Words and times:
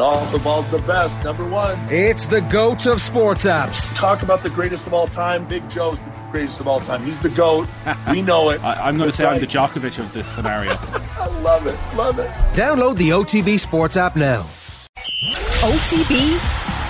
Off 0.00 0.32
the 0.32 0.38
ball's 0.38 0.68
the 0.70 0.78
best. 0.78 1.22
Number 1.24 1.46
one. 1.48 1.78
It's 1.90 2.26
the 2.26 2.40
GOAT 2.40 2.86
of 2.86 3.02
sports 3.02 3.44
apps. 3.44 3.94
Talk 3.94 4.22
about 4.22 4.42
the 4.42 4.50
greatest 4.50 4.86
of 4.86 4.94
all 4.94 5.06
time. 5.06 5.46
Big 5.46 5.68
Joe's 5.68 5.98
the 6.00 6.28
greatest 6.30 6.60
of 6.60 6.68
all 6.68 6.80
time. 6.80 7.04
He's 7.04 7.20
the 7.20 7.28
GOAT. 7.30 7.68
We 8.08 8.22
know 8.22 8.50
it. 8.50 8.60
I, 8.64 8.88
am 8.88 8.96
going 8.96 9.10
to 9.10 9.16
say 9.16 9.24
right. 9.24 9.34
I'm 9.34 9.40
the 9.40 9.46
Djokovic 9.46 9.98
of 9.98 10.12
this 10.12 10.26
scenario. 10.26 10.72
I 11.18 11.26
love 11.42 11.66
it. 11.66 11.76
Love 11.96 12.18
it. 12.18 12.28
Download 12.54 12.96
the 12.96 13.10
OTB 13.10 13.60
Sports 13.60 13.96
app 13.96 14.16
now. 14.16 14.42
OTB 15.60 16.38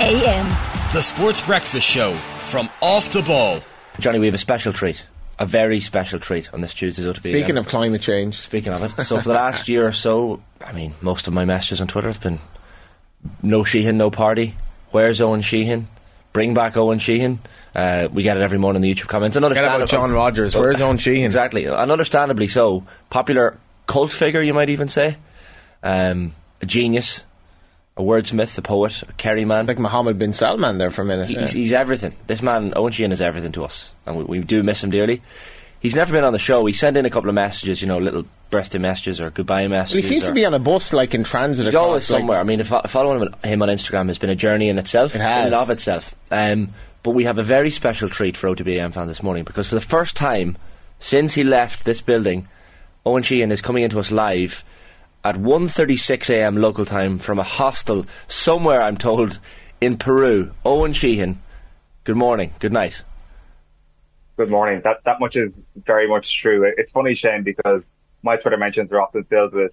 AM. 0.00 0.92
The 0.92 1.02
Sports 1.02 1.40
Breakfast 1.40 1.86
Show 1.86 2.16
from 2.44 2.70
Off 2.80 3.12
the 3.12 3.22
Ball. 3.22 3.60
Johnny, 3.98 4.18
we 4.18 4.26
have 4.26 4.34
a 4.34 4.38
special 4.38 4.72
treat. 4.72 5.04
A 5.38 5.46
very 5.46 5.80
special 5.80 6.18
treat 6.18 6.52
on 6.52 6.60
this 6.60 6.74
Tuesday's 6.74 7.06
OTB. 7.06 7.16
Uh, 7.16 7.20
Speaking 7.20 7.58
of 7.58 7.66
climate 7.66 8.02
change. 8.02 8.36
Speaking 8.40 8.72
of 8.72 8.82
it. 8.82 9.02
So 9.04 9.18
for 9.18 9.24
the 9.24 9.34
last 9.34 9.68
year 9.68 9.86
or 9.86 9.92
so, 9.92 10.42
I 10.64 10.72
mean, 10.72 10.94
most 11.00 11.28
of 11.28 11.32
my 11.32 11.44
messages 11.44 11.80
on 11.80 11.88
Twitter 11.88 12.08
have 12.08 12.20
been 12.20 12.38
no 13.42 13.60
Sheahan, 13.60 13.94
no 13.94 14.10
party. 14.10 14.56
Where's 14.90 15.20
Eoin 15.20 15.40
Sheahan? 15.40 15.84
Bring 16.32 16.54
back 16.54 16.74
Eoin 16.74 16.96
Sheahan. 16.96 17.38
Uh, 17.74 18.08
we 18.12 18.22
get 18.22 18.36
it 18.36 18.42
every 18.42 18.58
morning 18.58 18.82
in 18.82 18.88
the 18.88 18.94
YouTube 18.94 19.08
comments. 19.08 19.36
And 19.36 19.44
about 19.44 19.88
John 19.88 20.12
Rogers. 20.12 20.54
Where's 20.54 20.76
Eoin 20.76 20.94
Sheahan? 20.94 21.24
Exactly. 21.24 21.66
And 21.66 21.90
understandably 21.90 22.48
so. 22.48 22.84
Popular 23.10 23.58
cult 23.86 24.12
figure, 24.12 24.42
you 24.42 24.54
might 24.54 24.70
even 24.70 24.88
say. 24.88 25.16
Um, 25.82 26.34
a 26.60 26.66
genius. 26.66 27.24
A 27.96 28.02
wordsmith, 28.02 28.56
a 28.56 28.62
poet, 28.62 29.02
a 29.02 29.12
Kerry 29.14 29.44
man. 29.44 29.66
Like 29.66 29.78
Mohammed 29.78 30.18
bin 30.18 30.32
Salman 30.32 30.78
there 30.78 30.90
for 30.90 31.02
a 31.02 31.04
minute. 31.04 31.28
He's, 31.28 31.36
yeah. 31.36 31.46
he's 31.48 31.72
everything. 31.72 32.16
This 32.26 32.40
man, 32.40 32.70
Eoin 32.70 32.90
Sheahan, 32.90 33.12
is 33.12 33.20
everything 33.20 33.52
to 33.52 33.64
us. 33.64 33.92
And 34.06 34.16
we, 34.16 34.24
we 34.24 34.40
do 34.40 34.62
miss 34.62 34.82
him 34.82 34.90
dearly. 34.90 35.22
He's 35.80 35.96
never 35.96 36.12
been 36.12 36.24
on 36.24 36.32
the 36.34 36.38
show. 36.38 36.64
He 36.66 36.74
sent 36.74 36.96
in 36.96 37.06
a 37.06 37.10
couple 37.10 37.30
of 37.30 37.34
messages, 37.34 37.80
you 37.80 37.88
know, 37.88 37.98
little 37.98 38.26
birthday 38.50 38.78
messages 38.78 39.20
or 39.20 39.30
goodbye 39.30 39.66
messages. 39.66 39.94
Well, 39.94 40.02
he 40.02 40.08
seems 40.08 40.26
to 40.26 40.32
be 40.32 40.44
on 40.44 40.52
a 40.52 40.58
bus, 40.58 40.92
like 40.92 41.14
in 41.14 41.24
transit. 41.24 41.64
He's 41.64 41.74
across, 41.74 41.86
always 41.86 42.10
like- 42.10 42.20
somewhere. 42.20 42.38
I 42.38 42.42
mean, 42.42 42.60
if, 42.60 42.68
following 42.68 43.22
him, 43.22 43.34
him 43.42 43.62
on 43.62 43.68
Instagram 43.70 44.08
has 44.08 44.18
been 44.18 44.30
a 44.30 44.36
journey 44.36 44.68
in 44.68 44.78
itself. 44.78 45.14
It 45.14 45.22
has. 45.22 45.40
In 45.40 45.46
and 45.46 45.54
of 45.54 45.70
itself. 45.70 46.14
Um, 46.30 46.74
but 47.02 47.12
we 47.12 47.24
have 47.24 47.38
a 47.38 47.42
very 47.42 47.70
special 47.70 48.10
treat 48.10 48.36
for 48.36 48.48
OTBAM 48.54 48.92
fans 48.92 49.08
this 49.08 49.22
morning 49.22 49.44
because 49.44 49.70
for 49.70 49.74
the 49.74 49.80
first 49.80 50.16
time 50.16 50.58
since 50.98 51.32
he 51.32 51.44
left 51.44 51.86
this 51.86 52.02
building, 52.02 52.46
Eoin 53.06 53.22
Sheahan 53.22 53.50
is 53.50 53.62
coming 53.62 53.82
into 53.82 53.98
us 53.98 54.12
live 54.12 54.62
at 55.24 55.36
1.36am 55.36 56.58
local 56.60 56.84
time 56.84 57.18
from 57.18 57.38
a 57.38 57.42
hostel 57.42 58.04
somewhere, 58.28 58.82
I'm 58.82 58.98
told, 58.98 59.38
in 59.80 59.96
Peru. 59.96 60.52
Eoin 60.66 60.90
Sheahan, 60.90 61.36
good 62.04 62.16
morning, 62.16 62.52
good 62.58 62.72
night. 62.72 63.02
Good 64.40 64.48
morning. 64.48 64.80
That 64.84 65.04
that 65.04 65.20
much 65.20 65.36
is 65.36 65.52
very 65.84 66.08
much 66.08 66.40
true. 66.40 66.64
It's 66.78 66.90
funny, 66.90 67.12
Shane, 67.14 67.42
because 67.42 67.84
my 68.22 68.36
Twitter 68.36 68.56
mentions 68.56 68.90
are 68.90 68.98
often 68.98 69.22
filled 69.24 69.52
with 69.52 69.72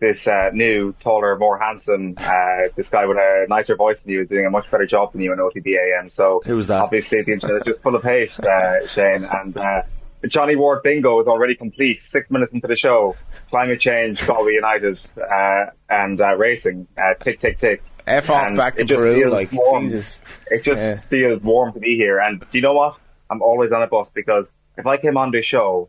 this 0.00 0.26
uh, 0.26 0.50
new, 0.52 0.92
taller, 0.94 1.38
more 1.38 1.56
handsome, 1.56 2.14
uh, 2.18 2.62
this 2.74 2.88
guy 2.88 3.06
with 3.06 3.16
a 3.16 3.46
nicer 3.48 3.76
voice 3.76 4.00
than 4.00 4.10
you 4.10 4.22
is 4.22 4.28
doing 4.28 4.44
a 4.44 4.50
much 4.50 4.68
better 4.72 4.86
job 4.86 5.12
than 5.12 5.20
you 5.20 5.32
in 5.32 5.38
OTBAM. 5.38 6.10
So 6.10 6.40
Who 6.44 6.56
was 6.56 6.66
that? 6.66 6.82
obviously 6.82 7.22
the 7.22 7.30
internet 7.34 7.58
is 7.58 7.62
just 7.64 7.80
full 7.80 7.94
of 7.94 8.02
hate, 8.02 8.36
uh, 8.40 8.84
Shane. 8.88 9.22
And 9.22 9.56
uh, 9.56 9.82
the 10.20 10.26
Johnny 10.26 10.56
Ward 10.56 10.82
bingo 10.82 11.20
is 11.20 11.28
already 11.28 11.54
complete. 11.54 12.02
Six 12.02 12.28
minutes 12.28 12.52
into 12.52 12.66
the 12.66 12.74
show, 12.74 13.14
climate 13.50 13.78
change, 13.78 14.26
Galway 14.26 14.54
United, 14.54 14.98
uh, 15.16 15.66
and 15.88 16.20
uh, 16.20 16.34
racing. 16.34 16.88
Uh, 16.98 17.14
tick, 17.20 17.38
tick, 17.38 17.60
tick. 17.60 17.84
F 18.08 18.30
off 18.30 18.46
And 18.48 18.56
back 18.56 18.74
to 18.78 18.84
Peru, 18.84 19.30
like, 19.30 19.52
warm. 19.52 19.84
Jesus. 19.84 20.20
It 20.50 20.64
just 20.64 20.76
Yeah. 20.80 20.98
feels 21.02 21.40
warm 21.40 21.72
to 21.74 21.78
be 21.78 21.94
here. 21.94 22.18
And 22.18 22.40
do 22.40 22.46
you 22.50 22.62
know 22.62 22.72
what? 22.74 22.96
I'm 23.32 23.40
always 23.42 23.72
on 23.72 23.82
a 23.82 23.86
bus 23.86 24.08
because 24.12 24.44
if 24.76 24.86
I 24.86 24.98
came 24.98 25.16
on 25.16 25.30
this 25.30 25.46
show 25.46 25.88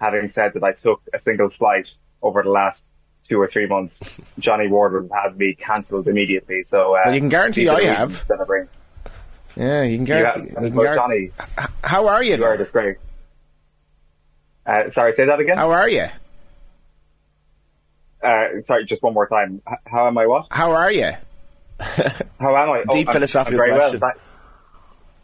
having 0.00 0.30
said 0.30 0.52
that 0.54 0.62
I 0.62 0.72
took 0.72 1.02
a 1.12 1.18
single 1.18 1.50
flight 1.50 1.88
over 2.22 2.42
the 2.44 2.50
last 2.50 2.82
two 3.28 3.40
or 3.40 3.48
three 3.48 3.66
months, 3.66 3.98
Johnny 4.38 4.68
Ward 4.68 4.92
would 4.92 5.10
have 5.12 5.24
had 5.32 5.36
me 5.38 5.54
cancelled 5.54 6.06
immediately. 6.06 6.62
So, 6.62 6.94
uh, 6.94 7.00
Well, 7.06 7.14
you 7.14 7.20
can 7.20 7.28
guarantee 7.28 7.68
I 7.68 7.82
have. 7.84 8.24
I. 8.30 8.64
Yeah, 9.56 9.82
you 9.82 9.96
can 9.98 10.00
You 10.00 10.06
guarantee. 10.06 10.54
have- 10.54 10.62
you 10.64 10.70
can 10.70 10.78
guar- 10.78 10.94
Johnny, 10.94 11.30
How 11.82 12.06
are 12.06 12.22
you? 12.22 12.36
you 12.36 12.44
are 12.44 12.56
disgrace. 12.56 12.98
Uh, 14.66 14.90
sorry, 14.92 15.14
say 15.14 15.26
that 15.26 15.40
again. 15.40 15.56
How 15.56 15.70
are 15.72 15.88
you? 15.88 16.06
Uh, 18.22 18.62
sorry, 18.66 18.84
just 18.86 19.02
one 19.02 19.14
more 19.14 19.26
time. 19.28 19.60
H- 19.68 19.78
how 19.86 20.06
am 20.06 20.16
I? 20.16 20.26
What? 20.26 20.46
How 20.50 20.72
are 20.72 20.90
you? 20.90 21.10
How 21.80 22.56
am 22.56 22.70
I? 22.70 22.84
Deep 22.90 23.08
I'm- 23.08 23.14
philosophical 23.14 23.60
I'm 23.60 23.66
very 23.68 23.78
question. 23.78 24.00
well. 24.00 24.12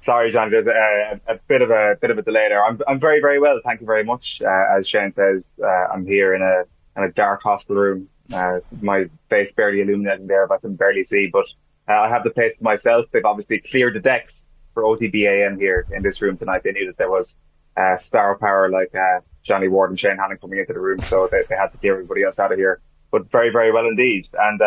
Sorry, 0.07 0.33
John. 0.33 0.51
There's 0.51 0.67
a, 0.67 1.21
a 1.31 1.39
bit 1.47 1.61
of 1.63 1.71
a 1.71 1.97
bit 2.01 2.11
of 2.11 2.19
a 2.19 2.23
delay 2.23 2.49
there. 2.49 2.65
I'm 2.65 2.81
I'm 2.89 2.99
very 2.99 3.21
very 3.21 3.39
well. 3.39 3.61
Thank 3.65 3.81
you 3.81 3.87
very 3.87 4.05
much. 4.05 4.41
Uh, 4.41 4.79
as 4.79 4.89
Shane 4.89 5.13
says, 5.13 5.47
uh, 5.63 5.93
I'm 5.93 6.07
here 6.07 6.35
in 6.35 6.43
a 6.43 6.65
in 6.97 7.09
a 7.09 7.13
dark 7.13 7.43
hostel 7.43 7.77
room. 7.77 8.09
Uh, 8.33 8.61
my 8.81 9.07
face 9.29 9.53
barely 9.53 9.81
illuminating 9.81 10.27
there, 10.27 10.51
I 10.51 10.57
can 10.59 10.75
barely 10.75 11.05
see. 11.05 11.29
But 11.31 11.47
uh, 11.89 12.01
I 12.01 12.09
have 12.09 12.25
the 12.25 12.31
place 12.31 12.57
to 12.57 12.65
myself. 12.65 13.07
They've 13.13 13.25
obviously 13.25 13.61
cleared 13.61 13.95
the 13.95 14.01
decks 14.01 14.45
for 14.73 14.85
OTBAM 14.85 15.59
here 15.59 15.87
in 15.93 16.03
this 16.03 16.23
room 16.23 16.39
tonight. 16.39 16.63
They 16.65 16.73
knew 16.73 16.87
that 16.87 16.97
there 16.97 17.11
was 17.11 17.35
uh, 17.77 17.99
star 17.99 18.39
power 18.39 18.71
like 18.71 18.95
uh, 18.95 19.21
Johnny 19.43 19.69
Ward 19.69 19.91
and 19.91 19.99
Shane 19.99 20.17
Hannon 20.17 20.39
coming 20.39 20.61
into 20.61 20.73
the 20.73 20.81
room, 20.81 21.01
so 21.01 21.29
they, 21.31 21.43
they 21.49 21.57
had 21.57 21.69
to 21.73 21.79
clear 21.79 21.95
everybody 21.95 22.23
else 22.23 22.39
out 22.39 22.53
of 22.53 22.59
here. 22.59 22.81
But 23.11 23.31
very 23.31 23.51
very 23.51 23.71
well 23.71 23.87
indeed. 23.87 24.29
And 24.33 24.61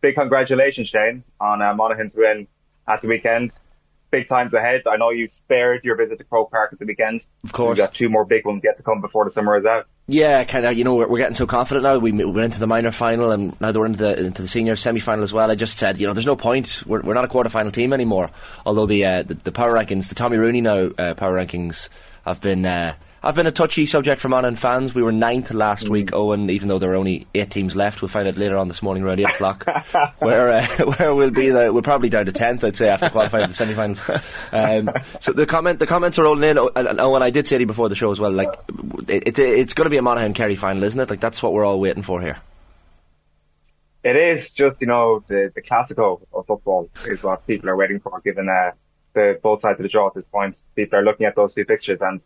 big 0.00 0.16
congratulations, 0.16 0.88
Shane, 0.88 1.22
on 1.40 1.60
Monaghan's 1.76 2.14
win 2.14 2.48
at 2.88 3.00
the 3.00 3.08
weekend. 3.08 3.52
Big 4.12 4.28
times 4.28 4.52
ahead. 4.52 4.82
I 4.86 4.98
know 4.98 5.08
you 5.08 5.26
spared 5.26 5.82
your 5.84 5.96
visit 5.96 6.18
to 6.18 6.24
Croke 6.24 6.50
Park 6.50 6.74
at 6.74 6.78
the 6.78 6.84
weekend. 6.84 7.26
Of 7.44 7.52
course. 7.52 7.78
We've 7.78 7.86
got 7.86 7.94
two 7.94 8.10
more 8.10 8.26
big 8.26 8.44
ones 8.44 8.60
yet 8.62 8.76
to 8.76 8.82
come 8.82 9.00
before 9.00 9.24
the 9.24 9.30
summer 9.30 9.58
is 9.58 9.64
out. 9.64 9.86
Yeah, 10.06 10.44
kind 10.44 10.66
of. 10.66 10.76
You 10.76 10.84
know, 10.84 10.96
we're, 10.96 11.08
we're 11.08 11.18
getting 11.18 11.34
so 11.34 11.46
confident 11.46 11.84
now. 11.84 11.98
We, 11.98 12.12
we 12.12 12.24
went 12.26 12.44
into 12.44 12.60
the 12.60 12.66
minor 12.66 12.90
final, 12.90 13.30
and 13.30 13.58
now 13.58 13.72
we're 13.72 13.86
into 13.86 14.00
the 14.00 14.18
into 14.18 14.42
the 14.42 14.48
senior 14.48 14.76
semi 14.76 15.00
final 15.00 15.24
as 15.24 15.32
well. 15.32 15.50
I 15.50 15.54
just 15.54 15.78
said, 15.78 15.96
you 15.96 16.06
know, 16.06 16.12
there's 16.12 16.26
no 16.26 16.36
point. 16.36 16.82
We're, 16.86 17.00
we're 17.00 17.14
not 17.14 17.24
a 17.24 17.28
quarter 17.28 17.48
final 17.48 17.72
team 17.72 17.94
anymore. 17.94 18.30
Although 18.66 18.84
the, 18.84 19.02
uh, 19.02 19.22
the 19.22 19.34
the 19.34 19.52
power 19.52 19.72
rankings, 19.72 20.10
the 20.10 20.14
Tommy 20.14 20.36
Rooney 20.36 20.60
now 20.60 20.90
uh, 20.98 21.14
power 21.14 21.34
rankings 21.34 21.88
have 22.26 22.40
been. 22.42 22.66
Uh, 22.66 22.94
have 23.28 23.36
been 23.36 23.46
a 23.46 23.52
touchy 23.52 23.86
subject 23.86 24.20
for 24.20 24.28
Monaghan 24.28 24.56
fans. 24.56 24.94
We 24.94 25.02
were 25.02 25.12
ninth 25.12 25.52
last 25.52 25.88
week, 25.88 26.10
Eoin, 26.10 26.50
even 26.50 26.68
though 26.68 26.78
there 26.78 26.92
are 26.92 26.96
only 26.96 27.26
eight 27.34 27.50
teams 27.50 27.76
left. 27.76 28.02
We'll 28.02 28.08
find 28.08 28.26
out 28.26 28.36
later 28.36 28.56
on 28.56 28.68
this 28.68 28.82
morning 28.82 29.04
around 29.04 29.20
8 29.20 29.24
o'clock 29.30 29.66
where 30.18 30.50
uh, 30.50 30.66
where 30.96 31.14
we'll 31.14 31.30
be. 31.30 31.50
The, 31.50 31.72
we're 31.72 31.82
probably 31.82 32.08
down 32.08 32.26
to 32.26 32.32
10th, 32.32 32.64
I'd 32.64 32.76
say, 32.76 32.88
after 32.88 33.08
qualifying 33.10 33.44
for 33.44 33.48
the 33.48 33.54
semi 33.54 33.74
finals. 33.74 34.10
Um, 34.52 34.90
so 35.20 35.32
the 35.32 35.46
comment 35.46 35.78
the 35.78 35.86
comments 35.86 36.18
are 36.18 36.24
rolling 36.24 36.44
in. 36.44 36.58
Oh, 36.58 36.70
And, 36.76 36.86
and 36.86 36.98
Eoin, 36.98 37.22
I 37.22 37.30
did 37.30 37.48
say 37.48 37.56
to 37.56 37.62
you 37.62 37.66
before 37.66 37.88
the 37.88 37.94
show 37.94 38.10
as 38.10 38.20
well, 38.20 38.30
like, 38.30 38.52
it, 39.08 39.26
it, 39.26 39.38
it's 39.38 39.72
going 39.72 39.86
to 39.86 39.90
be 39.90 39.96
a 39.96 40.02
Monaghan 40.02 40.34
Kerry 40.34 40.56
final, 40.56 40.82
isn't 40.84 40.98
it? 40.98 41.08
Like, 41.08 41.20
that's 41.20 41.42
what 41.42 41.52
we're 41.52 41.64
all 41.64 41.80
waiting 41.80 42.02
for 42.02 42.20
here. 42.20 42.40
It 44.04 44.16
is 44.16 44.50
just, 44.50 44.80
you 44.80 44.86
know, 44.86 45.22
the, 45.28 45.52
the 45.54 45.62
classical 45.62 46.26
of 46.32 46.46
football 46.46 46.90
is 47.06 47.22
what 47.22 47.46
people 47.46 47.70
are 47.70 47.76
waiting 47.76 48.00
for, 48.00 48.20
given 48.20 48.48
uh, 48.48 48.72
the 49.14 49.38
both 49.42 49.60
sides 49.60 49.78
of 49.78 49.84
the 49.84 49.88
draw 49.88 50.08
at 50.08 50.14
this 50.14 50.24
point. 50.24 50.56
People 50.74 50.98
are 50.98 51.02
looking 51.04 51.26
at 51.26 51.36
those 51.36 51.54
two 51.54 51.64
fixtures 51.64 51.98
and 52.00 52.20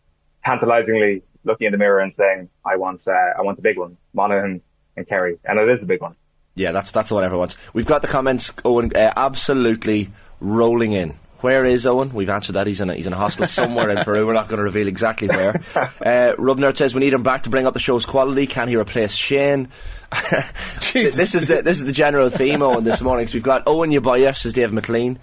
tantalizingly 0.47 1.23
looking 1.45 1.67
in 1.67 1.73
the 1.73 1.79
mirror 1.79 2.01
and 2.01 2.12
saying, 2.12 2.49
I 2.65 2.77
want, 2.77 3.07
uh, 3.07 3.12
I 3.39 3.43
want 3.43 3.57
the 3.57 3.62
big 3.62 3.79
one, 3.79 3.97
Monaghan 4.15 4.62
and 4.97 5.09
Kerry. 5.09 5.39
And 5.45 5.59
it 5.59 5.69
is 5.69 5.81
the 5.81 5.87
big 5.87 6.01
one. 6.01 6.15
Yeah, 6.55 6.73
that's 6.73 6.91
that's 6.91 7.11
what 7.11 7.23
everyone 7.23 7.41
wants. 7.41 7.59
We've 7.75 7.87
got 7.87 8.01
the 8.01 8.09
comments, 8.09 8.51
Eoin, 8.51 8.97
uh, 8.97 9.12
absolutely 9.15 10.11
rolling 10.41 10.93
in. 10.93 11.19
Where 11.41 11.67
is 11.67 11.85
Eoin? 11.85 12.12
We've 12.15 12.31
answered 12.31 12.55
that. 12.55 12.67
He's 12.67 12.81
in 12.81 12.89
a, 12.89 12.95
he's 12.95 13.06
in 13.06 13.12
a 13.12 13.17
hostel 13.17 13.47
somewhere 13.47 13.91
in 13.91 14.03
Peru. 14.05 14.27
We're 14.27 14.33
not 14.33 14.49
going 14.49 14.56
to 14.59 14.65
reveal 14.65 14.89
exactly 14.89 15.29
where. 15.29 15.61
Uh, 15.77 16.35
Rubnerd 16.39 16.77
says 16.77 16.95
we 16.95 17.01
need 17.01 17.12
him 17.12 17.23
back 17.23 17.43
to 17.43 17.51
bring 17.51 17.67
up 17.67 17.75
the 17.75 17.81
show's 17.81 18.06
quality. 18.06 18.47
Can 18.47 18.69
he 18.69 18.77
replace 18.77 19.12
Shane? 19.12 19.69
this 20.93 21.35
is 21.35 21.49
the 21.49 21.62
this 21.62 21.79
is 21.79 21.85
the 21.85 21.93
general 21.93 22.31
theme, 22.31 22.61
Eoin, 22.61 22.85
this 22.85 23.03
morning. 23.03 23.27
So 23.27 23.35
we've 23.35 23.43
got 23.43 23.67
Eoin 23.67 23.99
Yabaya, 23.99 24.37
says 24.37 24.53
Dave 24.53 24.73
McLean. 24.73 25.19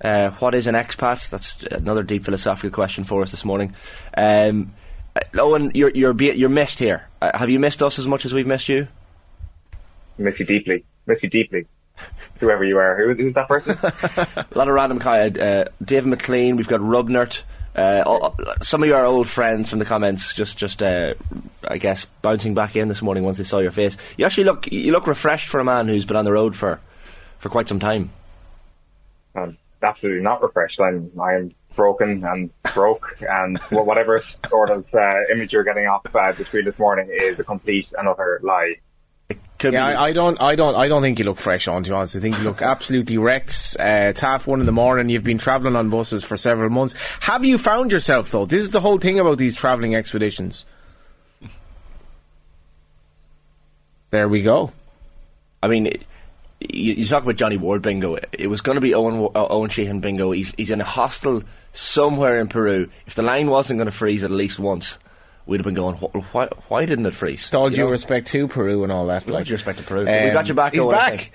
Uh, 0.00 0.30
what 0.32 0.54
is 0.54 0.66
an 0.66 0.74
expat? 0.74 1.28
That's 1.30 1.62
another 1.64 2.02
deep 2.02 2.24
philosophical 2.24 2.70
question 2.70 3.04
for 3.04 3.22
us 3.22 3.30
this 3.30 3.44
morning. 3.44 3.74
Um, 4.16 4.72
uh, 5.14 5.20
Eoin, 5.34 5.72
you're 5.74 5.90
you're 5.90 6.12
be- 6.12 6.32
you're 6.32 6.48
missed 6.48 6.78
here. 6.78 7.08
Uh, 7.20 7.36
have 7.36 7.50
you 7.50 7.58
missed 7.58 7.82
us 7.82 7.98
as 7.98 8.06
much 8.06 8.24
as 8.24 8.32
we've 8.32 8.46
missed 8.46 8.68
you? 8.68 8.88
Miss 10.16 10.38
you 10.38 10.46
deeply. 10.46 10.84
Miss 11.06 11.22
you 11.22 11.28
deeply. 11.28 11.66
Whoever 12.38 12.64
you 12.64 12.78
are. 12.78 12.96
Who, 12.96 13.14
who's 13.14 13.34
that 13.34 13.48
person? 13.48 13.76
a 13.82 14.46
lot 14.54 14.68
of 14.68 14.74
random 14.74 14.98
guy. 14.98 15.28
Uh, 15.28 15.64
Dave 15.84 16.06
McLean. 16.06 16.56
We've 16.56 16.68
got 16.68 16.80
Rubnert. 16.80 17.42
Uh, 17.76 18.02
all, 18.04 18.36
some 18.62 18.82
of 18.82 18.88
your 18.88 19.04
old 19.04 19.28
friends 19.28 19.70
from 19.70 19.78
the 19.78 19.84
comments 19.84 20.34
just, 20.34 20.58
just 20.58 20.82
uh, 20.82 21.14
I 21.68 21.78
guess, 21.78 22.06
bouncing 22.20 22.52
back 22.54 22.74
in 22.74 22.88
this 22.88 23.00
morning 23.00 23.22
once 23.22 23.38
they 23.38 23.44
saw 23.44 23.58
your 23.58 23.70
face. 23.70 23.96
You 24.16 24.26
actually 24.26 24.44
look, 24.44 24.70
you 24.72 24.92
look 24.92 25.06
refreshed 25.06 25.48
for 25.48 25.60
a 25.60 25.64
man 25.64 25.86
who's 25.86 26.04
been 26.04 26.16
on 26.16 26.24
the 26.24 26.32
road 26.32 26.56
for, 26.56 26.80
for 27.38 27.48
quite 27.48 27.68
some 27.68 27.78
time. 27.78 28.10
I'm 29.36 29.56
absolutely 29.82 30.22
not 30.22 30.42
refreshed. 30.42 30.80
I'm, 30.80 31.10
I'm 31.20 31.54
broken 31.74 32.24
and 32.24 32.50
broke 32.74 33.16
and 33.20 33.58
whatever 33.70 34.22
sort 34.48 34.70
of 34.70 34.86
uh, 34.94 35.14
image 35.32 35.52
you're 35.52 35.64
getting 35.64 35.86
off 35.86 36.02
uh, 36.14 36.32
the 36.32 36.44
screen 36.44 36.64
this 36.64 36.78
morning 36.78 37.08
is 37.12 37.38
a 37.38 37.44
complete 37.44 37.92
and 37.96 38.08
utter 38.08 38.40
lie. 38.42 38.76
Could 39.58 39.74
yeah, 39.74 39.90
be- 39.90 39.96
I, 39.96 40.04
I 40.06 40.12
don't, 40.12 40.40
I 40.40 40.56
don't, 40.56 40.74
I 40.74 40.88
don't 40.88 41.02
think 41.02 41.18
you 41.18 41.26
look 41.26 41.38
fresh 41.38 41.68
on. 41.68 41.84
To 41.84 41.90
be 41.90 41.94
honest, 41.94 42.16
I 42.16 42.20
think 42.20 42.38
you 42.38 42.44
look 42.44 42.62
absolutely 42.62 43.18
wrecked. 43.18 43.76
Uh, 43.78 44.08
it's 44.08 44.20
half 44.20 44.46
one 44.46 44.60
in 44.60 44.66
the 44.66 44.72
morning. 44.72 45.08
You've 45.10 45.22
been 45.22 45.38
travelling 45.38 45.76
on 45.76 45.90
buses 45.90 46.24
for 46.24 46.36
several 46.36 46.70
months. 46.70 46.94
Have 47.20 47.44
you 47.44 47.58
found 47.58 47.92
yourself 47.92 48.30
though? 48.30 48.46
This 48.46 48.62
is 48.62 48.70
the 48.70 48.80
whole 48.80 48.98
thing 48.98 49.20
about 49.20 49.38
these 49.38 49.56
travelling 49.56 49.94
expeditions. 49.94 50.66
There 54.10 54.28
we 54.28 54.42
go. 54.42 54.72
I 55.62 55.68
mean, 55.68 55.86
it, 55.86 56.02
you, 56.60 56.94
you 56.94 57.06
talk 57.06 57.22
about 57.22 57.36
Johnny 57.36 57.56
Ward 57.56 57.82
bingo. 57.82 58.16
It 58.32 58.48
was 58.48 58.60
going 58.60 58.74
to 58.76 58.80
be 58.80 58.90
Eoin 58.90 59.30
uh, 59.34 59.48
Eoin 59.48 59.68
Sheahan 59.68 60.00
bingo. 60.00 60.30
He's 60.30 60.52
he's 60.56 60.70
in 60.70 60.80
a 60.80 60.84
hostel 60.84 61.42
somewhere 61.72 62.40
in 62.40 62.48
Peru. 62.48 62.90
If 63.06 63.14
the 63.14 63.22
line 63.22 63.48
wasn't 63.48 63.78
going 63.78 63.86
to 63.86 63.92
freeze 63.92 64.22
at 64.22 64.30
least 64.30 64.58
once, 64.58 64.98
we'd 65.46 65.58
have 65.58 65.64
been 65.64 65.74
going. 65.74 65.96
Why 65.96 66.48
why 66.68 66.86
didn't 66.86 67.06
it 67.06 67.14
freeze? 67.14 67.52
All 67.54 67.70
You 67.70 67.76
due 67.76 67.88
respect 67.88 68.28
to 68.28 68.46
Peru 68.48 68.82
and 68.82 68.92
all 68.92 69.06
that. 69.06 69.24
With 69.26 69.34
all 69.34 69.42
due 69.44 69.54
respect 69.54 69.78
to 69.78 69.84
Peru. 69.84 70.00
Um, 70.00 70.24
we 70.24 70.30
got 70.30 70.48
your 70.48 70.54
back, 70.54 70.72
He's 70.74 70.82
Eoin, 70.82 70.92
back. 70.92 71.32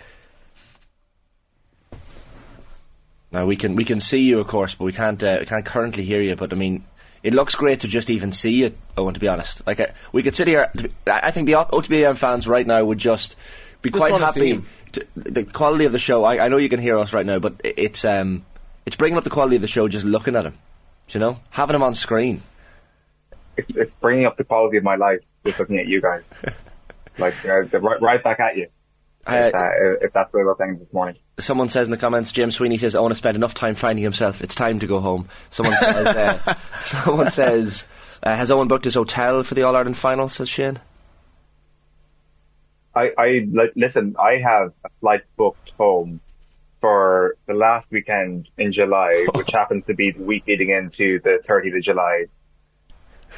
Now 3.31 3.45
we 3.45 3.55
can 3.55 3.75
we 3.75 3.83
can 3.83 3.99
see 3.99 4.21
you, 4.21 4.39
of 4.39 4.47
course, 4.47 4.75
but 4.75 4.85
we 4.85 4.93
can't 4.93 5.21
uh, 5.21 5.37
we 5.39 5.45
can't 5.45 5.65
currently 5.65 6.05
hear 6.05 6.21
you. 6.21 6.35
But 6.35 6.53
I 6.53 6.55
mean, 6.55 6.85
it 7.23 7.33
looks 7.33 7.55
great 7.55 7.81
to 7.81 7.87
just 7.87 8.09
even 8.09 8.31
see 8.31 8.51
you, 8.51 8.75
Eoin. 8.95 9.13
To 9.13 9.19
be 9.19 9.27
honest, 9.27 9.65
like 9.67 9.79
uh, 9.79 9.87
we 10.11 10.23
could 10.23 10.35
sit 10.35 10.47
here. 10.47 10.69
be- 10.75 10.91
I 11.07 11.31
think 11.31 11.47
the 11.47 11.53
OTBAM 11.53 12.17
fans 12.17 12.47
right 12.47 12.65
now 12.65 12.85
would 12.85 12.99
just 12.99 13.35
be 13.85 13.91
Just 13.91 13.99
quite 13.99 14.11
wanna 14.11 14.25
happy. 14.25 14.61
To, 14.93 15.07
the 15.15 15.43
quality 15.43 15.85
of 15.85 15.91
the 15.91 15.99
show. 15.99 16.23
I, 16.23 16.45
I 16.45 16.47
know 16.49 16.57
you 16.57 16.69
can 16.69 16.79
hear 16.79 16.97
us 16.97 17.13
right 17.13 17.25
now, 17.25 17.39
but 17.39 17.61
it's 17.63 18.03
um 18.03 18.45
it's 18.85 18.95
bringing 18.95 19.17
up 19.17 19.23
the 19.23 19.29
quality 19.29 19.55
of 19.55 19.61
the 19.61 19.67
show 19.67 19.87
just 19.87 20.05
looking 20.05 20.35
at 20.35 20.45
him. 20.45 20.57
Do 21.07 21.17
you 21.17 21.19
know, 21.19 21.39
having 21.51 21.75
him 21.75 21.83
on 21.83 21.95
screen. 21.95 22.41
It's, 23.57 23.69
it's 23.75 23.91
bringing 24.01 24.25
up 24.25 24.37
the 24.37 24.43
quality 24.43 24.77
of 24.77 24.83
my 24.83 24.95
life 24.95 25.19
just 25.45 25.59
looking 25.59 25.77
at 25.77 25.87
you 25.87 26.01
guys. 26.01 26.25
like 27.17 27.33
uh, 27.45 27.61
right, 27.79 28.01
right 28.01 28.23
back 28.23 28.39
at 28.39 28.57
you. 28.57 28.67
Uh, 29.27 29.49
if, 29.53 29.55
uh, 29.55 29.59
if 30.01 30.13
that's 30.13 30.31
the 30.31 30.37
way 30.37 30.43
we're 30.43 30.55
things 30.55 30.79
this 30.79 30.91
morning. 30.93 31.15
Someone 31.39 31.69
says 31.69 31.87
in 31.87 31.91
the 31.91 31.97
comments, 31.97 32.31
James 32.31 32.55
Sweeney 32.55 32.77
says, 32.77 32.93
Eoin 32.93 33.09
has 33.09 33.17
spent 33.17 33.35
enough 33.35 33.53
time 33.53 33.73
finding 33.73 34.03
himself. 34.03 34.41
It's 34.41 34.53
time 34.53 34.79
to 34.79 34.87
go 34.87 34.99
home. 34.99 35.27
Someone 35.49 35.75
says, 35.77 36.05
uh, 36.07 36.55
someone 36.81 37.31
says, 37.31 37.87
uh, 38.21 38.35
has 38.35 38.51
Eoin 38.51 38.67
booked 38.67 38.85
his 38.85 38.93
hotel 38.93 39.41
for 39.43 39.55
the 39.55 39.63
All 39.63 39.75
Ireland 39.75 39.97
final? 39.97 40.29
Says 40.29 40.47
Shane. 40.47 40.79
I, 42.95 43.11
I 43.17 43.27
li- 43.51 43.71
listen. 43.75 44.15
I 44.19 44.37
have 44.37 44.73
a 44.85 44.89
flight 45.01 45.21
booked 45.37 45.71
home 45.77 46.21
for 46.81 47.35
the 47.47 47.53
last 47.53 47.87
weekend 47.91 48.49
in 48.57 48.71
July, 48.71 49.25
which 49.35 49.49
happens 49.51 49.85
to 49.85 49.93
be 49.93 50.11
the 50.11 50.23
week 50.23 50.43
leading 50.47 50.69
into 50.69 51.19
the 51.21 51.39
30th 51.47 51.77
of 51.77 51.83
July. 51.83 52.25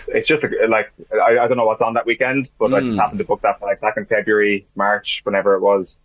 It's 0.09 0.27
just 0.27 0.44
a, 0.44 0.50
like 0.69 0.92
I, 1.12 1.39
I 1.39 1.48
don't 1.48 1.57
know 1.57 1.65
what's 1.65 1.81
on 1.81 1.95
that 1.95 2.06
weekend, 2.06 2.50
but 2.59 2.74
I 2.74 2.81
just 2.81 3.00
happened 3.00 3.19
to 3.19 3.25
book 3.25 3.42
that 3.42 3.59
flight 3.59 3.81
back 3.81 3.95
in 3.98 4.06
February, 4.06 4.68
March, 4.75 5.21
whenever 5.24 5.56
it 5.56 5.62
was, 5.62 5.95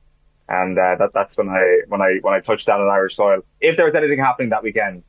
and 0.49 0.78
uh, 0.78 0.96
that 0.99 1.10
that's 1.12 1.37
when 1.37 1.49
I 1.50 1.81
when 1.88 2.00
I 2.00 2.19
when 2.22 2.32
I 2.32 2.40
touched 2.40 2.66
down 2.66 2.81
on 2.81 2.88
Irish 2.88 3.16
soil. 3.16 3.43
If 3.60 3.76
there 3.76 3.84
was 3.84 3.94
anything 3.94 4.19
happening 4.19 4.50
that 4.50 4.62
weekend, 4.62 5.02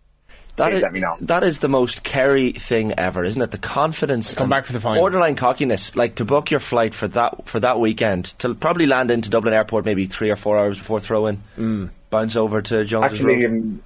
That 0.56 0.70
Please 0.70 0.78
is, 0.78 0.82
let 0.84 0.94
me 0.94 1.00
know. 1.00 1.18
that 1.22 1.44
is 1.44 1.60
the 1.60 1.68
most 1.68 2.04
Kerry 2.04 2.52
thing 2.52 2.94
ever, 2.98 3.24
isn't 3.24 3.42
it? 3.42 3.50
The 3.50 3.58
confidence, 3.58 4.36
Come 4.36 4.50
back 4.50 4.66
for 4.66 4.74
the 4.74 4.80
final. 4.80 5.02
borderline 5.02 5.36
cockiness, 5.36 5.96
like 5.96 6.16
to 6.16 6.26
book 6.26 6.52
your 6.52 6.60
flight 6.60 6.94
for 6.94 7.08
that 7.08 7.48
for 7.48 7.60
that 7.60 7.80
weekend 7.80 8.26
to 8.40 8.54
probably 8.54 8.86
land 8.86 9.10
into 9.10 9.32
Dublin 9.32 9.54
Airport 9.56 9.84
maybe 9.86 10.06
three 10.06 10.30
or 10.30 10.36
four 10.36 10.60
hours 10.60 10.78
before 10.78 11.00
throw 11.00 11.26
in, 11.26 11.42
Mm. 11.58 11.90
bounce 12.12 12.36
over 12.36 12.62
to 12.62 12.86
Jones's 12.86 13.14
actually 13.20 13.46
Road. 13.48 13.82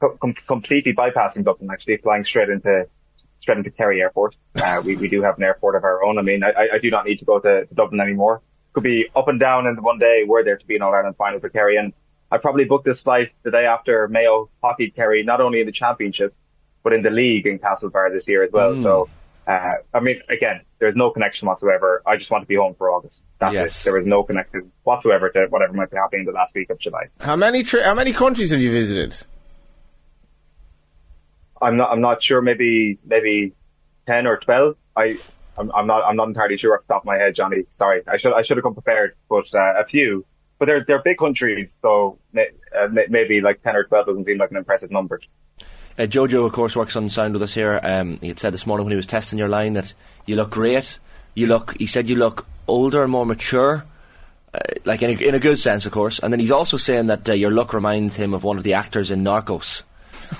um, 0.00 0.18
com- 0.20 0.34
completely 0.48 0.92
bypassing 0.92 1.44
Dublin, 1.44 1.70
actually 1.70 1.98
flying 1.98 2.24
straight 2.24 2.48
into 2.48 2.86
straight 3.40 3.58
into 3.58 3.70
Kerry 3.70 4.00
Airport. 4.00 4.34
Uh, 4.60 4.82
we 4.84 4.96
we 4.96 5.08
do 5.08 5.22
have 5.22 5.36
an 5.36 5.44
airport 5.44 5.76
of 5.76 5.84
our 5.84 6.02
own. 6.02 6.18
I 6.18 6.22
mean, 6.22 6.42
I, 6.42 6.48
I- 6.48 6.68
I 6.74 6.78
do 6.82 6.90
not 6.90 7.04
need 7.06 7.18
to 7.20 7.24
go 7.24 7.38
to, 7.38 7.64
to 7.64 7.74
Dublin 7.74 8.00
anymore. 8.00 8.42
Could 8.72 8.82
be 8.82 9.06
up 9.14 9.28
and 9.28 9.38
down 9.38 9.68
in 9.68 9.76
the 9.76 9.82
one 9.82 10.00
day. 10.00 10.24
Were 10.26 10.42
there 10.42 10.56
to 10.56 10.66
be 10.66 10.74
an 10.74 10.82
All 10.82 10.92
Ireland 10.92 11.14
final 11.16 11.38
for 11.38 11.48
Kerry, 11.48 11.76
and 11.76 11.92
I 12.30 12.38
probably 12.38 12.64
booked 12.64 12.84
this 12.84 13.00
flight 13.00 13.30
the 13.42 13.50
day 13.50 13.64
after 13.64 14.06
Mayo 14.08 14.50
hockey 14.62 14.90
Kerry, 14.90 15.22
not 15.22 15.40
only 15.40 15.60
in 15.60 15.66
the 15.66 15.72
championship 15.72 16.34
but 16.84 16.92
in 16.92 17.02
the 17.02 17.10
league 17.10 17.46
in 17.46 17.58
Castlebar 17.58 18.12
this 18.12 18.26
year 18.28 18.44
as 18.44 18.52
well. 18.52 18.80
So. 18.82 19.08
Uh, 19.46 19.76
I 19.94 20.00
mean, 20.00 20.20
again, 20.28 20.60
there's 20.78 20.94
no 20.94 21.10
connection 21.10 21.48
whatsoever. 21.48 22.02
I 22.06 22.18
just 22.18 22.30
want 22.30 22.42
to 22.42 22.46
be 22.46 22.56
home 22.56 22.74
for 22.76 22.90
August. 22.90 23.22
That's 23.38 23.54
Yes. 23.54 23.80
it. 23.80 23.84
There 23.90 23.98
was 23.98 24.06
no 24.06 24.22
connection 24.22 24.70
whatsoever 24.82 25.30
to 25.30 25.46
whatever 25.48 25.72
might 25.72 25.90
be 25.90 25.96
happening 25.96 26.20
in 26.20 26.26
the 26.26 26.32
last 26.32 26.54
week 26.54 26.68
of 26.68 26.78
July. 26.78 27.04
How 27.18 27.34
many 27.34 27.62
tri- 27.62 27.82
how 27.82 27.94
many 27.94 28.12
countries 28.12 28.50
have 28.50 28.60
you 28.60 28.70
visited? 28.70 29.16
I'm 31.60 31.76
not. 31.76 31.90
I'm 31.90 32.00
not 32.00 32.22
sure. 32.22 32.40
Maybe 32.42 32.98
maybe 33.04 33.54
ten 34.06 34.26
or 34.26 34.36
twelve. 34.38 34.76
I. 34.96 35.16
I'm, 35.56 35.72
I'm 35.74 35.86
not. 35.86 36.04
I'm 36.04 36.16
not 36.16 36.28
entirely 36.28 36.56
sure 36.56 36.74
off 36.74 36.86
the 36.86 36.92
top 36.94 37.02
of 37.02 37.06
my 37.06 37.16
head, 37.16 37.34
Johnny. 37.34 37.64
Sorry. 37.78 38.02
I 38.06 38.18
should. 38.18 38.32
I 38.32 38.42
should 38.42 38.58
have 38.58 38.64
come 38.64 38.74
prepared. 38.74 39.14
But 39.28 39.46
uh, 39.54 39.80
a 39.80 39.84
few. 39.86 40.24
But 40.58 40.66
they're 40.66 40.84
they're 40.84 41.02
big 41.02 41.18
countries, 41.18 41.70
so 41.80 42.18
may, 42.32 42.48
uh, 42.76 42.88
maybe 43.08 43.40
like 43.40 43.62
ten 43.62 43.76
or 43.76 43.84
twelve 43.84 44.06
doesn't 44.06 44.24
seem 44.24 44.38
like 44.38 44.50
an 44.50 44.56
impressive 44.56 44.90
number. 44.90 45.20
Uh, 45.98 46.02
Jojo, 46.02 46.44
of 46.46 46.52
course, 46.52 46.76
works 46.76 46.96
on 46.96 47.08
sound 47.08 47.32
with 47.32 47.42
us 47.42 47.54
here. 47.54 47.78
Um, 47.82 48.18
he 48.20 48.28
had 48.28 48.38
said 48.38 48.54
this 48.54 48.66
morning 48.66 48.84
when 48.84 48.92
he 48.92 48.96
was 48.96 49.06
testing 49.06 49.38
your 49.38 49.48
line 49.48 49.72
that 49.74 49.92
you 50.26 50.36
look 50.36 50.50
great. 50.50 50.98
You 51.34 51.46
look. 51.46 51.76
He 51.78 51.86
said 51.86 52.08
you 52.08 52.16
look 52.16 52.46
older 52.66 53.02
and 53.02 53.10
more 53.12 53.24
mature, 53.26 53.84
uh, 54.52 54.58
like 54.84 55.02
in 55.02 55.10
a, 55.10 55.22
in 55.28 55.34
a 55.34 55.38
good 55.38 55.58
sense, 55.60 55.86
of 55.86 55.92
course. 55.92 56.18
And 56.18 56.32
then 56.32 56.40
he's 56.40 56.50
also 56.50 56.76
saying 56.76 57.06
that 57.06 57.28
uh, 57.28 57.32
your 57.32 57.50
look 57.50 57.72
reminds 57.72 58.16
him 58.16 58.34
of 58.34 58.42
one 58.44 58.56
of 58.56 58.62
the 58.64 58.74
actors 58.74 59.10
in 59.10 59.22
Narcos, 59.24 59.82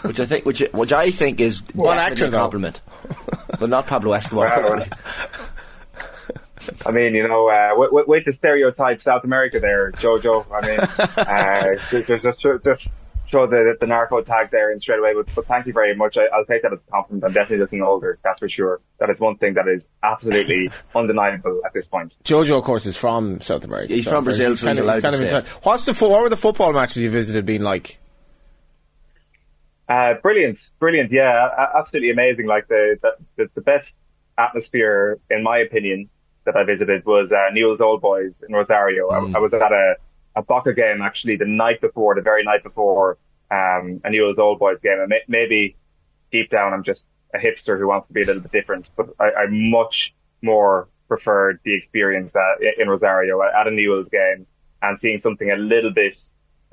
which 0.03 0.19
I 0.21 0.27
think, 0.27 0.45
which 0.45 0.61
which 0.73 0.93
I 0.93 1.11
think 1.13 1.41
is 1.41 1.63
What 1.75 1.99
actor, 1.99 2.27
a 2.27 2.31
compliment. 2.31 2.81
but 3.61 3.69
not 3.69 3.87
Pablo 3.87 4.13
Escobar. 4.15 4.85
Well, 6.69 6.79
I 6.87 6.91
mean, 6.91 7.15
you 7.15 7.27
know, 7.27 7.49
uh, 7.49 7.71
wait, 7.77 7.93
wait, 7.93 8.09
wait 8.09 8.25
to 8.27 8.33
stereotype 8.33 9.01
South 9.01 9.25
America 9.25 9.61
there, 9.61 9.93
Jojo. 9.93 10.47
I 10.53 10.67
mean, 10.67 10.81
uh, 11.17 11.75
just, 11.91 12.23
just, 12.23 12.41
just, 12.41 12.65
just 12.65 12.89
show 13.29 13.47
the, 13.47 13.77
the 13.81 13.87
narco 13.87 14.23
tag 14.23 14.51
there 14.51 14.71
and 14.71 14.81
straight 14.81 14.99
away. 14.99 15.13
But, 15.15 15.35
but 15.35 15.47
thank 15.47 15.67
you 15.67 15.73
very 15.73 15.95
much. 15.95 16.17
I, 16.17 16.35
I'll 16.35 16.45
take 16.45 16.63
that 16.63 16.73
as 16.73 16.81
a 16.87 16.91
compliment. 16.91 17.25
I'm 17.25 17.33
definitely 17.33 17.59
looking 17.59 17.83
older. 17.83 18.19
That's 18.25 18.39
for 18.39 18.49
sure. 18.49 18.81
That 18.99 19.11
is 19.11 19.19
one 19.19 19.37
thing 19.37 19.55
that 19.55 19.69
is 19.69 19.85
absolutely 20.03 20.71
undeniable 20.95 21.61
at 21.65 21.73
this 21.73 21.87
point. 21.87 22.15
Jojo, 22.25 22.59
of 22.59 22.65
course, 22.65 22.87
is 22.87 22.97
from 22.97 23.41
South 23.41 23.65
America. 23.65 23.93
He's 23.93 24.09
from 24.09 24.25
Brazil, 24.25 24.49
so 24.49 24.51
he's 24.51 24.63
kind 24.63 24.79
of, 24.79 24.85
allowed 24.85 25.03
kind 25.03 25.17
to 25.17 25.25
of 25.25 25.31
say 25.31 25.39
in. 25.39 25.45
What's 25.63 25.85
the 25.85 25.95
fo- 25.95 26.09
what 26.09 26.23
were 26.23 26.29
the 26.29 26.37
football 26.37 26.73
matches 26.73 26.99
you 26.99 27.11
visited 27.11 27.47
been 27.47 27.63
like? 27.63 27.99
Uh, 29.89 30.15
brilliant, 30.23 30.59
brilliant. 30.79 31.11
Yeah, 31.11 31.49
absolutely 31.79 32.11
amazing. 32.11 32.47
Like 32.47 32.69
the, 32.69 32.99
the, 33.37 33.49
the 33.55 33.61
best 33.63 33.91
atmosphere, 34.37 35.19
in 35.31 35.43
my 35.43 35.59
opinion, 35.59 36.11
that 36.45 36.57
I 36.57 36.65
visited 36.65 37.05
was, 37.05 37.31
uh, 37.31 37.53
Newell's 37.53 37.81
Old 37.81 38.01
Boys 38.01 38.35
in 38.47 38.55
Rosario. 38.55 39.09
I, 39.09 39.19
I 39.19 39.39
was 39.39 39.53
at 39.53 39.73
a, 39.73 39.97
a 40.37 40.43
Boca 40.43 40.73
game 40.73 41.03
actually 41.03 41.37
the 41.37 41.47
night 41.47 41.81
before, 41.81 42.15
the 42.15 42.23
very 42.23 42.45
night 42.45 42.63
before, 42.63 43.19
um, 43.51 44.01
a 44.05 44.11
Newell's 44.11 44.39
Old 44.39 44.59
Boys 44.59 44.81
game. 44.81 44.99
And 44.99 45.09
may, 45.09 45.21
maybe 45.29 45.77
deep 46.31 46.51
down 46.51 46.73
I'm 46.73 46.85
just 46.85 47.03
a 47.35 47.39
hipster 47.39 47.79
who 47.79 47.89
wants 47.89 48.09
to 48.09 48.15
be 48.15 48.23
a 48.23 48.27
little 48.27 48.43
bit 48.43 48.53
different, 48.53 48.89
but 48.97 49.09
I, 49.21 49.25
I 49.25 49.47
much 49.51 50.15
more 50.43 50.89
preferred 51.09 51.61
the 51.65 51.75
experience 51.75 52.33
uh, 52.35 52.55
in 52.79 52.89
Rosario 52.89 53.41
at 53.43 53.67
a 53.67 53.71
Newell's 53.71 54.09
game 54.09 54.47
and 54.83 54.99
seeing 55.01 55.21
something 55.21 55.51
a 55.51 55.57
little 55.57 55.93
bit 55.93 56.17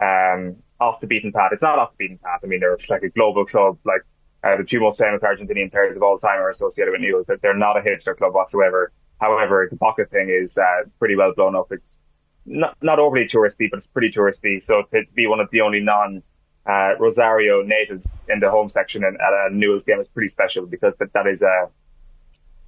um, 0.02 0.58
off 0.80 1.00
the 1.02 1.08
beaten 1.08 1.32
path. 1.32 1.52
It's 1.54 1.62
not 1.62 1.80
off 1.80 1.92
the 1.92 1.98
beaten 1.98 2.18
path. 2.18 2.42
I 2.44 2.48
mean, 2.48 2.60
they're 2.60 2.78
like 2.90 3.04
a 3.04 3.10
global 3.10 3.46
club, 3.46 3.80
like 3.86 4.02
uh, 4.44 4.58
the 4.58 4.64
two 4.64 4.80
most 4.80 5.00
famous 5.00 5.22
Argentinian 5.22 5.72
players 5.72 5.96
of 5.96 6.04
all 6.04 6.20
time 6.20 6.40
are 6.40 6.50
associated 6.50 6.92
with 6.92 7.02
Newell's. 7.02 7.26
They're 7.42 7.58
not 7.58 7.78
a 7.78 7.82
hipster 7.82 8.16
club 8.16 8.34
whatsoever. 8.34 8.92
However, 9.20 9.68
the 9.70 9.78
Boca 9.78 10.06
thing 10.06 10.30
is 10.30 10.58
uh, 10.58 10.84
pretty 11.00 11.16
well 11.16 11.34
blown 11.36 11.56
up. 11.56 11.68
It's 11.72 11.98
not 12.46 12.76
not 12.82 13.00
overly 13.00 13.26
touristy, 13.28 13.70
but 13.70 13.78
it's 13.78 13.88
pretty 13.88 14.12
touristy. 14.12 14.64
So 14.66 14.84
to 14.94 15.02
be 15.16 15.28
one 15.28 15.40
of 15.40 15.50
the 15.52 15.62
only 15.62 15.80
non 15.80 16.22
uh, 16.68 16.96
Rosario 17.00 17.62
natives 17.62 18.06
in 18.30 18.40
the 18.40 18.50
home 18.50 18.70
section 18.70 19.04
and 19.04 19.16
at 19.16 19.34
a 19.52 19.54
Newell's 19.54 19.84
game 19.84 20.00
is 20.00 20.08
pretty 20.08 20.30
special 20.30 20.66
because 20.66 20.94
that, 21.00 21.14
that 21.14 21.28
is 21.28 21.42
a, 21.42 21.70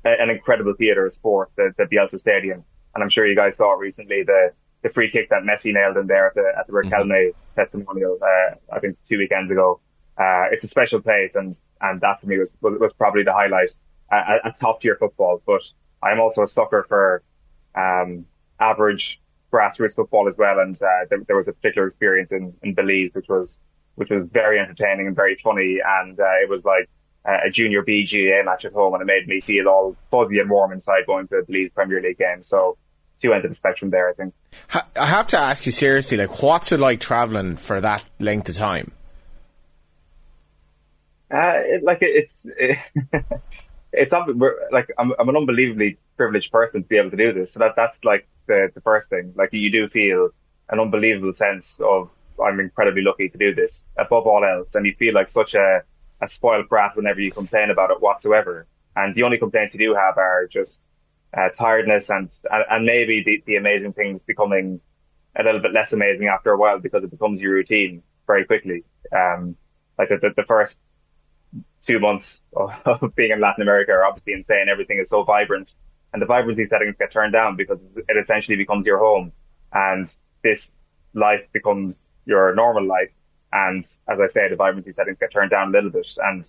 a- 0.06 0.22
an 0.22 0.30
incredible 0.30 0.74
theatre 0.77 1.06
of 1.08 1.13
sport, 1.13 1.51
the, 1.58 1.72
the 1.77 1.84
Bielsa 1.86 2.20
Stadium. 2.20 2.63
And 2.94 3.04
I'm 3.04 3.10
sure 3.10 3.27
you 3.27 3.36
guys 3.36 3.56
saw 3.58 3.72
recently 3.74 4.24
the, 4.24 4.51
the 4.84 4.89
free 4.89 5.10
kick 5.12 5.30
that 5.30 5.42
Messi 5.44 5.74
nailed 5.74 5.98
in 5.98 6.08
there 6.08 6.27
at 6.27 6.36
the, 6.36 6.46
at 6.58 6.68
the 6.68 6.74
Riquelme 6.74 7.32
testimonial, 7.56 8.20
uh, 8.22 8.56
I 8.75 8.80
think 8.80 8.98
two 9.10 9.18
weekends 9.18 9.51
ago. 9.51 9.80
Uh, 10.18 10.46
it's 10.51 10.63
a 10.63 10.68
special 10.68 11.01
place 11.01 11.32
and, 11.36 11.58
and 11.82 12.00
that 12.01 12.22
for 12.22 12.27
me 12.27 12.38
was, 12.38 12.50
was, 12.62 12.77
was 12.80 12.92
probably 12.98 13.24
the 13.24 13.34
highlight, 13.34 13.70
uh, 14.12 14.38
a, 14.46 14.50
a 14.50 14.56
top 14.60 14.80
tier 14.82 14.96
football. 15.00 15.42
But 15.46 15.62
I'm 16.01 16.20
also 16.20 16.44
a 16.44 16.48
sucker 16.48 16.86
for, 16.88 17.24
um, 17.75 18.25
average 18.60 19.20
grassroots 19.51 19.96
football 19.96 20.27
as 20.27 20.36
well. 20.38 20.60
And, 20.60 20.75
uh, 20.82 21.06
there, 21.10 21.20
there 21.27 21.38
was 21.38 21.48
a 21.48 21.54
particular 21.54 21.88
experience 21.88 22.32
in, 22.32 22.54
in 22.63 22.74
Belize, 22.74 23.12
which 23.13 23.27
was, 23.27 23.58
which 23.96 24.10
was 24.10 24.25
very 24.25 24.60
entertaining 24.60 25.08
and 25.08 25.16
very 25.16 25.39
funny. 25.44 25.80
And, 25.86 26.20
uh, 26.20 26.44
it 26.44 26.50
was 26.50 26.63
like, 26.66 26.89
uh, 27.27 27.38
a 27.46 27.50
junior 27.50 27.84
BGA 27.84 28.46
match 28.46 28.63
at 28.63 28.72
home 28.72 28.94
and 28.94 29.01
it 29.01 29.06
made 29.06 29.27
me 29.27 29.42
feel 29.42 29.68
all 29.68 29.96
fuzzy 30.10 30.39
and 30.39 30.50
warm 30.50 30.72
inside 30.72 31.06
going 31.06 31.27
to 31.27 31.42
the 31.42 31.51
Belize 31.51 31.70
Premier 31.75 32.01
League 32.01 32.18
game. 32.18 32.42
So 32.42 32.77
two 33.22 33.34
ends 33.34 33.46
of 33.46 33.51
the 33.51 33.56
spectrum 33.56 33.92
there, 33.92 34.10
I 34.10 34.13
think. 34.13 34.34
Ha- 34.70 34.88
I 34.96 35.08
have 35.08 35.27
to 35.27 35.38
ask 35.38 35.66
you 35.66 35.72
seriously, 35.72 36.18
like, 36.18 36.42
what's 36.42 36.72
it 36.72 36.80
like 36.80 37.00
traveling 37.00 37.58
for 37.58 37.82
that 37.82 38.04
length 38.20 38.50
of 38.50 38.56
time? 38.56 38.92
Uh, 41.30 41.60
it, 41.66 41.84
like 41.84 42.01
it, 42.01 42.30
it's, 42.30 42.36
it, 42.46 42.77
it's 43.98 44.12
we're, 44.36 44.56
like 44.72 44.89
I'm, 44.98 45.12
I'm 45.20 45.30
an 45.30 45.36
unbelievably 45.36 45.98
privileged 46.16 46.51
person 46.51 46.84
to 46.84 46.88
be 46.88 46.98
able 46.98 47.12
to 47.12 47.18
do 47.18 47.34
this. 47.34 47.54
So 47.54 47.60
that, 47.60 47.74
that's 47.75 47.98
like 48.04 48.27
the, 48.48 48.70
the 48.74 48.82
first 48.82 49.10
thing. 49.10 49.34
Like 49.36 49.50
you 49.51 49.72
do 49.72 49.89
feel 49.89 50.30
an 50.70 50.80
unbelievable 50.80 51.34
sense 51.34 51.80
of 51.80 52.10
I'm 52.44 52.60
incredibly 52.60 53.01
lucky 53.01 53.30
to 53.30 53.38
do 53.38 53.56
this 53.56 53.84
above 53.98 54.27
all 54.27 54.44
else. 54.46 54.70
And 54.74 54.86
you 54.86 54.94
feel 54.98 55.13
like 55.13 55.30
such 55.30 55.54
a, 55.54 55.82
a 56.22 56.30
spoiled 56.30 56.70
brat 56.70 56.96
whenever 56.96 57.22
you 57.22 57.32
complain 57.32 57.70
about 57.72 57.92
it 57.92 58.01
whatsoever. 58.01 58.68
And 58.96 59.16
the 59.16 59.24
only 59.24 59.38
complaints 59.38 59.74
you 59.74 59.80
do 59.80 59.96
have 59.96 60.18
are 60.18 60.48
just 60.48 60.80
uh, 61.36 61.50
tiredness 61.58 62.06
and, 62.10 62.30
and, 62.51 62.66
and 62.70 62.86
maybe 62.86 63.24
the, 63.24 63.44
the 63.46 63.56
amazing 63.58 63.94
things 63.94 64.22
becoming 64.22 64.80
a 65.36 65.44
little 65.44 65.62
bit 65.62 65.74
less 65.74 65.92
amazing 65.94 66.27
after 66.27 66.51
a 66.51 66.58
while 66.58 66.80
because 66.80 67.04
it 67.04 67.12
becomes 67.12 67.39
your 67.39 67.54
routine 67.54 68.01
very 68.25 68.46
quickly. 68.46 68.84
Um, 69.16 69.56
like 69.98 70.10
the, 70.10 70.18
the, 70.18 70.30
the 70.36 70.44
first 70.44 70.77
two 71.86 72.00
months 72.00 72.42
of 72.56 73.16
being 73.16 73.32
in 73.32 73.39
Latin 73.39 73.62
America 73.62 73.92
are 73.92 74.06
obviously 74.06 74.34
insane. 74.34 74.68
Everything 74.70 75.00
is 75.00 75.10
so 75.10 75.24
vibrant 75.24 75.72
and 76.13 76.22
the 76.22 76.25
vibrancy 76.25 76.66
settings 76.68 76.96
get 76.98 77.12
turned 77.12 77.34
down 77.34 77.56
because 77.56 77.80
it 77.96 78.18
essentially 78.18 78.56
becomes 78.56 78.86
your 78.86 79.00
home 79.00 79.32
and 79.74 80.10
this 80.44 80.66
life 81.13 81.42
becomes 81.54 81.98
your 82.25 82.54
normal 82.56 82.86
life. 82.86 83.12
And 83.51 83.86
as 84.10 84.20
I 84.20 84.27
say, 84.27 84.50
the 84.50 84.56
vibrancy 84.56 84.94
settings 84.94 85.18
get 85.20 85.32
turned 85.32 85.51
down 85.51 85.70
a 85.70 85.72
little 85.72 85.89
bit 85.89 86.08
and 86.18 86.46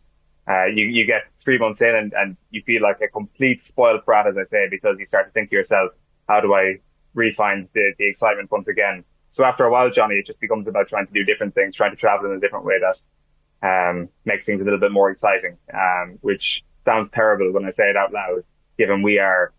uh, 0.48 0.66
you, 0.66 0.86
you 0.86 1.06
get 1.06 1.22
three 1.42 1.58
months 1.58 1.80
in 1.80 1.94
and, 1.94 2.12
and 2.14 2.36
you 2.50 2.62
feel 2.62 2.82
like 2.82 3.00
a 3.02 3.08
complete 3.08 3.62
spoiled 3.66 4.04
brat, 4.04 4.26
as 4.26 4.36
I 4.38 4.44
say, 4.50 4.66
because 4.70 4.96
you 4.98 5.04
start 5.04 5.26
to 5.26 5.32
think 5.32 5.50
to 5.50 5.56
yourself, 5.56 5.92
how 6.28 6.40
do 6.40 6.54
I 6.54 6.78
refine 7.14 7.68
the, 7.74 7.92
the 7.98 8.08
excitement 8.08 8.50
once 8.50 8.68
again? 8.68 9.04
So 9.30 9.44
after 9.44 9.64
a 9.64 9.70
while, 9.70 9.90
Johnny, 9.90 10.14
it 10.14 10.26
just 10.26 10.40
becomes 10.40 10.66
about 10.66 10.88
trying 10.88 11.06
to 11.06 11.12
do 11.12 11.24
different 11.24 11.54
things, 11.54 11.74
trying 11.74 11.90
to 11.90 11.96
travel 11.96 12.30
in 12.30 12.36
a 12.36 12.40
different 12.40 12.64
way 12.64 12.78
that, 12.80 12.96
um, 13.62 14.08
makes 14.24 14.44
things 14.46 14.60
a 14.60 14.64
little 14.64 14.78
bit 14.80 14.92
more 14.92 15.10
exciting, 15.10 15.56
um, 15.72 16.18
which 16.20 16.62
sounds 16.84 17.08
terrible 17.12 17.52
when 17.52 17.64
I 17.64 17.70
say 17.70 17.84
it 17.90 17.96
out 17.96 18.12
loud, 18.12 18.44
given 18.76 19.02
we 19.02 19.18
are 19.18 19.52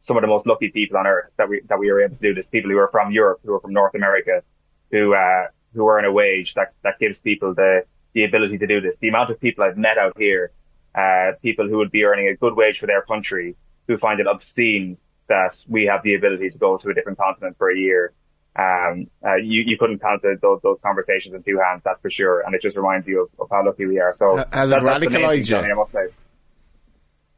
some 0.00 0.16
of 0.16 0.22
the 0.22 0.26
most 0.26 0.46
lucky 0.46 0.70
people 0.70 0.96
on 0.96 1.06
earth 1.06 1.30
that 1.36 1.48
we, 1.48 1.60
that 1.68 1.78
we 1.78 1.90
are 1.90 2.00
able 2.00 2.16
to 2.16 2.22
do 2.22 2.34
this. 2.34 2.46
People 2.46 2.70
who 2.70 2.78
are 2.78 2.88
from 2.90 3.12
Europe, 3.12 3.40
who 3.44 3.54
are 3.54 3.60
from 3.60 3.72
North 3.72 3.94
America, 3.94 4.42
who, 4.90 5.14
uh, 5.14 5.48
who 5.74 5.88
earn 5.88 6.04
a 6.04 6.12
wage 6.12 6.54
that, 6.54 6.72
that 6.82 6.98
gives 6.98 7.18
people 7.18 7.54
the, 7.54 7.84
the 8.14 8.24
ability 8.24 8.58
to 8.58 8.66
do 8.66 8.80
this. 8.80 8.96
The 9.00 9.08
amount 9.08 9.30
of 9.30 9.38
people 9.40 9.64
I've 9.64 9.76
met 9.76 9.98
out 9.98 10.16
here, 10.18 10.52
uh, 10.94 11.32
people 11.42 11.68
who 11.68 11.76
would 11.76 11.90
be 11.90 12.04
earning 12.04 12.28
a 12.28 12.36
good 12.36 12.56
wage 12.56 12.78
for 12.78 12.86
their 12.86 13.02
country, 13.02 13.56
who 13.86 13.98
find 13.98 14.20
it 14.20 14.26
obscene 14.26 14.96
that 15.28 15.54
we 15.68 15.84
have 15.84 16.02
the 16.02 16.14
ability 16.14 16.50
to 16.50 16.58
go 16.58 16.76
to 16.76 16.88
a 16.88 16.94
different 16.94 17.18
continent 17.18 17.56
for 17.58 17.70
a 17.70 17.76
year. 17.76 18.12
Um, 18.56 19.06
uh, 19.24 19.36
you, 19.36 19.62
you 19.64 19.78
couldn't 19.78 20.00
count 20.00 20.22
the, 20.22 20.36
those, 20.42 20.60
those 20.62 20.78
conversations 20.82 21.34
in 21.34 21.42
two 21.42 21.58
hands, 21.64 21.82
that's 21.84 22.00
for 22.00 22.10
sure. 22.10 22.40
And 22.40 22.54
it 22.54 22.62
just 22.62 22.76
reminds 22.76 23.06
you 23.06 23.22
of, 23.22 23.28
of 23.38 23.48
how 23.50 23.64
lucky 23.64 23.86
we 23.86 24.00
are. 24.00 24.14
So 24.14 24.44
has 24.52 24.70
that, 24.70 24.80
it 24.80 24.82
radicalized 24.82 25.48
you? 25.48 25.56
I 25.56 25.74
must 25.74 25.92
say. 25.92 26.06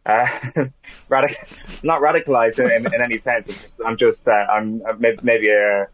Uh, 0.04 0.64
radic- 1.10 1.84
not 1.84 2.00
radicalized 2.00 2.58
in, 2.58 2.86
in, 2.86 2.94
in 2.94 3.02
any 3.02 3.18
sense. 3.18 3.68
I'm 3.84 3.96
just, 3.96 4.26
uh, 4.26 4.30
I'm 4.30 4.82
maybe, 4.98 5.18
maybe 5.22 5.48
a, 5.50 5.86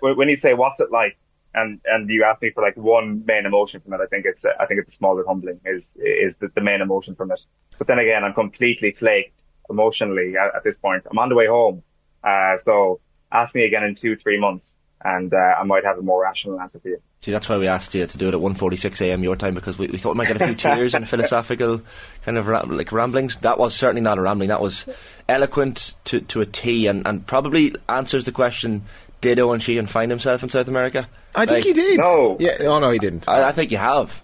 when 0.00 0.28
you 0.28 0.36
say 0.36 0.54
what's 0.54 0.80
it 0.80 0.90
like, 0.90 1.16
and 1.54 1.80
and 1.84 2.08
you 2.10 2.24
ask 2.24 2.42
me 2.42 2.50
for 2.50 2.62
like 2.62 2.76
one 2.76 3.24
main 3.26 3.46
emotion 3.46 3.80
from 3.80 3.94
it, 3.94 4.00
I 4.02 4.06
think 4.06 4.26
it's 4.26 4.44
I 4.58 4.66
think 4.66 4.80
it's 4.80 4.92
a 4.92 4.96
small 4.96 5.16
bit 5.16 5.26
humbling 5.26 5.60
is 5.64 5.84
is 5.96 6.34
the, 6.40 6.48
the 6.54 6.60
main 6.60 6.80
emotion 6.80 7.14
from 7.14 7.30
it. 7.30 7.40
But 7.78 7.86
then 7.86 7.98
again, 7.98 8.24
I'm 8.24 8.34
completely 8.34 8.92
flaked 8.98 9.38
emotionally 9.70 10.34
at, 10.36 10.56
at 10.56 10.64
this 10.64 10.76
point. 10.76 11.04
I'm 11.08 11.18
on 11.18 11.28
the 11.28 11.34
way 11.34 11.46
home, 11.46 11.82
uh, 12.24 12.56
so 12.64 13.00
ask 13.34 13.54
me 13.54 13.64
again 13.64 13.84
in 13.84 13.94
two 13.94 14.16
three 14.16 14.38
months, 14.38 14.66
and 15.04 15.32
uh, 15.34 15.36
I 15.36 15.64
might 15.64 15.84
have 15.84 15.98
a 15.98 16.02
more 16.02 16.22
rational 16.22 16.60
answer 16.60 16.78
for 16.78 16.88
you. 16.88 17.00
See, 17.20 17.32
that's 17.32 17.48
why 17.48 17.56
we 17.56 17.68
asked 17.68 17.94
you 17.94 18.06
to 18.06 18.18
do 18.18 18.28
it 18.28 18.34
at 18.34 18.40
1.46 18.40 19.00
a.m. 19.00 19.24
your 19.24 19.34
time 19.34 19.54
because 19.54 19.78
we, 19.78 19.86
we 19.86 19.96
thought 19.96 20.10
we 20.10 20.18
might 20.18 20.28
get 20.28 20.42
a 20.42 20.44
few 20.44 20.54
tears 20.54 20.94
and 20.94 21.08
philosophical 21.08 21.80
kind 22.22 22.36
of 22.36 22.48
ra- 22.48 22.64
like 22.66 22.92
ramblings. 22.92 23.36
That 23.36 23.58
was 23.58 23.74
certainly 23.74 24.02
not 24.02 24.18
a 24.18 24.20
rambling. 24.20 24.50
That 24.50 24.60
was 24.60 24.86
eloquent 25.26 25.94
to, 26.04 26.20
to 26.20 26.42
a 26.42 26.46
T 26.46 26.86
and, 26.86 27.06
and 27.06 27.26
probably 27.26 27.74
answers 27.88 28.26
the 28.26 28.32
question 28.32 28.82
did 29.22 29.38
Eoin 29.38 29.56
Sheahan 29.56 29.88
find 29.88 30.10
himself 30.10 30.42
in 30.42 30.50
South 30.50 30.68
America? 30.68 31.08
I 31.34 31.46
think 31.46 31.64
he 31.64 31.72
did. 31.72 31.98
No. 31.98 32.36
Yeah. 32.38 32.58
Oh 32.60 32.78
no, 32.78 32.90
he 32.90 32.98
didn't. 32.98 33.26
I, 33.26 33.48
I 33.48 33.52
think 33.52 33.70
you 33.70 33.78
have. 33.78 34.22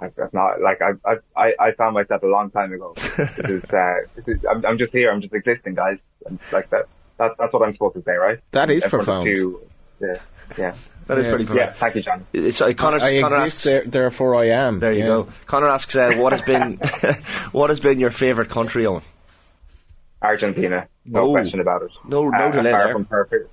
I, 0.00 0.06
I've 0.06 0.32
not 0.32 0.60
like 0.60 0.82
I, 0.82 0.94
I 1.08 1.16
I 1.36 1.52
I 1.60 1.72
found 1.72 1.94
myself 1.94 2.24
a 2.24 2.26
long 2.26 2.50
time 2.50 2.72
ago. 2.72 2.94
this 2.96 3.38
is, 3.38 3.64
uh, 3.66 3.94
this 4.16 4.26
is, 4.26 4.44
I'm, 4.50 4.66
I'm 4.66 4.78
just 4.78 4.92
here. 4.92 5.12
I'm 5.12 5.20
just 5.20 5.32
existing, 5.32 5.76
guys. 5.76 5.98
And 6.26 6.40
like 6.50 6.70
that. 6.70 6.86
That's 7.18 7.34
that's 7.38 7.52
what 7.52 7.62
I'm 7.62 7.72
supposed 7.72 7.94
to 7.96 8.02
say, 8.02 8.12
right? 8.12 8.38
That 8.52 8.70
is 8.70 8.84
In 8.84 8.90
profound. 8.90 9.26
two- 9.26 9.60
yeah, 10.00 10.14
yeah, 10.56 10.74
That 11.08 11.18
is 11.18 11.24
Yeah. 11.26 11.30
pretty 11.32 11.44
profound. 11.46 11.66
yeah. 11.68 11.72
Thank 11.74 11.94
you, 11.96 12.02
John. 12.02 12.26
It's, 12.32 12.60
uh, 12.62 12.72
Connor, 12.74 12.98
I 13.02 13.20
Connor 13.20 13.44
exist, 13.44 13.56
asks, 13.56 13.64
there, 13.64 13.82
therefore 13.84 14.36
I 14.36 14.46
am. 14.50 14.78
There 14.80 14.92
you 14.92 15.00
Yeah. 15.00 15.06
go. 15.06 15.28
Connor 15.46 15.68
asks, 15.68 15.96
uh, 15.96 16.12
what 16.16 16.32
has 16.32 16.42
been 16.42 16.74
what 17.52 17.70
has 17.70 17.80
been 17.80 17.98
your 17.98 18.10
favourite 18.12 18.48
country, 18.50 18.84
Eoin? 18.84 19.02
Argentina, 20.22 20.86
no 21.04 21.20
Oh. 21.28 21.30
question 21.32 21.60
about 21.60 21.82
it. 21.82 21.90
No- 22.08 22.28
no 22.28 22.36
Uh, 22.46 22.50
delay 22.50 22.72
Far 22.72 22.84
there. 22.84 22.92
from 22.92 23.04
perfect, 23.04 23.50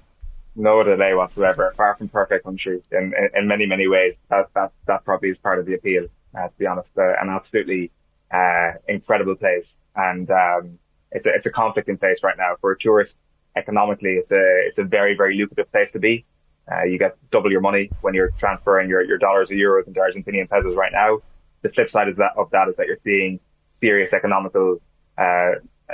no 0.55 0.83
delay 0.83 1.13
whatsoever. 1.13 1.73
Far 1.77 1.95
from 1.95 2.07
perfect 2.09 2.43
country 2.45 2.81
in, 2.91 3.13
in, 3.17 3.29
in 3.35 3.47
many 3.47 3.65
many 3.65 3.87
ways. 3.87 4.15
That 4.29 4.47
that 4.55 4.71
that 4.87 5.05
probably 5.05 5.29
is 5.29 5.37
part 5.37 5.59
of 5.59 5.65
the 5.65 5.73
appeal. 5.75 6.07
Uh, 6.37 6.47
to 6.47 6.53
be 6.57 6.65
honest, 6.67 6.89
uh, 6.97 7.13
an 7.21 7.29
absolutely 7.29 7.91
uh, 8.31 8.71
incredible 8.87 9.35
place, 9.35 9.67
and 9.95 10.29
um, 10.31 10.79
it's 11.11 11.25
a 11.25 11.29
it's 11.35 11.45
a 11.45 11.51
conflicting 11.51 11.97
place 11.97 12.17
right 12.23 12.37
now 12.37 12.55
for 12.61 12.71
a 12.71 12.77
tourist. 12.77 13.15
Economically, 13.55 14.13
it's 14.13 14.31
a 14.31 14.43
it's 14.67 14.77
a 14.77 14.83
very 14.83 15.15
very 15.15 15.35
lucrative 15.37 15.71
place 15.71 15.91
to 15.91 15.99
be. 15.99 16.25
Uh, 16.71 16.83
you 16.83 16.97
get 16.97 17.15
double 17.31 17.51
your 17.51 17.61
money 17.61 17.91
when 18.01 18.13
you're 18.15 18.31
transferring 18.39 18.89
your, 18.89 19.03
your 19.03 19.19
dollars 19.19 19.51
or 19.51 19.53
euros 19.53 19.85
into 19.87 19.99
Argentinian 19.99 20.49
pesos 20.49 20.75
right 20.75 20.91
now. 20.91 21.19
The 21.61 21.69
flip 21.69 21.89
side 21.89 22.07
of 22.09 22.15
that, 22.17 22.31
of 22.37 22.49
that 22.51 22.67
is 22.69 22.75
that 22.77 22.87
you're 22.87 22.97
seeing 23.03 23.39
serious 23.79 24.13
economical, 24.13 24.81
uh, 25.17 25.51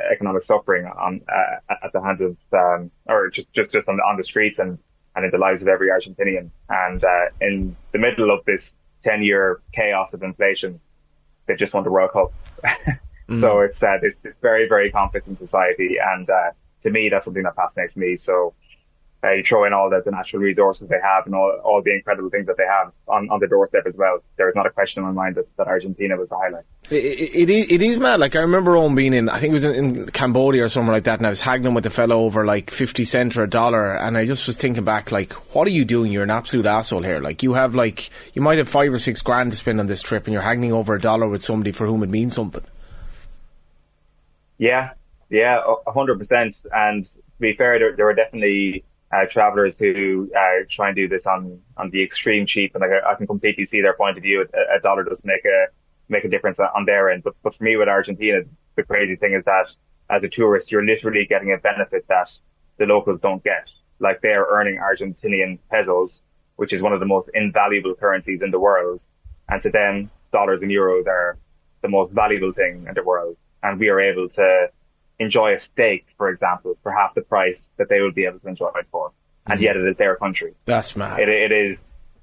economic 0.10 0.44
suffering 0.44 0.86
on, 0.86 1.20
uh, 1.28 1.76
at 1.84 1.92
the 1.92 2.02
hands 2.02 2.22
of, 2.22 2.38
um, 2.54 2.90
or 3.06 3.30
just, 3.30 3.52
just, 3.52 3.72
just 3.74 3.88
on, 3.90 3.98
the- 3.98 4.04
on 4.04 4.16
the 4.16 4.24
streets 4.24 4.60
and, 4.60 4.78
and 5.18 5.26
in 5.26 5.32
the 5.32 5.38
lives 5.38 5.62
of 5.62 5.68
every 5.68 5.90
Argentinian. 5.90 6.50
And, 6.70 7.04
uh, 7.04 7.26
in 7.42 7.76
the 7.92 8.00
middle 8.00 8.32
of 8.32 8.46
this 8.46 8.74
10 9.04 9.24
year 9.24 9.60
chaos 9.74 10.14
of 10.14 10.24
inflation, 10.24 10.80
they 11.48 11.56
just 11.56 11.74
won 11.74 11.84
the 11.84 11.92
World 11.92 12.12
Cup. 12.14 12.32
So 13.42 13.60
it's, 13.62 13.82
uh, 13.84 13.98
this, 14.02 14.16
this 14.24 14.36
very, 14.42 14.70
very 14.70 14.90
conflicting 14.90 15.36
society. 15.36 15.98
And, 16.02 16.30
uh, 16.30 16.52
to 16.84 16.90
me, 16.90 17.10
that's 17.10 17.26
something 17.26 17.44
that 17.44 17.56
fascinates 17.56 17.96
me. 17.96 18.18
So, 18.18 18.54
uh, 19.24 19.34
you 19.34 19.44
throw 19.44 19.66
in 19.66 19.74
all 19.74 19.88
the, 19.88 20.02
the 20.04 20.10
natural 20.10 20.42
resources 20.42 20.90
they 20.90 21.00
have 21.00 21.28
and 21.28 21.36
all, 21.36 21.52
all 21.64 21.84
the 21.84 21.94
incredible 21.94 22.32
things 22.32 22.48
that 22.48 22.58
they 22.58 22.66
have 22.66 22.92
on, 23.08 23.30
on 23.30 23.40
the 23.40 23.48
doorstep 23.48 23.84
as 23.86 23.94
well. 23.96 24.18
There's 24.36 24.56
not 24.56 24.66
a 24.66 24.72
question 24.72 25.04
in 25.04 25.14
my 25.14 25.14
mind 25.14 25.36
that, 25.36 25.46
that 25.58 25.68
Argentina 25.68 26.18
was 26.18 26.28
the 26.30 26.38
highlight. 26.38 26.64
It, 26.90 26.96
it, 27.36 27.50
it, 27.50 27.72
it 27.74 27.82
is 27.84 28.00
mad. 28.00 28.20
Like 28.20 28.36
I 28.36 28.40
remember 28.40 28.72
Eoin 28.72 28.96
being 28.96 29.14
in, 29.14 29.30
I 29.30 29.38
think 29.38 29.52
it 29.52 29.54
was 29.54 29.64
in, 29.64 29.76
in 29.76 30.10
Cambodia 30.10 30.64
or 30.64 30.70
somewhere 30.70 30.96
like 30.96 31.04
that, 31.04 31.20
and 31.20 31.28
I 31.28 31.30
was 31.30 31.40
haggling 31.40 31.76
with 31.76 31.84
the 31.84 31.92
fellow 31.92 32.22
over 32.22 32.48
like 32.48 32.72
fifty 32.72 33.04
cent 33.04 33.38
or 33.38 33.44
a 33.44 33.48
dollar, 33.48 33.96
and 33.96 34.18
I 34.18 34.26
just 34.26 34.48
was 34.48 34.58
thinking 34.58 34.84
back, 34.84 35.12
like, 35.12 35.34
what 35.54 35.68
are 35.68 35.72
you 35.72 35.86
doing? 35.86 36.12
You're 36.12 36.24
an 36.24 36.32
absolute 36.32 36.66
asshole 36.66 37.04
here. 37.04 37.20
Like 37.20 37.44
you 37.44 37.54
have 37.54 37.76
like 37.76 38.10
you 38.34 38.42
might 38.42 38.58
have 38.58 38.68
five 38.68 38.92
or 38.92 38.98
six 38.98 39.22
grand 39.22 39.52
to 39.52 39.56
spend 39.56 39.80
on 39.80 39.86
this 39.86 40.02
trip, 40.02 40.26
and 40.26 40.34
you're 40.34 40.42
haggling 40.42 40.72
over 40.72 40.96
a 40.96 41.00
dollar 41.00 41.28
with 41.28 41.44
somebody 41.44 41.72
for 41.72 41.86
whom 41.86 42.02
it 42.02 42.10
means 42.10 42.34
something. 42.34 42.64
Yeah, 44.58 44.94
yeah, 45.32 45.62
hundred 45.88 46.20
percent. 46.20 46.56
And 46.72 47.10
to 47.10 47.20
be 47.40 47.54
fair, 47.56 47.80
there, 47.80 47.96
there 47.96 48.14
definitely 48.14 48.84
uh, 49.14 49.26
travelers 49.32 49.76
who 49.78 50.30
uh, 50.38 50.66
try 50.70 50.90
and 50.90 50.96
do 50.96 51.08
this 51.08 51.26
on 51.26 51.60
on 51.78 51.90
the 51.90 52.04
extreme 52.04 52.46
cheap, 52.46 52.76
and 52.76 52.82
like, 52.82 52.92
I, 52.92 53.14
I 53.14 53.16
can 53.16 53.28
completely 53.28 53.66
see 53.66 53.82
their 53.82 53.96
point 53.96 54.18
of 54.18 54.24
view. 54.24 54.42
A, 54.42 54.78
a 54.78 54.80
dollar 54.82 55.04
does 55.04 55.20
make 55.24 55.46
a 55.46 55.68
make 56.10 56.26
a 56.26 56.30
difference 56.30 56.60
on 56.60 56.86
their 56.86 57.10
end, 57.10 57.24
but 57.24 57.34
but 57.44 57.56
for 57.56 57.64
me 57.64 57.78
with 57.78 57.88
Argentina, 57.88 58.42
the 58.76 58.84
crazy 58.84 59.16
thing 59.16 59.34
is 59.34 59.44
that 59.46 59.68
as 60.10 60.22
a 60.24 60.30
tourist, 60.30 60.70
you're 60.70 60.86
literally 60.86 61.26
getting 61.28 61.54
a 61.54 61.58
benefit 61.58 62.06
that 62.10 62.30
the 62.78 62.86
locals 62.86 63.22
don't 63.22 63.44
get. 63.44 63.70
Like 64.00 64.20
they 64.22 64.30
are 64.30 64.48
earning 64.50 64.80
Argentinian 64.80 65.60
pesos, 65.70 66.22
which 66.58 66.74
is 66.74 66.82
one 66.82 66.92
of 66.92 67.00
the 67.00 67.06
most 67.06 67.30
invaluable 67.34 67.96
currencies 67.96 68.42
in 68.42 68.52
the 68.52 68.60
world, 68.60 69.02
and 69.48 69.64
to 69.64 69.70
them, 69.70 70.12
dollars 70.34 70.62
and 70.62 70.72
euros 70.72 71.08
are 71.08 71.38
the 71.82 71.88
most 71.88 72.12
valuable 72.12 72.52
thing 72.52 72.86
in 72.88 72.94
the 72.94 73.04
world, 73.04 73.38
and 73.64 73.80
we 73.80 73.88
are 73.88 74.02
able 74.02 74.28
to 74.28 74.68
enjoy 75.22 75.54
a 75.56 75.60
steak, 75.60 76.08
for 76.18 76.30
example, 76.30 76.78
for 76.84 76.92
half 76.92 77.14
the 77.14 77.22
price 77.22 77.62
that 77.78 77.88
they 77.90 78.02
would 78.02 78.16
be 78.16 78.26
able 78.26 78.40
to 78.40 78.48
enjoy 78.48 78.70
it 78.76 78.88
for. 78.92 79.12
And 79.48 79.62
yet 79.62 79.76
it 79.76 79.88
is 79.88 79.96
their 79.98 80.16
country. 80.16 80.54
That's 80.66 80.96
mad. 80.96 81.20
It, 81.20 81.30
it 81.30 81.52
is, 81.52 81.78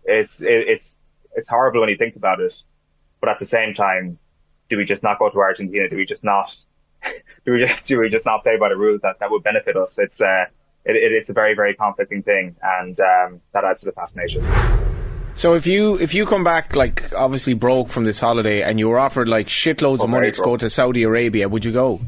it's, 0.04 0.32
it, 0.40 0.68
it's, 0.68 0.94
it's 1.34 1.48
horrible 1.48 1.80
when 1.80 1.88
you 1.88 1.96
think 1.96 2.16
about 2.16 2.40
it. 2.40 2.54
But 3.20 3.30
at 3.30 3.38
the 3.38 3.46
same 3.46 3.74
time, 3.74 4.18
do 4.68 4.76
we 4.76 4.84
just 4.84 5.02
not 5.02 5.18
go 5.18 5.30
to 5.30 5.38
Argentina? 5.38 5.88
Do 5.88 5.96
we 5.96 6.06
just 6.06 6.22
not, 6.24 6.54
do 7.46 7.52
we 7.52 7.64
just, 7.64 7.84
do 7.84 7.98
we 7.98 8.08
just 8.08 8.26
not 8.26 8.42
play 8.42 8.56
by 8.58 8.68
the 8.68 8.76
rules 8.76 9.00
that, 9.02 9.16
that 9.20 9.30
would 9.30 9.42
benefit 9.42 9.76
us? 9.76 9.94
It's, 9.96 10.20
uh, 10.20 10.44
it, 10.84 10.96
it, 10.96 11.12
it's 11.12 11.28
a 11.28 11.32
very, 11.32 11.54
very 11.54 11.74
conflicting 11.74 12.22
thing. 12.22 12.56
And, 12.62 12.98
um, 13.00 13.40
that 13.52 13.64
adds 13.64 13.80
to 13.80 13.86
the 13.86 13.92
fascination. 13.92 14.44
So 15.34 15.54
if 15.54 15.68
you 15.68 15.94
if 16.00 16.14
you 16.14 16.26
come 16.26 16.42
back 16.42 16.74
like 16.74 17.12
obviously 17.14 17.54
broke 17.54 17.90
from 17.90 18.04
this 18.04 18.18
holiday 18.18 18.62
and 18.62 18.76
you 18.80 18.88
were 18.88 18.98
offered 18.98 19.28
like 19.28 19.46
shitloads 19.46 20.00
Oh, 20.00 20.04
of 20.04 20.10
money 20.10 20.32
to 20.32 20.42
go 20.42 20.56
to 20.56 20.68
Saudi 20.68 21.04
Arabia, 21.04 21.48
would 21.48 21.64
you 21.64 21.70
go? 21.70 22.00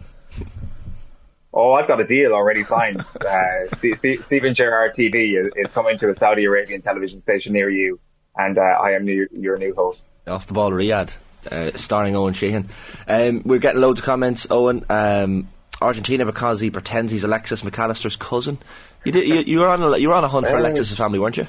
Oh, 1.52 1.72
I've 1.72 1.88
got 1.88 2.00
a 2.00 2.06
deal 2.06 2.32
already 2.32 2.62
signed. 2.64 3.00
uh, 3.20 3.76
Ste- 3.78 3.98
Ste- 3.98 4.24
Steven 4.24 4.54
Gerrard 4.54 4.94
TV 4.96 5.44
is, 5.44 5.52
is 5.56 5.70
coming 5.72 5.98
to 5.98 6.10
a 6.10 6.14
Saudi 6.14 6.44
Arabian 6.44 6.82
television 6.82 7.20
station 7.22 7.52
near 7.52 7.70
you. 7.70 7.98
And, 8.36 8.56
uh, 8.58 8.62
I 8.62 8.92
am 8.92 9.04
new, 9.04 9.26
your 9.32 9.58
new 9.58 9.74
host. 9.74 10.02
Off 10.26 10.46
the 10.46 10.54
ball, 10.54 10.70
Riyadh, 10.70 11.16
uh, 11.50 11.76
starring 11.76 12.14
Eoin 12.14 12.32
Sheahan. 12.32 12.68
Um, 13.08 13.42
we're 13.44 13.58
getting 13.58 13.80
loads 13.80 14.00
of 14.00 14.06
comments, 14.06 14.46
Eoin. 14.46 14.88
Um, 14.88 15.48
Argentina 15.80 16.26
because 16.26 16.60
he 16.60 16.70
pretends 16.70 17.10
he's 17.10 17.24
Alexis 17.24 17.64
Mac 17.64 17.78
Allister's 17.78 18.16
cousin. 18.16 18.58
You 19.04 19.12
did. 19.12 19.26
You, 19.26 19.36
you 19.36 19.58
were 19.60 19.68
on. 19.68 19.82
A, 19.82 19.96
you 19.96 20.08
were 20.08 20.14
on 20.14 20.24
a 20.24 20.28
hunt 20.28 20.46
for. 20.46 20.58
Alexis's 20.58 20.96
family, 20.96 21.18
weren't 21.18 21.38
you? 21.38 21.46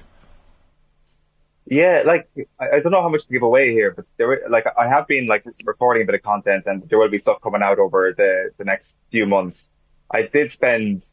Yeah, 1.66 2.04
like 2.06 2.30
I, 2.60 2.78
I 2.78 2.80
don't 2.80 2.92
know 2.92 3.02
how 3.02 3.10
much 3.10 3.26
to 3.26 3.32
give 3.32 3.44
away 3.44 3.72
here, 3.72 3.92
but 3.92 4.06
there, 4.18 4.42
like 4.50 4.66
I 4.78 4.88
have 4.88 5.08
been 5.08 5.28
like 5.28 5.44
recording 5.66 6.04
a 6.04 6.06
bit 6.06 6.16
of 6.16 6.22
content, 6.22 6.64
and 6.66 6.88
there 6.90 6.98
will 6.98 7.10
be 7.10 7.18
stuff 7.18 7.42
coming 7.42 7.62
out 7.62 7.80
over 7.80 8.14
the 8.16 8.52
the 8.58 8.64
next 8.64 8.96
few 9.12 9.26
months. 9.26 9.68
I 10.14 10.24
did 10.24 10.52
spend 10.52 11.04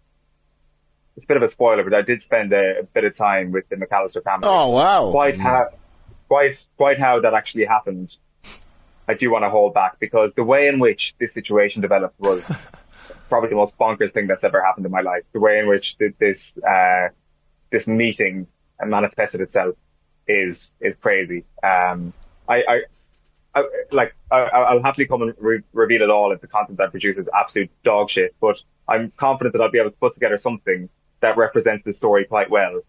it's 1.18 1.24
a 1.24 1.26
bit 1.26 1.36
of 1.36 1.42
a 1.42 1.48
spoiler, 1.48 1.82
but 1.82 1.94
I 1.94 2.02
did 2.02 2.22
spend 2.22 2.52
a, 2.52 2.78
a 2.78 2.82
bit 2.84 3.02
of 3.02 3.16
time 3.16 3.50
with 3.50 3.68
the 3.68 3.76
Mac 3.76 3.90
Allister 3.90 4.22
family. 4.22 4.46
Oh 4.46 4.68
wow! 4.68 5.10
Quite 5.10 5.36
how, 5.36 5.70
quite, 6.28 6.56
quite 6.76 7.00
how 7.00 7.20
that 7.20 7.34
actually 7.34 7.64
happened. 7.64 8.14
I 9.08 9.14
do 9.14 9.28
want 9.28 9.42
to 9.42 9.50
hold 9.50 9.74
back 9.74 9.98
because 9.98 10.32
the 10.36 10.44
way 10.44 10.68
in 10.68 10.78
which 10.78 11.16
this 11.18 11.34
situation 11.34 11.82
developed 11.82 12.20
was 12.20 12.44
probably 13.28 13.48
the 13.48 13.56
most 13.56 13.76
bonkers 13.78 14.12
thing 14.12 14.28
that's 14.28 14.44
ever 14.44 14.62
happened 14.62 14.86
in 14.86 14.92
my 14.92 15.00
life. 15.00 15.24
The 15.32 15.40
way 15.40 15.58
in 15.58 15.66
which 15.66 15.98
th- 15.98 16.14
this 16.20 16.56
uh, 16.58 17.08
this 17.72 17.88
meeting 17.88 18.46
manifested 18.86 19.40
itself 19.40 19.74
is 20.28 20.72
is 20.80 20.94
crazy. 20.94 21.44
Um, 21.64 22.12
I, 22.48 22.62
I, 22.68 22.80
I 23.58 23.62
like 23.92 24.14
I, 24.30 24.36
I'll 24.38 24.82
happily 24.82 25.06
come 25.06 25.22
and 25.22 25.34
re- 25.38 25.62
reveal 25.72 26.02
it 26.02 26.10
all 26.10 26.32
if 26.32 26.40
the 26.40 26.46
content 26.46 26.80
I 26.80 26.88
produce 26.88 27.16
is 27.16 27.26
absolute 27.38 27.70
dog 27.84 28.10
shit. 28.10 28.34
But 28.40 28.56
I'm 28.88 29.12
confident 29.16 29.52
that 29.54 29.62
I'll 29.62 29.70
be 29.70 29.78
able 29.78 29.90
to 29.90 29.96
put 29.96 30.14
together 30.14 30.38
something 30.38 30.88
that 31.20 31.36
represents 31.36 31.84
the 31.84 31.92
story 31.92 32.24
quite 32.24 32.50
well. 32.50 32.80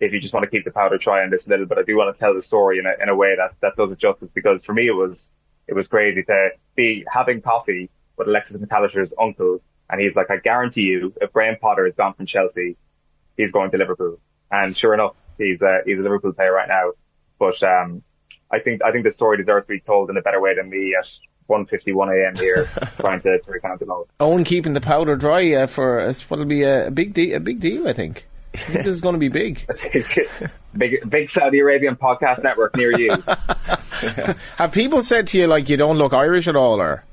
If 0.00 0.12
you 0.12 0.20
just 0.20 0.32
want 0.32 0.44
to 0.44 0.50
keep 0.50 0.64
the 0.64 0.70
powder 0.70 0.98
dry 0.98 1.22
on 1.22 1.30
this 1.30 1.46
a 1.46 1.50
little, 1.50 1.66
but 1.66 1.78
I 1.78 1.82
do 1.82 1.96
want 1.96 2.14
to 2.14 2.18
tell 2.18 2.34
the 2.34 2.42
story 2.42 2.78
in 2.78 2.86
a 2.86 3.02
in 3.02 3.08
a 3.08 3.16
way 3.16 3.34
that 3.36 3.54
that 3.60 3.76
does 3.76 3.90
it 3.90 3.98
justice 3.98 4.28
because 4.34 4.62
for 4.62 4.72
me 4.72 4.88
it 4.88 4.94
was 4.94 5.30
it 5.66 5.74
was 5.74 5.86
crazy 5.86 6.22
to 6.22 6.50
be 6.76 7.04
having 7.10 7.40
coffee 7.40 7.90
with 8.16 8.28
Alexis 8.28 8.60
Mac 8.60 8.70
Allister's 8.72 9.12
uncle, 9.20 9.60
and 9.90 10.00
he's 10.00 10.14
like, 10.14 10.30
I 10.30 10.36
guarantee 10.36 10.82
you, 10.82 11.12
if 11.20 11.32
Graham 11.32 11.56
Potter 11.60 11.86
is 11.86 11.94
gone 11.94 12.14
from 12.14 12.26
Chelsea, 12.26 12.76
he's 13.36 13.50
going 13.50 13.70
to 13.70 13.78
Liverpool. 13.78 14.18
And 14.50 14.76
sure 14.76 14.94
enough, 14.94 15.14
he's 15.38 15.60
a, 15.62 15.78
he's 15.84 15.98
a 15.98 16.02
Liverpool 16.02 16.32
player 16.32 16.52
right 16.52 16.68
now. 16.68 16.92
But, 17.38 17.62
um, 17.62 18.02
I 18.50 18.58
think, 18.58 18.82
I 18.84 18.92
think 18.92 19.04
the 19.04 19.12
story 19.12 19.36
deserves 19.36 19.66
to 19.66 19.72
be 19.72 19.80
told 19.80 20.10
in 20.10 20.16
a 20.16 20.22
better 20.22 20.40
way 20.40 20.54
than 20.54 20.70
me 20.70 20.94
at 20.98 21.06
1.51 21.48 22.24
a.m. 22.24 22.36
here 22.36 22.64
trying 23.00 23.20
to, 23.22 23.38
to 23.38 23.50
recount 23.50 23.82
it 23.82 23.88
all. 23.88 24.06
Eoin 24.20 24.44
keeping 24.44 24.72
the 24.72 24.80
powder 24.80 25.16
dry 25.16 25.52
uh, 25.54 25.66
for 25.66 26.00
uh, 26.00 26.12
what'll 26.28 26.44
be 26.44 26.62
a, 26.62 26.88
a 26.88 26.90
big 26.90 27.14
deal. 27.14 27.36
A 27.36 27.40
big 27.40 27.60
deal, 27.60 27.88
I 27.88 27.92
think. 27.92 28.26
I 28.54 28.56
think 28.58 28.84
this 28.84 28.94
is 28.94 29.00
going 29.00 29.14
to 29.14 29.18
be 29.18 29.28
big. 29.28 29.66
big, 30.76 31.10
big 31.10 31.30
Saudi 31.30 31.58
Arabian 31.58 31.96
podcast 31.96 32.42
network 32.42 32.76
near 32.76 32.96
you. 32.96 33.10
Have 34.56 34.72
people 34.72 35.02
said 35.02 35.26
to 35.28 35.38
you 35.38 35.46
like 35.48 35.68
you 35.68 35.76
don't 35.76 35.98
look 35.98 36.14
Irish 36.14 36.46
at 36.46 36.54
all, 36.54 36.80
or 36.80 37.04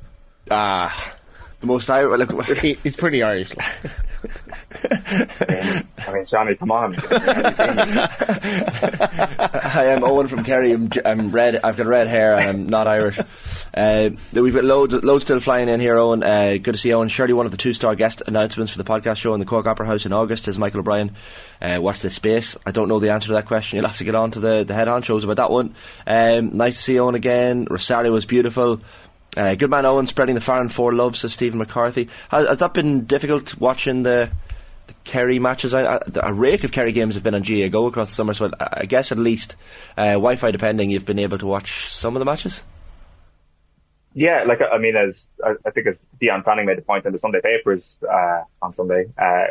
Ah, 0.49 1.15
the 1.61 1.67
most 1.67 1.89
Irish. 1.89 2.19
Look, 2.29 2.45
He- 2.59 2.77
he's 2.83 2.95
pretty 2.95 3.23
Irish? 3.23 3.55
like. 3.55 3.91
I 5.97 6.13
mean, 6.13 6.25
Johnny, 6.29 6.55
come 6.55 6.71
on. 6.71 6.95
I 6.95 6.99
am 9.87 10.01
Eoin 10.01 10.29
from 10.29 10.43
Kerry. 10.43 10.71
I'm, 10.73 10.89
j- 10.89 11.01
I'm 11.05 11.31
red. 11.31 11.59
I've 11.63 11.77
got 11.77 11.87
red 11.87 12.07
hair 12.07 12.37
and 12.37 12.49
I'm 12.49 12.65
not 12.67 12.87
Irish. 12.87 13.19
Uh, 13.73 14.09
we've 14.33 14.53
got 14.53 14.63
loads, 14.63 14.93
loads 14.93 15.25
still 15.25 15.39
flying 15.39 15.69
in 15.69 15.79
here, 15.79 15.95
Eoin. 15.95 16.23
Uh, 16.23 16.57
good 16.57 16.73
to 16.73 16.77
see 16.77 16.89
Eoin. 16.89 17.09
Surely 17.09 17.33
one 17.33 17.45
of 17.45 17.51
the 17.51 17.57
two-star 17.57 17.95
guest 17.95 18.21
announcements 18.27 18.71
for 18.73 18.77
the 18.77 18.83
podcast 18.83 19.17
show 19.17 19.33
in 19.33 19.39
the 19.39 19.45
Cork 19.45 19.65
Opera 19.65 19.85
House 19.87 20.05
in 20.05 20.13
August 20.13 20.47
is 20.47 20.57
Michael 20.57 20.81
O'Brien. 20.81 21.15
Uh, 21.61 21.79
watch 21.81 22.01
this 22.01 22.15
space. 22.15 22.57
I 22.65 22.71
don't 22.71 22.87
know 22.89 22.99
the 22.99 23.11
answer 23.11 23.27
to 23.27 23.33
that 23.33 23.47
question. 23.47 23.77
You'll 23.77 23.87
have 23.87 23.97
to 23.97 24.03
get 24.03 24.15
on 24.15 24.31
to 24.31 24.39
the, 24.39 24.63
the 24.63 24.73
head-on 24.73 25.01
shows 25.03 25.23
about 25.23 25.37
that 25.37 25.51
one. 25.51 25.75
Um, 26.05 26.57
nice 26.57 26.75
to 26.77 26.81
see 26.81 26.93
Eoin 26.95 27.15
again. 27.15 27.65
Rosario 27.69 28.11
was 28.11 28.25
beautiful. 28.25 28.81
Uh, 29.37 29.55
good 29.55 29.69
man 29.69 29.85
Eoin 29.85 30.07
spreading 30.07 30.35
the 30.35 30.41
far 30.41 30.59
and 30.59 30.71
four 30.71 30.93
love, 30.93 31.15
says 31.15 31.33
Stephen 31.33 31.59
McCarthy. 31.59 32.09
Has, 32.29 32.47
has 32.47 32.57
that 32.57 32.73
been 32.73 33.05
difficult 33.05 33.57
watching 33.59 34.03
the 34.03 34.29
the 34.87 34.93
Kerry 35.03 35.39
matches. 35.39 35.73
I, 35.73 35.95
I, 35.95 36.01
a 36.15 36.33
rake 36.33 36.63
of 36.63 36.71
Kerry 36.71 36.91
games 36.91 37.15
have 37.15 37.23
been 37.23 37.35
on 37.35 37.43
GAA 37.43 37.69
Go 37.69 37.85
across 37.85 38.09
the 38.09 38.15
summer, 38.15 38.33
so 38.33 38.51
I, 38.59 38.67
I 38.81 38.85
guess 38.85 39.11
at 39.11 39.17
least 39.17 39.55
uh, 39.97 40.13
Wi-Fi 40.13 40.51
depending, 40.51 40.91
you've 40.91 41.05
been 41.05 41.19
able 41.19 41.37
to 41.37 41.47
watch 41.47 41.87
some 41.87 42.15
of 42.15 42.19
the 42.19 42.25
matches. 42.25 42.63
Yeah, 44.13 44.43
like 44.45 44.59
I 44.61 44.77
mean, 44.77 44.95
as 44.97 45.25
I, 45.43 45.69
think 45.71 45.87
as 45.87 45.97
Dion 46.19 46.43
Fanning 46.43 46.65
made 46.65 46.77
the 46.77 46.81
point 46.81 47.05
in 47.05 47.13
the 47.13 47.17
Sunday 47.17 47.39
papers 47.41 47.97
uh, 48.03 48.41
on 48.61 48.73
Sunday, 48.73 49.05
uh, 49.17 49.45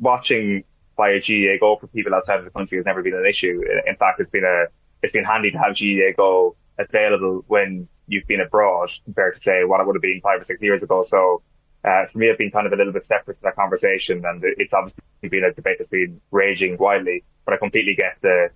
watching 0.00 0.62
via 0.96 1.18
GAA 1.18 1.58
Go 1.58 1.76
for 1.76 1.88
people 1.88 2.14
outside 2.14 2.38
of 2.38 2.44
the 2.44 2.50
country 2.52 2.78
has 2.78 2.86
never 2.86 3.02
been 3.02 3.14
an 3.14 3.26
issue. 3.26 3.60
In 3.86 3.96
fact, 3.96 4.20
it's 4.20 4.30
been 4.30 4.44
a 4.44 4.66
it's 5.02 5.12
been 5.12 5.24
handy 5.24 5.50
to 5.50 5.58
have 5.58 5.76
GAA 5.76 6.14
Go 6.16 6.54
available 6.78 7.44
when 7.48 7.88
you've 8.06 8.26
been 8.26 8.40
abroad 8.40 8.90
compared 9.04 9.36
to 9.36 9.40
say 9.40 9.64
what 9.64 9.80
it 9.80 9.86
would 9.86 9.96
have 9.96 10.02
been 10.02 10.20
five 10.22 10.40
or 10.40 10.44
six 10.44 10.60
years 10.60 10.82
ago. 10.82 11.02
So 11.02 11.42
uh, 11.84 12.06
for 12.10 12.18
me, 12.18 12.30
I've 12.30 12.38
been 12.38 12.50
kind 12.50 12.66
of 12.66 12.72
a 12.72 12.76
little 12.76 12.92
bit 12.92 13.04
separate 13.04 13.34
to 13.34 13.42
that 13.42 13.56
conversation, 13.56 14.24
and 14.24 14.42
it's 14.44 14.72
obviously 14.72 15.02
been 15.22 15.44
a 15.44 15.52
debate 15.52 15.76
that's 15.78 15.90
been 15.90 16.20
raging 16.30 16.76
widely. 16.78 17.24
But 17.44 17.54
I 17.54 17.56
completely 17.58 17.94
get 17.94 18.16
the 18.22 18.48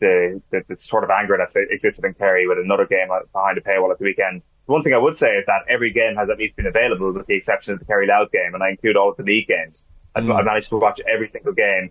the, 0.00 0.40
the, 0.50 0.62
the 0.66 0.76
sort 0.80 1.04
of 1.04 1.10
anger 1.10 1.36
that's 1.36 1.52
existed 1.54 2.04
in 2.06 2.14
Kerry 2.14 2.48
with 2.48 2.58
another 2.58 2.86
game 2.86 3.08
behind 3.32 3.58
a 3.58 3.60
paywall 3.60 3.92
at 3.92 3.98
the 3.98 4.04
weekend. 4.04 4.40
One 4.64 4.82
thing 4.82 4.94
I 4.94 4.98
would 4.98 5.18
say 5.18 5.36
is 5.36 5.44
that 5.46 5.68
every 5.68 5.92
game 5.92 6.16
has 6.16 6.30
at 6.30 6.38
least 6.38 6.56
been 6.56 6.66
available 6.66 7.12
with 7.12 7.26
the 7.26 7.36
exception 7.36 7.74
of 7.74 7.80
the 7.80 7.84
Kerry 7.84 8.06
Louth 8.06 8.32
game, 8.32 8.54
and 8.54 8.62
I 8.62 8.70
include 8.70 8.96
all 8.96 9.10
of 9.10 9.18
the 9.18 9.24
league 9.24 9.46
games. 9.46 9.84
I've, 10.14 10.28
I've 10.30 10.44
managed 10.44 10.70
to 10.70 10.78
watch 10.78 11.00
every 11.12 11.28
single 11.28 11.52
game, 11.52 11.90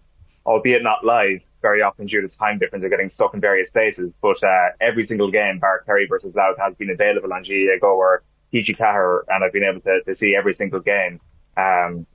albeit 0.50 0.82
not 0.82 1.06
live, 1.06 1.42
very 1.62 1.82
often 1.84 2.08
due 2.08 2.22
to 2.22 2.28
time 2.28 2.58
difference 2.58 2.84
of 2.84 2.90
getting 2.90 3.08
stuck 3.08 3.36
in 3.36 3.40
various 3.40 3.70
places. 3.70 4.12
But 4.20 4.44
uh, 4.44 4.70
every 4.82 5.06
single 5.06 5.30
game, 5.30 5.60
bar 5.60 5.84
Kerry 5.86 6.08
versus 6.08 6.34
Louth, 6.36 6.58
has 6.58 6.74
been 6.76 6.90
available 6.90 7.32
on 7.32 7.44
GAA 7.44 7.78
Go 7.80 7.96
or 7.96 8.24
Cahir, 8.52 9.26
and 9.28 9.44
I've 9.44 9.54
been 9.54 9.64
able 9.64 9.82
to, 9.82 10.02
to 10.08 10.16
see 10.16 10.36
every 10.36 10.56
single 10.56 10.80
game. 10.80 11.22
Um, 11.56 12.08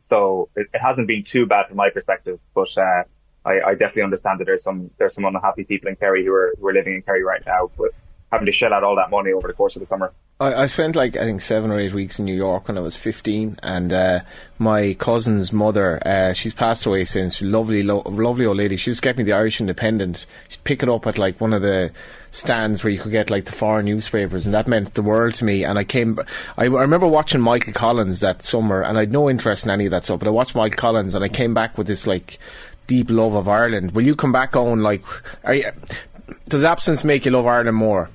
so 0.00 0.48
it, 0.56 0.66
it 0.74 0.80
hasn't 0.80 1.06
been 1.06 1.22
too 1.22 1.46
bad 1.46 1.68
from 1.68 1.76
my 1.76 1.88
perspective, 1.88 2.40
but 2.52 2.76
uh, 2.76 3.04
I, 3.44 3.60
I 3.60 3.72
definitely 3.72 4.02
understand 4.02 4.40
that 4.40 4.46
there's 4.46 4.64
some 4.64 4.90
there's 4.98 5.14
some 5.14 5.24
unhappy 5.24 5.62
people 5.62 5.88
in 5.88 5.94
Kerry 5.94 6.24
who 6.24 6.32
are 6.32 6.54
who 6.58 6.66
are 6.66 6.72
living 6.72 6.94
in 6.94 7.02
Kerry 7.02 7.22
right 7.22 7.42
now, 7.46 7.70
but 7.78 7.90
having 8.32 8.46
to 8.46 8.52
shell 8.52 8.72
out 8.72 8.82
all 8.82 8.96
that 8.96 9.10
money 9.10 9.30
over 9.30 9.46
the 9.46 9.54
course 9.54 9.76
of 9.76 9.80
the 9.80 9.86
summer. 9.86 10.12
I, 10.40 10.62
I 10.62 10.66
spent 10.66 10.96
like 10.96 11.16
I 11.16 11.24
think 11.24 11.42
seven 11.42 11.70
or 11.70 11.78
eight 11.78 11.92
weeks 11.92 12.18
in 12.18 12.24
New 12.24 12.34
York 12.34 12.66
when 12.66 12.78
I 12.78 12.80
was 12.80 12.96
fifteen, 12.96 13.58
and 13.62 13.92
uh, 13.92 14.20
my 14.58 14.94
cousin's 14.94 15.52
mother, 15.52 16.00
uh, 16.04 16.32
she's 16.32 16.54
passed 16.54 16.86
away 16.86 17.04
since. 17.04 17.42
Lovely, 17.42 17.82
lo- 17.82 18.02
lovely 18.06 18.46
old 18.46 18.56
lady. 18.56 18.76
She 18.76 18.90
just 18.90 19.02
kept 19.02 19.18
me 19.18 19.24
the 19.24 19.34
Irish 19.34 19.60
Independent. 19.60 20.26
She'd 20.48 20.64
pick 20.64 20.82
it 20.82 20.88
up 20.88 21.06
at 21.06 21.18
like 21.18 21.40
one 21.40 21.52
of 21.52 21.62
the 21.62 21.92
stands 22.30 22.82
where 22.82 22.90
you 22.90 22.98
could 22.98 23.12
get 23.12 23.28
like 23.28 23.44
the 23.44 23.52
foreign 23.52 23.84
newspapers, 23.84 24.46
and 24.46 24.54
that 24.54 24.66
meant 24.66 24.94
the 24.94 25.02
world 25.02 25.34
to 25.34 25.44
me. 25.44 25.64
And 25.64 25.78
I 25.78 25.84
came, 25.84 26.18
I, 26.56 26.64
I 26.64 26.66
remember 26.66 27.06
watching 27.06 27.42
Michael 27.42 27.74
Collins 27.74 28.20
that 28.20 28.42
summer, 28.42 28.82
and 28.82 28.96
I 28.96 29.02
had 29.02 29.12
no 29.12 29.28
interest 29.28 29.66
in 29.66 29.70
any 29.70 29.84
of 29.84 29.90
that 29.90 30.06
stuff. 30.06 30.18
But 30.18 30.28
I 30.28 30.32
watched 30.32 30.54
Michael 30.54 30.78
Collins, 30.78 31.14
and 31.14 31.22
I 31.22 31.28
came 31.28 31.52
back 31.52 31.76
with 31.76 31.86
this 31.86 32.06
like 32.06 32.38
deep 32.86 33.10
love 33.10 33.34
of 33.34 33.46
Ireland. 33.46 33.92
Will 33.92 34.06
you 34.06 34.16
come 34.16 34.32
back 34.32 34.56
on 34.56 34.82
like? 34.82 35.04
You, 35.46 35.70
does 36.48 36.64
absence 36.64 37.04
make 37.04 37.26
you 37.26 37.30
love 37.30 37.46
Ireland 37.46 37.76
more? 37.76 38.08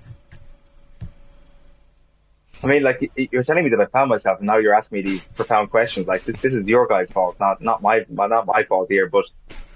I 2.63 2.67
mean, 2.67 2.83
like 2.83 3.11
you're 3.15 3.43
telling 3.43 3.63
me 3.63 3.69
that 3.69 3.79
I 3.79 3.85
found 3.85 4.09
myself, 4.09 4.39
and 4.39 4.47
now 4.47 4.57
you're 4.57 4.73
asking 4.73 4.97
me 4.97 5.01
these 5.03 5.25
profound 5.25 5.69
questions. 5.69 6.07
Like 6.07 6.23
this, 6.23 6.41
this 6.41 6.53
is 6.53 6.65
your 6.65 6.87
guys' 6.87 7.09
fault, 7.09 7.39
not 7.39 7.61
not 7.61 7.81
my 7.81 8.05
not 8.09 8.47
my 8.47 8.63
fault 8.63 8.87
here. 8.89 9.07
But 9.07 9.25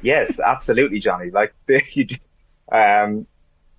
yes, 0.02 0.40
absolutely, 0.40 1.00
Johnny. 1.00 1.30
Like 1.30 1.54
um, 2.72 3.28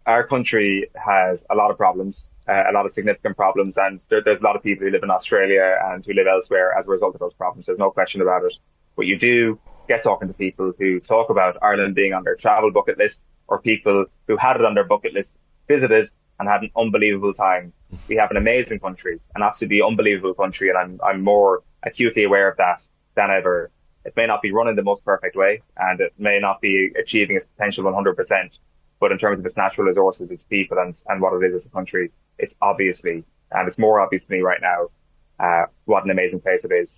our 0.07 0.27
country 0.27 0.89
has 0.95 1.43
a 1.51 1.55
lot 1.57 1.71
of 1.71 1.77
problems, 1.77 2.25
uh, 2.49 2.65
a 2.71 2.73
lot 2.73 2.87
of 2.87 2.93
significant 2.93 3.37
problems, 3.37 3.75
and 3.77 4.01
there, 4.09 4.23
there's 4.25 4.41
a 4.41 4.45
lot 4.45 4.55
of 4.55 4.63
people 4.63 4.87
who 4.87 4.93
live 4.93 5.03
in 5.03 5.11
Australia 5.11 5.79
and 5.85 6.05
who 6.07 6.13
live 6.13 6.27
elsewhere 6.27 6.73
as 6.79 6.87
a 6.87 6.89
result 6.89 7.15
of 7.15 7.21
those 7.21 7.35
problems. 7.35 7.67
There's 7.67 7.79
no 7.79 7.91
question 7.91 8.21
about 8.21 8.45
it. 8.45 8.55
But 8.97 9.07
you 9.07 9.19
do 9.19 9.59
get 9.89 10.03
talking 10.03 10.29
to 10.29 10.35
people 10.35 10.73
who 10.79 11.01
talk 11.01 11.31
about 11.31 11.57
Ireland 11.61 11.95
being 11.95 12.13
on 12.13 12.23
their 12.23 12.37
travel 12.37 12.71
bucket 12.71 12.99
list, 12.99 13.19
or 13.49 13.61
people 13.61 14.07
who 14.29 14.37
had 14.37 14.57
it 14.57 14.65
on 14.65 14.75
their 14.75 14.85
bucket 14.85 15.13
list, 15.13 15.33
visited, 15.67 16.09
and 16.39 16.49
had 16.49 16.63
an 16.63 16.71
unbelievable 16.77 17.35
time. 17.35 17.73
We 18.13 18.19
have 18.19 18.31
an 18.31 18.37
amazing 18.37 18.79
country, 18.79 19.21
an 19.35 19.43
absolutely 19.43 19.81
unbelievable 19.81 20.35
country, 20.35 20.69
and 20.69 20.77
I'm 20.77 21.01
I'm 21.03 21.25
more 21.25 21.63
acutely 21.83 22.25
aware 22.25 22.47
of 22.51 22.59
that 22.59 22.83
than 23.15 23.31
ever. 23.31 23.71
It 24.05 24.13
may 24.19 24.27
not 24.27 24.43
be 24.43 24.53
run 24.53 24.69
in 24.69 24.77
the 24.77 24.83
most 24.83 25.03
perfect 25.03 25.35
way, 25.35 25.63
and 25.79 25.99
it 25.99 26.13
may 26.19 26.39
not 26.39 26.61
be 26.61 26.93
achieving 27.03 27.37
its 27.37 27.47
potential 27.57 27.85
100%. 27.85 28.59
But 29.01 29.13
in 29.13 29.19
terms 29.19 29.39
of 29.39 29.47
its 29.47 29.57
natural 29.57 29.87
resources, 29.87 30.31
its 30.31 30.43
people, 30.43 30.77
and, 30.79 30.95
and 31.09 31.23
what 31.23 31.33
it 31.33 31.47
is 31.47 31.63
as 31.63 31.65
a 31.65 31.71
country, 31.71 32.11
it's 32.39 32.55
obviously, 32.61 33.25
and 33.51 33.67
it's 33.67 33.79
more 33.79 33.99
obvious 33.99 34.25
to 34.27 34.31
me 34.31 34.41
right 34.41 34.61
now, 34.61 34.89
uh, 35.41 35.65
what 35.87 36.05
an 36.05 36.11
amazing 36.11 36.41
place 36.41 36.61
it 36.65 36.71
is. 36.71 36.91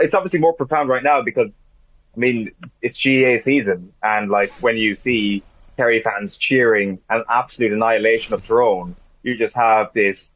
It's 0.00 0.14
obviously 0.14 0.38
more 0.38 0.54
profound 0.54 0.88
right 0.88 1.04
now 1.04 1.20
because, 1.20 1.50
I 2.16 2.18
mean, 2.18 2.52
it's 2.80 2.96
GAA 2.96 3.44
season, 3.44 3.92
and 4.02 4.30
like 4.30 4.50
when 4.62 4.78
you 4.78 4.94
see 4.94 5.42
Kerry 5.76 6.00
fans 6.02 6.36
cheering 6.36 7.00
an 7.10 7.22
absolute 7.28 7.72
annihilation 7.72 8.32
of 8.32 8.46
Tyrone, 8.46 8.96
you 9.22 9.36
just 9.36 9.54
have 9.54 9.92
this 9.92 10.30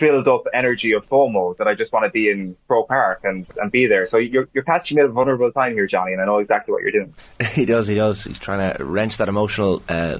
filled 0.00 0.26
up 0.26 0.44
energy 0.52 0.92
of 0.92 1.06
FOMO 1.08 1.56
that 1.58 1.68
I 1.68 1.74
just 1.74 1.92
want 1.92 2.06
to 2.06 2.10
be 2.10 2.30
in 2.30 2.56
Croke 2.66 2.88
Park 2.88 3.20
and, 3.22 3.46
and 3.56 3.70
be 3.70 3.86
there. 3.86 4.06
So 4.06 4.16
you're, 4.16 4.48
you're 4.52 4.64
catching 4.64 4.96
me 4.96 5.02
at 5.02 5.08
a 5.08 5.12
vulnerable 5.12 5.52
time 5.52 5.74
here, 5.74 5.86
Johnny, 5.86 6.12
and 6.12 6.20
I 6.20 6.24
know 6.24 6.38
exactly 6.38 6.72
what 6.72 6.82
you're 6.82 6.90
doing. 6.90 7.14
he 7.52 7.66
does, 7.66 7.86
he 7.86 7.94
does. 7.94 8.24
He's 8.24 8.38
trying 8.38 8.76
to 8.76 8.82
wrench 8.82 9.18
that 9.18 9.28
emotional, 9.28 9.82
uh, 9.88 10.18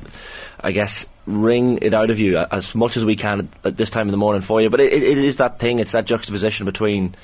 I 0.61 0.73
guess, 0.73 1.07
wring 1.27 1.79
it 1.83 1.95
out 1.95 2.11
of 2.11 2.21
you 2.21 2.37
as 2.37 2.75
much 2.75 2.97
as 2.97 3.05
we 3.05 3.17
can 3.17 3.41
at, 3.41 3.67
at 3.67 3.77
this 3.77 3.91
time 3.91 4.07
in 4.07 4.13
the 4.13 4.19
morning 4.19 4.43
for 4.43 4.61
you. 4.61 4.71
But 4.71 4.81
it, 4.81 4.93
it 4.93 5.19
is 5.19 5.37
that 5.37 5.59
thing, 5.59 5.79
it's 5.79 5.93
that 5.93 6.05
juxtaposition 6.05 6.67
between 6.67 7.17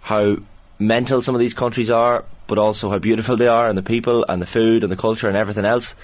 how 0.00 0.36
mental 0.78 1.22
some 1.22 1.34
of 1.34 1.40
these 1.40 1.54
countries 1.54 1.90
are, 1.90 2.24
but 2.46 2.58
also 2.58 2.90
how 2.90 2.98
beautiful 2.98 3.36
they 3.36 3.48
are, 3.48 3.68
and 3.68 3.78
the 3.78 3.82
people, 3.82 4.24
and 4.28 4.42
the 4.42 4.46
food, 4.46 4.82
and 4.82 4.92
the 4.92 4.96
culture, 4.96 5.28
and 5.28 5.36
everything 5.36 5.64
else. 5.64 5.94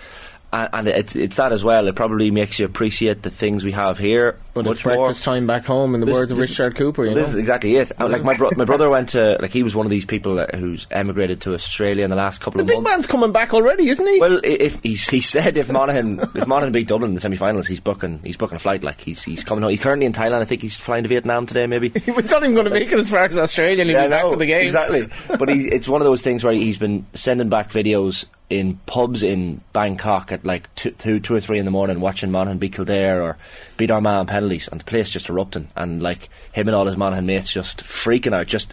And, 0.52 0.68
and 0.72 0.88
it's 0.88 1.14
it's 1.16 1.36
that 1.36 1.52
as 1.52 1.62
well. 1.62 1.86
It 1.88 1.94
probably 1.94 2.30
makes 2.30 2.58
you 2.58 2.66
appreciate 2.66 3.22
the 3.22 3.30
things 3.30 3.64
we 3.64 3.72
have 3.72 3.98
here 3.98 4.38
But 4.54 4.64
much 4.64 4.76
it's 4.76 4.86
more. 4.86 4.94
breakfast 4.96 5.24
time 5.24 5.46
back 5.46 5.64
home, 5.64 5.94
in 5.94 6.00
the 6.00 6.06
This- 6.06 6.14
words 6.14 6.30
of 6.32 6.38
this- 6.38 6.50
Richard 6.50 6.76
Cooper. 6.76 7.04
You 7.04 7.14
this 7.14 7.26
know? 7.28 7.32
is 7.32 7.36
exactly 7.36 7.76
it. 7.76 7.92
Uh, 8.00 8.08
Like 8.08 8.24
my 8.24 8.34
bro- 8.36 8.50
my 8.56 8.64
brother 8.64 8.88
went 8.88 9.10
to 9.10 9.36
like 9.40 9.52
he 9.52 9.62
was 9.62 9.74
one 9.74 9.86
of 9.86 9.90
these 9.90 10.04
people 10.06 10.38
who's 10.54 10.86
emigrated 10.90 11.40
to 11.42 11.54
Australia 11.54 12.04
in 12.04 12.10
the 12.10 12.16
last 12.16 12.40
couple 12.40 12.58
the 12.58 12.62
of 12.62 12.68
big 12.68 12.76
months. 12.78 12.90
man's 12.90 13.06
coming 13.06 13.32
back 13.32 13.52
already, 13.52 13.88
isn't 13.88 14.06
he? 14.06 14.18
Well, 14.20 14.40
if 14.44 14.80
he's, 14.82 15.08
he 15.08 15.20
said 15.20 15.56
if 15.58 15.70
Monaghan 15.70 16.20
if 16.34 16.46
Monaghan 16.46 16.72
beat 16.72 16.88
Dublin 16.88 17.10
in 17.10 17.14
the 17.14 17.20
semi-finals, 17.20 17.66
he's 17.66 17.80
booking 17.80 18.20
he's 18.24 18.36
booking 18.36 18.56
a 18.56 18.58
flight. 18.60 18.82
Like 18.82 19.00
he's 19.00 19.22
he's 19.22 19.44
coming 19.44 19.62
home. 19.62 19.70
He's 19.70 19.80
currently 19.80 20.06
in 20.06 20.12
Thailand. 20.12 20.40
I 20.40 20.44
think 20.46 20.62
he's 20.62 20.74
flying 20.76 21.02
to 21.02 21.08
Vietnam 21.08 21.46
today, 21.46 21.66
maybe. 21.66 21.88
he 22.04 22.10
was 22.10 22.30
not 22.30 22.42
even 22.42 22.54
going 22.54 22.64
to 22.66 22.70
make 22.72 22.90
it 22.90 22.98
as 22.98 23.10
far 23.10 23.20
as 23.24 23.36
Australia 23.36 23.84
he'll 23.84 23.86
be 23.86 24.08
back 24.08 24.22
no, 24.22 24.30
for 24.30 24.36
the 24.36 24.46
game. 24.46 24.62
Exactly. 24.62 25.08
but 25.38 25.48
he's, 25.48 25.66
it's 25.66 25.88
one 25.88 26.00
of 26.00 26.06
those 26.06 26.22
things 26.22 26.42
where 26.42 26.52
he's 26.54 26.78
been 26.78 27.04
sending 27.12 27.48
back 27.50 27.70
videos 27.70 28.24
in 28.50 28.76
pubs 28.86 29.22
in 29.22 29.60
Bangkok 29.72 30.32
at 30.32 30.44
like 30.46 30.74
two, 30.74 30.90
two, 30.92 31.20
two 31.20 31.34
or 31.34 31.40
three 31.40 31.58
in 31.58 31.64
the 31.64 31.70
morning, 31.70 32.00
watching 32.00 32.30
Monaghan 32.30 32.58
beat 32.58 32.72
Kildare 32.72 33.22
or 33.22 33.36
beat 33.76 33.90
Armagh 33.90 34.20
on 34.20 34.26
penalties, 34.26 34.68
and 34.68 34.80
the 34.80 34.84
place 34.84 35.10
just 35.10 35.28
erupting, 35.28 35.68
and 35.76 36.02
like 36.02 36.28
him 36.52 36.68
and 36.68 36.74
all 36.74 36.86
his 36.86 36.96
Monaghan 36.96 37.26
mates 37.26 37.52
just 37.52 37.84
freaking 37.84 38.32
out. 38.32 38.46
Just 38.46 38.72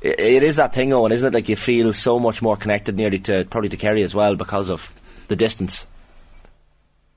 it, 0.00 0.18
it 0.18 0.42
is 0.42 0.56
that 0.56 0.74
thing, 0.74 0.90
Eoin, 0.90 1.12
isn't 1.12 1.28
it? 1.28 1.34
Like 1.34 1.48
you 1.48 1.56
feel 1.56 1.92
so 1.92 2.18
much 2.18 2.42
more 2.42 2.56
connected, 2.56 2.96
nearly 2.96 3.20
to 3.20 3.44
probably 3.48 3.68
to 3.70 3.76
Kerry 3.76 4.02
as 4.02 4.14
well 4.14 4.34
because 4.34 4.70
of 4.70 4.92
the 5.28 5.36
distance. 5.36 5.86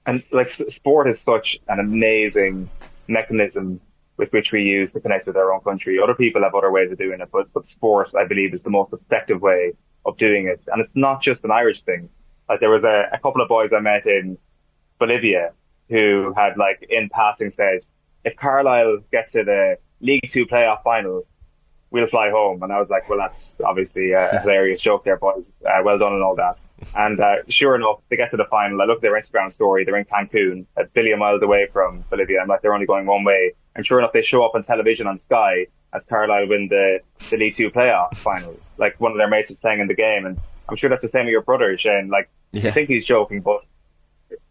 and 0.05 0.23
like 0.31 0.49
sport 0.69 1.09
is 1.09 1.19
such 1.19 1.57
an 1.67 1.79
amazing 1.79 2.69
mechanism 3.07 3.81
with 4.17 4.31
which 4.31 4.51
we 4.51 4.61
use 4.61 4.91
to 4.93 4.99
connect 4.99 5.27
with 5.27 5.35
our 5.35 5.51
own 5.51 5.61
country. 5.61 5.99
Other 6.01 6.13
people 6.13 6.43
have 6.43 6.55
other 6.55 6.71
ways 6.71 6.91
of 6.91 6.97
doing 6.97 7.19
it, 7.19 7.29
but, 7.31 7.51
but 7.53 7.65
sport, 7.67 8.11
I 8.17 8.25
believe, 8.25 8.53
is 8.53 8.61
the 8.61 8.69
most 8.69 8.93
effective 8.93 9.41
way 9.41 9.73
of 10.05 10.17
doing 10.17 10.47
it. 10.47 10.61
And 10.67 10.81
it's 10.81 10.95
not 10.95 11.21
just 11.21 11.43
an 11.43 11.51
Irish 11.51 11.83
thing. 11.83 12.09
Like 12.47 12.59
there 12.59 12.69
was 12.69 12.83
a, 12.83 13.09
a 13.11 13.19
couple 13.19 13.41
of 13.41 13.49
boys 13.49 13.71
I 13.75 13.79
met 13.79 14.05
in 14.05 14.37
Bolivia 14.99 15.51
who 15.89 16.33
had 16.35 16.57
like 16.57 16.85
in 16.89 17.09
passing 17.09 17.51
said, 17.55 17.81
if 18.23 18.35
Carlisle 18.35 18.99
get 19.11 19.31
to 19.33 19.43
the 19.43 19.77
League 19.99 20.29
Two 20.31 20.45
playoff 20.45 20.83
final, 20.83 21.25
we'll 21.91 22.07
fly 22.07 22.29
home. 22.29 22.61
And 22.63 22.71
I 22.71 22.79
was 22.79 22.89
like, 22.89 23.07
well, 23.09 23.19
that's 23.19 23.55
obviously 23.63 24.11
a 24.11 24.39
hilarious 24.41 24.79
joke 24.79 25.03
there, 25.03 25.17
boys. 25.17 25.45
Uh, 25.65 25.81
well 25.83 25.97
done 25.97 26.13
and 26.13 26.23
all 26.23 26.35
that. 26.35 26.57
And 26.95 27.19
uh, 27.19 27.35
sure 27.47 27.75
enough, 27.75 28.01
they 28.09 28.17
get 28.17 28.31
to 28.31 28.37
the 28.37 28.45
final. 28.45 28.81
I 28.81 28.85
look 28.85 28.97
at 28.97 29.01
their 29.01 29.19
Instagram 29.19 29.51
story. 29.51 29.85
They're 29.85 29.95
in 29.95 30.05
Cancun, 30.05 30.65
a 30.75 30.85
billion 30.85 31.19
miles 31.19 31.41
away 31.41 31.67
from 31.71 32.03
Bolivia. 32.09 32.41
I'm 32.41 32.47
like, 32.47 32.61
they're 32.61 32.73
only 32.73 32.85
going 32.85 33.05
one 33.05 33.23
way. 33.23 33.53
And 33.75 33.85
sure 33.85 33.99
enough, 33.99 34.11
they 34.13 34.21
show 34.21 34.43
up 34.43 34.55
on 34.55 34.63
television 34.63 35.07
on 35.07 35.17
Sky 35.17 35.67
as 35.95 36.03
Carlisle 36.09 36.47
win 36.47 36.67
the, 36.69 36.99
the 37.29 37.37
League 37.37 37.55
Two 37.55 37.69
playoff 37.69 38.17
final. 38.17 38.55
Like 38.77 38.99
one 38.99 39.11
of 39.11 39.17
their 39.17 39.29
mates 39.29 39.49
is 39.49 39.57
playing 39.57 39.79
in 39.79 39.87
the 39.87 39.95
game. 39.95 40.25
And 40.25 40.39
I'm 40.67 40.75
sure 40.75 40.89
that's 40.89 41.01
the 41.01 41.09
same 41.09 41.25
with 41.25 41.31
your 41.31 41.41
brother, 41.41 41.75
Shane. 41.77 42.09
Like, 42.09 42.29
Yeah. 42.51 42.69
I 42.69 42.71
think 42.73 42.89
he's 42.89 43.05
joking, 43.05 43.41
but 43.41 43.61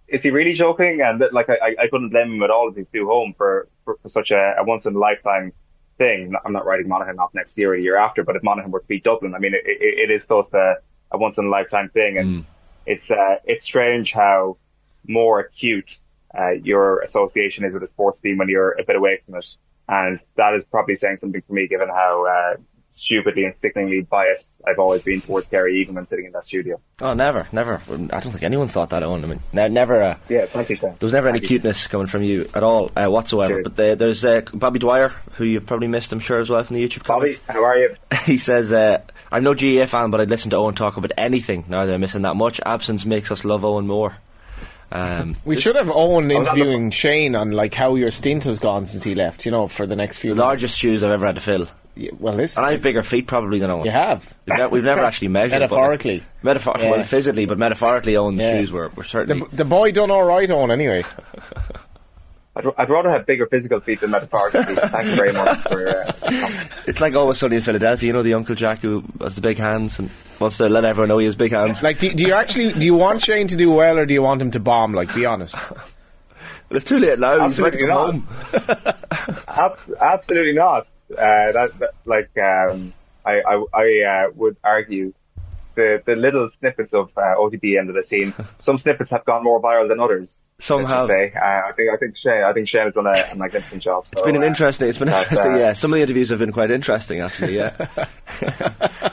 is 0.09 0.22
he 0.22 0.30
really 0.30 0.52
joking? 0.54 1.00
And 1.04 1.22
like, 1.33 1.48
I, 1.50 1.74
I- 1.78 1.88
couldn't 1.88 2.11
blame 2.11 2.35
him 2.35 2.42
at 2.42 2.50
all 2.50 2.68
if 2.70 2.76
he 2.76 2.85
flew 2.85 3.07
home 3.07 3.35
for, 3.37 3.68
for, 3.85 3.96
for 4.02 4.09
such 4.09 4.30
a, 4.30 4.54
a 4.59 4.64
once 4.64 4.85
in 4.85 4.94
a 4.94 4.98
lifetime 4.98 5.52
thing. 5.98 6.33
I'm 6.44 6.52
not 6.52 6.66
writing 6.66 6.88
Monaghan 6.88 7.18
off 7.18 7.33
next 7.35 7.57
year 7.59 7.70
or 7.72 7.76
year 7.76 7.96
after, 7.96 8.22
but 8.24 8.37
if 8.37 8.42
Monaghan 8.42 8.70
were 8.70 8.80
to 8.80 8.87
beat 8.87 9.04
Dublin, 9.04 9.35
I 9.35 9.38
mean, 9.38 9.54
it, 9.54 9.62
it, 9.64 10.11
it 10.11 10.14
is 10.14 10.22
close 10.26 10.48
to 10.50 10.74
a 11.12 11.18
once 11.18 11.37
in 11.38 11.44
a 11.46 11.48
lifetime 11.48 11.88
thing. 11.90 12.18
And 12.18 12.44
it's, 12.87 13.11
uh, 13.11 13.37
it's 13.44 13.64
strange 13.64 14.12
how 14.12 14.57
more 15.07 15.40
acute, 15.40 15.90
uh, 16.37 16.50
your 16.50 17.00
association 17.00 17.64
is 17.64 17.72
with 17.72 17.83
a 17.83 17.88
sports 17.88 18.18
team 18.18 18.38
when 18.38 18.48
you're 18.48 18.72
a 18.72 18.85
bit 18.85 18.96
away 18.96 19.20
from 19.24 19.37
it. 19.37 19.46
And 19.88 20.18
that 20.37 20.55
is 20.55 20.64
probably 20.70 20.97
saying 20.97 21.16
something 21.16 21.42
for 21.47 21.53
me, 21.53 21.66
given 21.68 21.88
how, 21.88 22.27
uh, 22.27 22.57
stupidly 22.90 23.44
and 23.44 23.55
sickeningly 23.59 24.03
biased 24.03 24.61
I've 24.66 24.79
always 24.79 25.03
been 25.03 25.20
towards 25.20 25.49
Kerry, 25.49 25.81
even 25.81 25.97
when 25.97 26.07
sitting 26.07 26.27
in 26.27 26.33
that 26.33 26.44
studio. 26.44 26.81
Oh, 27.03 27.12
never, 27.12 27.47
never. 27.53 27.83
I 27.90 28.20
don't 28.20 28.31
think 28.31 28.44
anyone 28.44 28.68
thought 28.68 28.90
that, 28.90 29.03
Eoin. 29.03 29.25
I 29.25 29.27
mean, 29.27 29.40
ne- 29.53 29.68
never. 29.68 30.01
Uh, 30.01 30.16
Yeah, 30.29 30.47
thank 30.47 30.70
you. 30.70 30.77
There 30.77 30.94
was 31.01 31.12
never 31.12 31.29
any 31.29 31.40
Thank 31.40 31.51
you. 31.51 31.59
cuteness 31.59 31.87
coming 31.88 32.07
from 32.07 32.23
you 32.23 32.49
at 32.55 32.62
all 32.62 32.90
uh, 32.97 33.09
whatsoever. 33.09 33.62
But 33.62 33.77
the, 33.77 33.97
there's 33.97 34.25
uh, 34.25 34.42
Bobby 34.55 34.79
Dwyer, 34.79 35.09
who 35.33 35.44
you've 35.44 35.66
probably 35.66 35.88
missed, 35.88 36.12
I'm 36.12 36.20
sure, 36.20 36.38
as 36.40 36.49
well 36.49 36.62
from 36.62 36.77
the 36.77 36.88
YouTube 36.88 37.05
Bobby, 37.07 37.35
how 37.49 37.64
are 37.64 37.77
you? 37.77 37.94
he 38.25 38.38
says, 38.38 38.73
uh, 38.73 39.03
"I'm 39.31 39.42
no 39.42 39.55
GAA 39.55 39.87
fan, 39.87 40.11
but 40.11 40.20
I'd 40.20 40.31
listen 40.31 40.51
to 40.53 40.57
Eoin 40.57 40.77
talk 40.77 40.97
about 40.97 41.12
anything 41.18 41.64
now 41.68 41.85
that 41.85 41.92
I'm 41.94 42.01
missing 42.01 42.23
that 42.23 42.37
much. 42.37 42.61
Absence 42.64 43.05
makes 43.05 43.31
us 43.33 43.44
love 43.44 43.62
Eoin 43.62 43.87
more." 43.87 44.16
Um, 44.94 45.35
We 45.44 45.61
should 45.61 45.74
have 45.76 45.88
Eoin 45.88 46.28
was 46.28 46.28
the- 46.28 46.35
interviewing 46.54 46.90
Shane 46.92 47.35
on 47.35 47.50
like 47.50 47.74
how 47.74 47.96
your 47.96 48.11
stint 48.12 48.44
has 48.44 48.59
gone 48.61 48.87
since 48.87 49.02
he 49.02 49.14
left. 49.14 49.44
You 49.44 49.50
know, 49.52 49.66
for 49.66 49.87
the 49.87 49.96
next 49.96 50.18
few. 50.18 50.35
the 50.35 50.40
largest 50.40 50.78
shoes 50.78 51.02
I've 51.02 51.11
ever 51.11 51.26
had 51.26 51.35
to 51.35 51.40
fill, 51.40 51.66
Yeah, 51.96 52.11
well, 52.20 52.33
this. 52.33 52.57
and 52.57 52.64
I 52.64 52.72
have 52.72 52.83
bigger 52.83 53.02
feet 53.02 53.26
probably 53.26 53.59
than 53.59 53.70
Eoin. 53.70 53.85
You 53.87 53.90
have. 53.90 54.33
We've, 54.46 54.57
ne- 54.57 54.66
we've 54.68 54.85
never 54.85 55.00
actually 55.02 55.28
measured, 55.28 55.59
but, 55.61 55.62
like, 55.62 55.70
Metaphorically. 55.72 56.22
metaphor- 56.44 56.76
Yeah. 56.78 56.90
well, 56.92 57.02
physically, 57.02 57.44
but 57.44 57.59
metaphorically, 57.59 58.12
Eoin's 58.14 58.40
Yeah. 58.40 58.61
shoes 58.61 58.70
were, 58.72 58.90
were 58.94 59.02
certainly. 59.04 59.44
The, 59.50 59.57
the 59.57 59.64
boy 59.64 59.90
done 59.90 60.11
all 60.12 60.22
right, 60.24 60.48
Eoin. 60.48 60.70
Anyway, 60.70 61.02
I'd, 62.56 62.64
I'd 62.78 62.88
rather 62.90 63.10
have 63.10 63.26
bigger 63.26 63.46
physical 63.46 63.80
feet 63.80 64.00
than 64.00 64.10
metaphorical 64.10 64.62
feet. 64.62 64.78
Thank 64.78 65.06
you 65.06 65.16
very 65.16 65.32
much 65.32 65.58
for 65.62 65.88
uh, 65.88 66.12
comment. 66.12 66.68
It's 66.86 67.00
like 67.00 67.14
always 67.16 67.38
sunny 67.38 67.56
in 67.56 67.62
Philadelphia. 67.62 68.06
You 68.06 68.12
know 68.12 68.22
the 68.22 68.34
Uncle 68.34 68.54
Jack 68.54 68.80
who 68.80 69.02
has 69.20 69.34
the 69.34 69.40
big 69.40 69.56
hands 69.58 69.98
and 69.98 70.10
wants 70.38 70.58
to 70.58 70.68
let 70.68 70.84
everyone 70.84 71.08
know 71.08 71.18
he 71.18 71.26
has 71.26 71.34
big 71.36 71.50
hands. 71.52 71.82
like, 71.82 71.98
do, 71.98 72.12
do 72.12 72.22
you 72.24 72.34
actually 72.34 72.72
do 72.72 72.84
you 72.84 72.94
want 72.94 73.22
Shane 73.22 73.48
to 73.48 73.56
do 73.56 73.72
well, 73.72 73.98
or 73.98 74.06
do 74.06 74.14
you 74.14 74.22
want 74.22 74.40
him 74.40 74.50
to 74.52 74.60
bomb? 74.60 74.92
Like, 74.92 75.14
be 75.14 75.24
honest. 75.26 75.56
But 76.68 76.78
it's 76.78 76.86
too 76.86 76.98
late 76.98 77.18
now. 77.18 77.46
He's 77.46 77.58
about 77.58 77.74
to 77.74 77.78
Absolutely 77.84 77.86
come 77.86 78.24
not. 78.72 78.94
home. 79.26 79.44
Ab- 79.48 79.96
absolutely 80.00 80.54
not. 80.54 80.86
Uh, 81.12 81.52
that, 81.52 81.78
that 81.78 81.90
like 82.06 82.30
um, 82.38 82.94
I 83.24 83.40
I, 83.46 83.64
I 83.74 84.02
uh, 84.26 84.30
would 84.34 84.56
argue 84.64 85.12
the 85.74 86.02
the 86.04 86.16
little 86.16 86.48
snippets 86.58 86.92
of 86.92 87.10
uh, 87.16 87.34
OTB 87.38 87.78
end 87.78 87.88
of 87.88 87.94
the 87.94 88.02
scene. 88.02 88.34
Some 88.58 88.78
snippets 88.78 89.10
have 89.10 89.24
gone 89.24 89.44
more 89.44 89.60
viral 89.60 89.88
than 89.88 90.00
others. 90.00 90.30
Some 90.58 90.84
have. 90.84 91.10
Uh, 91.10 91.14
I 91.14 91.72
think 91.76 91.90
I 91.92 91.96
think 91.96 92.16
Shane 92.16 92.44
I 92.44 92.52
think 92.52 92.68
Shane 92.68 92.84
has 92.84 92.94
done 92.94 93.06
a, 93.06 93.32
a 93.32 93.34
magnificent 93.34 93.82
job. 93.82 94.06
It's 94.12 94.22
been 94.22 94.37
an 94.37 94.44
interesting. 94.44 94.88
It's 94.88 94.98
been 94.98 95.08
interesting. 95.08 95.56
yeah, 95.56 95.72
some 95.72 95.92
of 95.92 95.96
the 95.96 96.02
interviews 96.02 96.30
have 96.30 96.38
been 96.38 96.52
quite 96.52 96.70
interesting, 96.70 97.20
actually. 97.20 97.56
Yeah, 97.56 97.74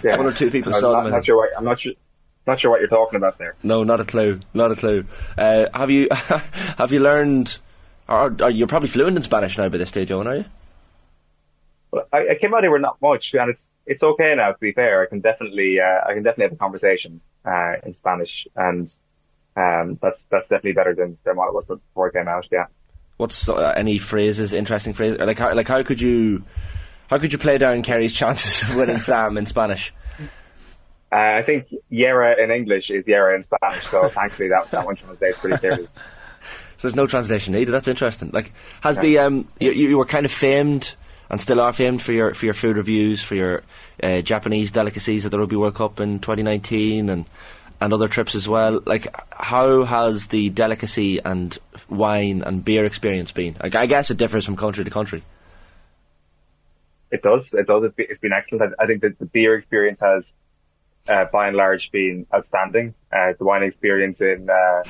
yeah. 0.03 0.17
one 0.17 0.27
or 0.27 0.33
two 0.33 0.51
people 0.51 0.73
saw 0.73 0.93
not, 0.93 1.03
them. 1.03 1.13
Not 1.13 1.25
sure. 1.25 1.37
What, 1.37 1.49
I'm 1.57 1.65
not 1.65 1.79
sure. 1.79 1.93
Not 2.47 2.59
sure 2.59 2.71
what 2.71 2.79
you're 2.79 2.89
talking 2.89 3.17
about 3.17 3.37
there. 3.37 3.55
No, 3.63 3.83
not 3.83 4.01
a 4.01 4.05
clue. 4.05 4.39
Not 4.53 4.71
a 4.71 4.75
clue. 4.75 5.05
Uh, 5.37 5.65
have 5.73 5.91
you 5.91 6.07
have 6.11 6.91
you 6.91 6.99
learned? 6.99 7.59
Or, 8.07 8.35
or 8.41 8.49
you're 8.49 8.67
probably 8.67 8.89
fluent 8.89 9.15
in 9.15 9.23
Spanish 9.23 9.57
now 9.57 9.69
by 9.69 9.77
this 9.77 9.87
stage, 9.87 10.09
Eoin, 10.09 10.25
are 10.25 10.35
you? 10.35 10.45
But 11.91 12.09
I, 12.11 12.31
I 12.31 12.35
came 12.39 12.53
out 12.53 12.61
here 12.61 12.71
with 12.71 12.81
not 12.81 13.01
much, 13.01 13.31
and 13.33 13.49
it's 13.49 13.61
it's 13.85 14.03
okay 14.03 14.33
now. 14.35 14.51
To 14.51 14.59
be 14.59 14.71
fair, 14.71 15.01
I 15.01 15.05
can 15.07 15.19
definitely 15.19 15.77
uh, 15.79 16.07
I 16.07 16.13
can 16.13 16.23
definitely 16.23 16.45
have 16.45 16.53
a 16.53 16.57
conversation 16.57 17.21
uh, 17.45 17.73
in 17.85 17.93
Spanish, 17.93 18.47
and 18.55 18.93
um, 19.55 19.99
that's 20.01 20.21
that's 20.29 20.43
definitely 20.43 20.73
better 20.73 20.95
than, 20.95 21.17
than 21.23 21.35
what 21.35 21.47
it 21.47 21.53
was 21.53 21.65
before 21.65 22.09
I 22.09 22.11
came 22.11 22.27
out. 22.27 22.47
Yeah. 22.51 22.67
What's 23.17 23.49
uh, 23.49 23.73
any 23.75 23.97
phrases, 23.97 24.53
interesting 24.53 24.93
phrases? 24.93 25.19
Like 25.19 25.37
how, 25.37 25.53
like 25.53 25.67
how 25.67 25.83
could 25.83 26.01
you 26.01 26.43
how 27.09 27.17
could 27.17 27.31
you 27.31 27.37
play 27.37 27.57
down 27.57 27.83
Kerry's 27.83 28.13
chances 28.13 28.63
of 28.63 28.75
winning 28.75 28.99
Sam 28.99 29.37
in 29.37 29.45
Spanish? 29.45 29.93
Uh, 31.13 31.39
I 31.39 31.43
think 31.45 31.67
Yera 31.91 32.41
in 32.41 32.51
English 32.51 32.89
is 32.89 33.05
Yera 33.05 33.35
in 33.35 33.43
Spanish, 33.43 33.85
so 33.85 34.07
thankfully 34.09 34.49
that 34.49 34.71
that 34.71 34.85
one 34.85 34.95
translates 34.95 35.39
pretty 35.39 35.57
clearly. 35.57 35.87
So 36.77 36.87
there's 36.87 36.95
no 36.95 37.05
translation 37.05 37.53
needed. 37.53 37.71
That's 37.73 37.87
interesting. 37.87 38.31
Like, 38.33 38.53
has 38.81 38.97
the 38.97 39.19
um, 39.19 39.47
you, 39.59 39.71
you 39.71 39.97
were 39.99 40.05
kind 40.05 40.25
of 40.25 40.31
famed 40.31 40.95
and 41.31 41.39
still 41.39 41.61
are 41.61 41.71
famed 41.71 42.01
for 42.01 42.11
your 42.11 42.33
for 42.33 42.45
your 42.45 42.53
food 42.53 42.75
reviews, 42.75 43.23
for 43.23 43.35
your 43.35 43.63
uh, 44.03 44.21
Japanese 44.21 44.69
delicacies 44.69 45.25
at 45.25 45.31
the 45.31 45.39
Rugby 45.39 45.55
World 45.55 45.75
Cup 45.75 45.99
in 46.01 46.19
2019, 46.19 47.09
and 47.09 47.25
and 47.79 47.93
other 47.93 48.09
trips 48.09 48.35
as 48.35 48.47
well. 48.47 48.81
Like, 48.85 49.07
how 49.31 49.85
has 49.85 50.27
the 50.27 50.49
delicacy 50.49 51.19
and 51.19 51.57
wine 51.89 52.43
and 52.45 52.63
beer 52.63 52.85
experience 52.85 53.31
been? 53.31 53.55
Like, 53.63 53.75
I 53.75 53.87
guess 53.87 54.11
it 54.11 54.17
differs 54.17 54.45
from 54.45 54.55
country 54.55 54.83
to 54.83 54.91
country. 54.91 55.23
It 57.09 57.23
does. 57.23 57.49
It 57.53 57.65
does. 57.65 57.91
It's 57.97 58.19
been, 58.19 58.33
excellent. 58.33 58.75
I, 58.79 58.83
I 58.83 58.87
think 58.87 59.01
that 59.01 59.17
the 59.17 59.25
beer 59.25 59.55
experience 59.55 59.99
has, 59.99 60.31
uh, 61.07 61.25
by 61.31 61.47
and 61.47 61.57
large, 61.57 61.89
been 61.91 62.27
outstanding. 62.33 62.93
Uh, 63.11 63.33
the 63.39 63.45
wine 63.45 63.63
experience 63.63 64.21
in 64.21 64.47
uh, 64.49 64.83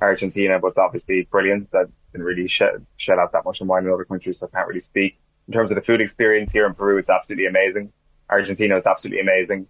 Argentina 0.00 0.58
was 0.58 0.76
obviously 0.76 1.26
brilliant. 1.30 1.68
I 1.74 1.84
didn't 2.12 2.24
really 2.26 2.46
shed 2.46 3.18
out 3.18 3.32
that 3.32 3.44
much 3.44 3.60
on 3.60 3.66
wine 3.66 3.84
in 3.84 3.92
other 3.92 4.04
countries, 4.04 4.38
so 4.38 4.46
I 4.46 4.56
can't 4.56 4.68
really 4.68 4.80
speak. 4.80 5.18
In 5.48 5.54
terms 5.54 5.70
of 5.70 5.76
the 5.76 5.82
food 5.82 6.00
experience 6.00 6.52
here 6.52 6.66
in 6.66 6.74
Peru, 6.74 6.98
it's 6.98 7.08
absolutely 7.08 7.46
amazing. 7.46 7.92
Argentina 8.30 8.76
is 8.76 8.86
absolutely 8.86 9.20
amazing. 9.20 9.66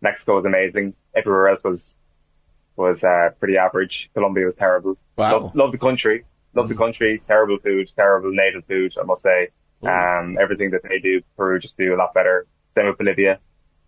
Mexico 0.00 0.38
is 0.38 0.44
amazing. 0.44 0.94
Everywhere 1.16 1.48
else 1.48 1.60
was 1.64 1.96
was 2.76 3.02
uh, 3.02 3.30
pretty 3.38 3.56
average. 3.56 4.10
Colombia 4.14 4.46
was 4.46 4.54
terrible. 4.54 4.96
Wow. 5.16 5.32
Love, 5.32 5.56
love 5.56 5.72
the 5.72 5.78
country. 5.78 6.24
Love 6.54 6.68
the 6.68 6.74
country. 6.74 7.22
Terrible 7.26 7.58
food. 7.58 7.90
Terrible 7.96 8.30
native 8.32 8.64
food. 8.66 8.94
I 9.00 9.04
must 9.04 9.22
say. 9.22 9.48
Um, 9.82 10.38
everything 10.40 10.70
that 10.70 10.82
they 10.84 11.00
do, 11.00 11.22
Peru 11.36 11.58
just 11.58 11.76
do 11.76 11.92
a 11.92 11.96
lot 11.96 12.14
better. 12.14 12.46
Same 12.72 12.86
with 12.86 12.98
Bolivia. 12.98 13.40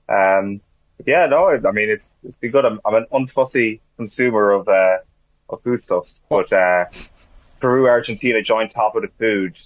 Um, 0.08 0.60
but 0.96 1.06
yeah, 1.06 1.26
no, 1.26 1.50
I 1.50 1.70
mean, 1.70 1.88
it's, 1.88 2.16
it's 2.24 2.34
been 2.36 2.50
good. 2.50 2.64
I'm, 2.64 2.80
I'm 2.84 2.94
an 2.96 3.06
unfussy 3.12 3.78
consumer 3.96 4.50
of, 4.50 4.68
uh, 4.68 4.98
of 5.50 5.62
foodstuffs, 5.62 6.20
but, 6.28 6.52
uh, 6.52 6.86
Peru, 7.60 7.86
Argentina 7.86 8.42
joint 8.42 8.72
top 8.72 8.96
of 8.96 9.02
the 9.02 9.08
food, 9.20 9.56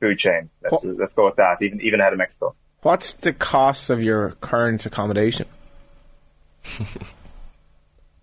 food 0.00 0.18
chain. 0.18 0.50
Let's, 0.62 0.72
What- 0.72 0.98
let's 0.98 1.12
go 1.12 1.26
with 1.26 1.36
that. 1.36 1.62
Even, 1.62 1.80
even 1.80 2.00
ahead 2.00 2.12
of 2.12 2.18
Mexico. 2.18 2.54
What's 2.82 3.14
the 3.14 3.32
cost 3.32 3.90
of 3.90 4.02
your 4.02 4.30
current 4.40 4.86
accommodation? 4.86 5.46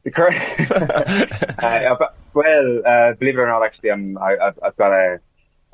The 0.04 0.12
current, 0.12 0.38
uh, 1.64 1.96
Well, 2.34 2.82
uh, 2.86 3.14
believe 3.14 3.36
it 3.36 3.40
or 3.40 3.48
not, 3.48 3.64
actually, 3.64 3.92
I'm, 3.92 4.18
I, 4.18 4.36
have 4.42 4.60
I've 4.62 4.76
got 4.76 4.92
a, 4.92 5.20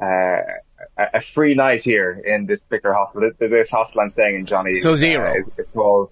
uh, 0.01 0.41
a 1.15 1.21
free 1.21 1.55
night 1.55 1.81
here 1.81 2.11
in 2.11 2.45
this 2.45 2.59
bigger 2.69 2.93
hostel. 2.93 3.31
This 3.39 3.71
hostel 3.71 4.01
I'm 4.01 4.09
staying 4.09 4.35
in, 4.35 4.45
Johnny. 4.45 4.75
So 4.75 4.95
zero. 4.95 5.31
Uh, 5.31 5.49
it's 5.57 5.71
called. 5.71 6.11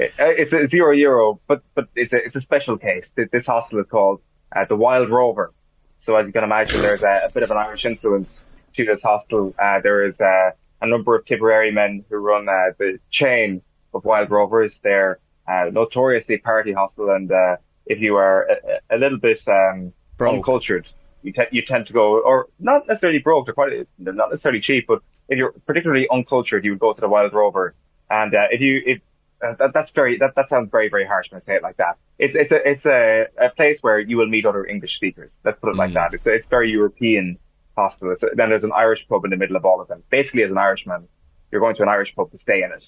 Uh, 0.00 0.06
it's 0.18 0.52
a 0.52 0.66
zero 0.66 0.90
euro, 0.90 1.40
but 1.46 1.62
but 1.74 1.86
it's 1.94 2.12
a 2.12 2.16
it's 2.16 2.34
a 2.34 2.40
special 2.40 2.76
case. 2.76 3.12
This 3.14 3.46
hostel 3.46 3.78
is 3.78 3.86
called 3.88 4.20
uh, 4.54 4.64
the 4.64 4.74
Wild 4.74 5.08
Rover. 5.10 5.52
So 6.00 6.16
as 6.16 6.26
you 6.26 6.32
can 6.32 6.42
imagine, 6.42 6.82
there's 6.82 7.04
a, 7.04 7.26
a 7.26 7.30
bit 7.32 7.44
of 7.44 7.50
an 7.52 7.56
Irish 7.56 7.84
influence 7.84 8.42
to 8.76 8.84
this 8.84 9.02
hostel. 9.02 9.54
Uh, 9.58 9.80
there 9.82 10.06
is 10.06 10.20
uh, 10.20 10.50
a 10.80 10.86
number 10.86 11.16
of 11.16 11.24
Tipperary 11.24 11.72
men 11.72 12.04
who 12.08 12.16
run 12.16 12.48
uh, 12.48 12.72
the 12.78 12.98
chain 13.10 13.62
of 13.92 14.04
Wild 14.04 14.30
Rovers. 14.30 14.78
They're 14.82 15.18
uh, 15.48 15.70
notoriously 15.72 16.38
party 16.38 16.72
hostel, 16.72 17.10
and 17.10 17.30
uh, 17.30 17.56
if 17.86 18.00
you 18.00 18.16
are 18.16 18.48
a, 18.90 18.96
a 18.96 18.98
little 18.98 19.18
bit 19.18 19.42
um, 19.46 19.92
uncultured, 20.20 20.86
you, 21.22 21.32
te- 21.32 21.48
you 21.50 21.62
tend 21.62 21.86
to 21.86 21.92
go, 21.92 22.20
or 22.20 22.48
not 22.58 22.86
necessarily 22.88 23.18
broke. 23.18 23.46
They're 23.46 23.54
quite 23.54 23.86
they're 23.98 24.12
not 24.12 24.30
necessarily 24.30 24.60
cheap, 24.60 24.86
but 24.86 25.00
if 25.28 25.38
you're 25.38 25.52
particularly 25.66 26.06
uncultured, 26.10 26.64
you 26.64 26.72
would 26.72 26.80
go 26.80 26.92
to 26.92 27.00
the 27.00 27.08
Wild 27.08 27.32
Rover. 27.32 27.74
And 28.10 28.34
uh, 28.34 28.46
if 28.50 28.60
you 28.60 28.82
if 28.84 29.00
uh, 29.44 29.54
that, 29.58 29.70
that's 29.74 29.90
very 29.90 30.18
that, 30.18 30.34
that 30.36 30.48
sounds 30.48 30.68
very 30.70 30.88
very 30.88 31.06
harsh 31.06 31.30
when 31.30 31.40
I 31.40 31.44
say 31.44 31.54
it 31.54 31.62
like 31.62 31.76
that. 31.78 31.96
It's 32.18 32.34
it's 32.36 32.52
a 32.52 32.68
it's 32.68 32.86
a, 32.86 33.26
a 33.46 33.50
place 33.50 33.78
where 33.80 33.98
you 33.98 34.16
will 34.16 34.28
meet 34.28 34.46
other 34.46 34.64
English 34.64 34.96
speakers. 34.96 35.32
Let's 35.44 35.58
put 35.60 35.70
it 35.70 35.76
mm. 35.76 35.78
like 35.78 35.94
that. 35.94 36.14
It's 36.14 36.26
it's 36.26 36.46
very 36.46 36.70
European 36.70 37.38
hostel. 37.76 38.12
It's, 38.12 38.20
then 38.20 38.50
there's 38.50 38.64
an 38.64 38.72
Irish 38.72 39.06
pub 39.08 39.24
in 39.24 39.30
the 39.30 39.36
middle 39.36 39.56
of 39.56 39.64
all 39.64 39.80
of 39.80 39.88
them. 39.88 40.02
Basically, 40.10 40.42
as 40.42 40.50
an 40.50 40.58
Irishman, 40.58 41.08
you're 41.50 41.60
going 41.60 41.76
to 41.76 41.82
an 41.82 41.88
Irish 41.88 42.14
pub 42.14 42.30
to 42.32 42.38
stay 42.38 42.62
in 42.62 42.72
it. 42.72 42.84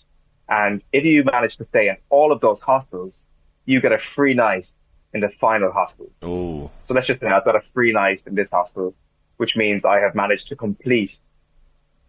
And 0.49 0.83
if 0.93 1.05
you 1.05 1.25
manage 1.25 1.57
to 1.57 1.65
stay 1.65 1.89
in 1.89 1.97
all 2.09 2.33
of 2.33 2.41
those 2.41 2.61
hostels, 2.61 3.25
you 3.65 3.81
get 3.81 3.93
a 3.93 3.99
free 3.99 4.35
night 4.35 4.67
in 5.13 5.21
the 5.21 5.31
final 5.41 5.73
hostel. 5.73 6.11
Oh. 6.23 6.71
So 6.87 6.95
let's 6.95 7.07
just 7.07 7.21
say 7.21 7.27
I've 7.27 7.45
got 7.45 7.57
a 7.57 7.63
free 7.75 7.93
night 7.93 8.23
in 8.27 8.35
this 8.35 8.51
hostel, 8.51 8.95
which 9.39 9.57
means 9.57 9.85
I 9.85 9.99
have 10.01 10.15
managed 10.15 10.49
to 10.49 10.57
complete 10.57 11.19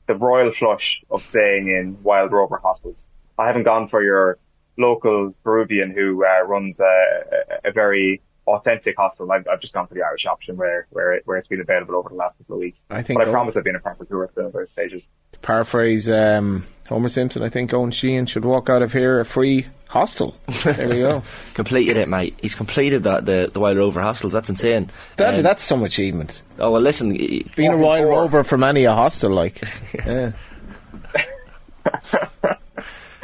the 0.08 0.16
royal 0.16 0.52
flush 0.52 1.04
of 1.10 1.22
staying 1.24 1.68
in 1.68 2.02
Wild 2.04 2.32
Rover 2.32 2.58
hostels. 2.58 2.98
I 3.38 3.48
haven't 3.48 3.63
gone 3.63 3.88
for 3.88 4.04
your 4.04 4.38
local 4.78 5.34
Peruvian 5.44 5.92
who 5.92 6.24
uh, 6.24 6.46
runs 6.46 6.80
a, 6.80 6.84
a, 6.84 7.70
a, 7.70 7.72
very 7.72 8.22
authentic 8.48 8.96
hostel. 8.98 9.32
I've, 9.32 9.48
I've, 9.48 9.60
just 9.60 9.74
gone 9.74 9.88
for 9.88 9.94
the 9.94 10.02
Irish 10.02 10.26
option 10.26 10.58
where 10.58 10.88
where, 10.90 11.14
it, 11.14 11.24
where 11.26 11.38
it's 11.38 11.48
been 11.48 11.62
available 11.62 11.96
over 11.96 12.10
the 12.10 12.16
last 12.16 12.38
couple 12.38 12.56
of 12.56 12.60
weeks. 12.62 12.80
I 12.90 13.04
think. 13.04 13.20
But 13.20 13.28
I 13.28 13.32
promise 13.32 13.56
I've 13.56 13.64
been 13.64 13.76
a 13.76 13.80
proper 13.80 14.06
tourist 14.06 14.38
in 14.38 14.50
those 14.52 14.72
stages. 14.72 15.04
To 15.34 15.40
paraphrase 15.40 16.10
um, 16.10 16.66
Homer 16.88 17.10
Simpson, 17.10 17.44
I 17.44 17.50
think 17.50 17.72
Eoin 17.72 17.92
Sheahan 17.92 18.28
should 18.28 18.46
walk 18.46 18.70
out 18.70 18.82
of 18.82 18.94
here 18.94 19.20
a 19.20 19.26
free 19.26 19.68
hostel. 19.90 20.36
There 20.64 20.88
we 20.88 21.00
go. 21.00 21.24
completed 21.54 21.98
it, 21.98 22.08
mate. 22.08 22.36
He's 22.42 22.56
completed 22.56 23.04
that 23.04 23.26
the 23.26 23.50
the 23.52 23.60
Wild 23.60 23.78
Rover 23.78 24.02
hostels. 24.02 24.34
That's 24.34 24.50
insane. 24.50 24.90
That, 25.18 25.36
um, 25.36 25.44
that's 25.44 25.64
some 25.64 25.84
achievement. 25.84 26.42
Oh 26.60 26.72
well, 26.72 26.82
listen. 26.82 27.10
Being 27.56 27.74
a 27.74 27.78
Wild 27.78 28.06
Rover 28.06 28.44
from 28.44 28.64
any 28.64 28.86
a 28.86 28.94
hostel, 28.94 29.32
like. 29.32 29.62
yeah. 29.94 30.32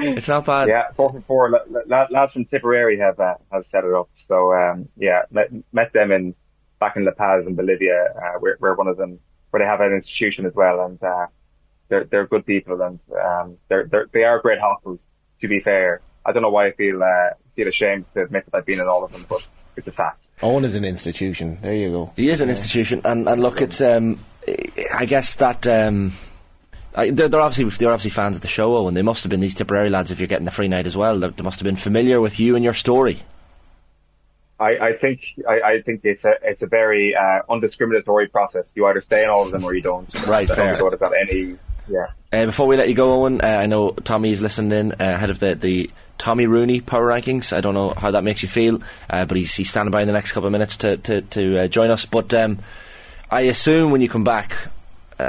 it's 0.07 0.27
not 0.27 0.45
bad. 0.45 0.67
Yeah, 0.67 0.91
four 0.95 1.11
for 1.11 1.21
four. 1.21 1.61
Lads 1.87 2.31
from 2.31 2.45
Tipperary 2.45 2.99
have 2.99 3.19
uh, 3.19 3.35
have 3.51 3.65
set 3.67 3.83
it 3.83 3.93
up. 3.93 4.09
So 4.27 4.53
um, 4.53 4.89
yeah, 4.97 5.23
met, 5.31 5.49
met 5.71 5.93
them 5.93 6.11
in 6.11 6.35
back 6.79 6.95
in 6.95 7.05
La 7.05 7.11
Paz 7.11 7.45
in 7.47 7.55
Bolivia, 7.55 8.13
uh, 8.15 8.39
where, 8.39 8.55
where 8.59 8.75
one 8.75 8.87
of 8.87 8.97
them 8.97 9.19
where 9.49 9.61
they 9.61 9.67
have 9.67 9.81
an 9.81 9.93
institution 9.93 10.45
as 10.45 10.53
well, 10.55 10.85
and 10.85 11.01
uh, 11.03 11.27
they're 11.89 12.05
they're 12.05 12.27
good 12.27 12.45
people 12.45 12.81
and 12.81 12.99
um, 13.23 13.57
they're, 13.69 13.85
they're 13.85 14.07
they 14.11 14.23
are 14.23 14.39
great 14.39 14.59
hostels. 14.59 14.99
To 15.41 15.47
be 15.47 15.59
fair, 15.59 16.01
I 16.25 16.31
don't 16.31 16.41
know 16.41 16.49
why 16.49 16.67
I 16.67 16.71
feel 16.71 17.03
uh, 17.03 17.31
feel 17.55 17.67
ashamed 17.67 18.05
to 18.13 18.23
admit 18.23 18.45
that 18.45 18.57
I've 18.57 18.65
been 18.65 18.79
in 18.79 18.87
all 18.87 19.03
of 19.03 19.11
them, 19.11 19.25
but 19.29 19.45
it's 19.75 19.87
a 19.87 19.91
fact. 19.91 20.25
Eoin 20.39 20.63
is 20.63 20.75
an 20.75 20.85
institution. 20.85 21.59
There 21.61 21.73
you 21.73 21.89
go. 21.89 22.13
He 22.15 22.29
is 22.29 22.41
an 22.41 22.47
yeah. 22.47 22.55
institution, 22.55 23.01
and 23.05 23.27
and 23.27 23.41
look, 23.41 23.61
it's 23.61 23.81
um, 23.81 24.19
I 24.93 25.05
guess 25.05 25.35
that 25.35 25.67
um 25.67 26.13
uh, 26.95 27.07
they're, 27.11 27.27
they're, 27.27 27.41
obviously 27.41 27.69
they're 27.77 27.93
obviously 27.93 28.11
fans 28.11 28.35
of 28.35 28.41
the 28.41 28.47
show, 28.47 28.87
and 28.87 28.95
they 28.95 29.01
must 29.01 29.23
have 29.23 29.29
been 29.29 29.39
these 29.39 29.55
Tipperary 29.55 29.89
lads. 29.89 30.11
If 30.11 30.19
you're 30.19 30.27
getting 30.27 30.45
the 30.45 30.51
free 30.51 30.67
night 30.67 30.87
as 30.87 30.95
well, 30.95 31.19
they 31.19 31.43
must 31.43 31.59
have 31.59 31.65
been 31.65 31.75
familiar 31.75 32.21
with 32.21 32.39
you 32.39 32.55
and 32.55 32.63
your 32.63 32.73
story. 32.73 33.19
I, 34.59 34.77
I 34.77 34.93
think 34.93 35.21
I, 35.47 35.61
I, 35.61 35.81
think 35.81 36.01
it's 36.03 36.23
a 36.23 36.35
it's 36.43 36.61
a 36.61 36.67
very 36.67 37.15
uh, 37.15 37.41
undiscriminatory 37.49 38.31
process. 38.31 38.71
You 38.75 38.85
either 38.85 39.01
stay 39.01 39.23
in 39.23 39.29
all 39.29 39.43
of 39.45 39.51
them 39.51 39.63
or 39.63 39.73
you 39.73 39.81
don't. 39.81 40.07
Right, 40.27 40.49
I 40.49 40.55
fair. 40.55 40.77
don't 40.77 40.99
got 40.99 41.13
any. 41.13 41.57
Yeah. 41.89 42.07
Uh, 42.31 42.45
before 42.45 42.67
we 42.67 42.77
let 42.77 42.87
you 42.87 42.95
go, 42.95 43.19
Eoin, 43.19 43.43
uh, 43.43 43.47
I 43.47 43.65
know 43.65 43.91
Tommy 43.91 44.31
is 44.31 44.41
listening 44.41 44.71
in 44.71 44.91
uh, 44.93 44.95
ahead 44.99 45.29
of 45.29 45.39
the, 45.39 45.55
the 45.55 45.91
Tommy 46.17 46.45
Rooney 46.45 46.79
power 46.79 47.07
rankings. 47.07 47.51
I 47.51 47.59
don't 47.59 47.73
know 47.73 47.89
how 47.89 48.11
that 48.11 48.23
makes 48.23 48.41
you 48.41 48.47
feel, 48.47 48.81
uh, 49.09 49.25
but 49.25 49.35
he's, 49.35 49.53
he's 49.53 49.69
standing 49.69 49.91
by 49.91 50.01
in 50.01 50.07
the 50.07 50.13
next 50.13 50.31
couple 50.31 50.47
of 50.47 50.53
minutes 50.53 50.77
to 50.77 50.97
to, 50.97 51.21
to 51.21 51.63
uh, 51.63 51.67
join 51.67 51.89
us. 51.89 52.05
But 52.05 52.33
um, 52.33 52.59
I 53.29 53.41
assume 53.41 53.91
when 53.91 53.99
you 53.99 54.07
come 54.07 54.23
back, 54.23 54.55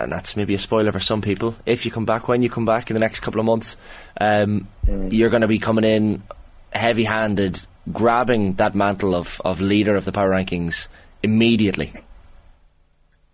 and 0.03 0.13
that's 0.13 0.37
maybe 0.37 0.55
a 0.55 0.59
spoiler 0.59 0.93
for 0.93 1.01
some 1.01 1.23
people. 1.23 1.55
If 1.67 1.85
you 1.85 1.91
come 1.91 2.05
back, 2.05 2.29
when 2.29 2.43
you 2.43 2.51
come 2.51 2.65
back 2.65 2.91
in 2.91 2.95
the 2.95 3.01
next 3.01 3.21
couple 3.21 3.41
of 3.41 3.47
months, 3.47 3.77
um, 4.21 4.69
mm. 4.87 5.13
you're 5.13 5.31
going 5.31 5.43
to 5.43 5.49
be 5.49 5.59
coming 5.59 5.85
in 5.85 6.23
heavy-handed, 6.73 7.67
grabbing 7.93 8.55
that 8.55 8.75
mantle 8.75 9.15
of, 9.15 9.41
of 9.45 9.61
leader 9.61 9.97
of 9.97 10.05
the 10.05 10.13
power 10.13 10.31
rankings 10.31 10.89
immediately. 11.23 11.93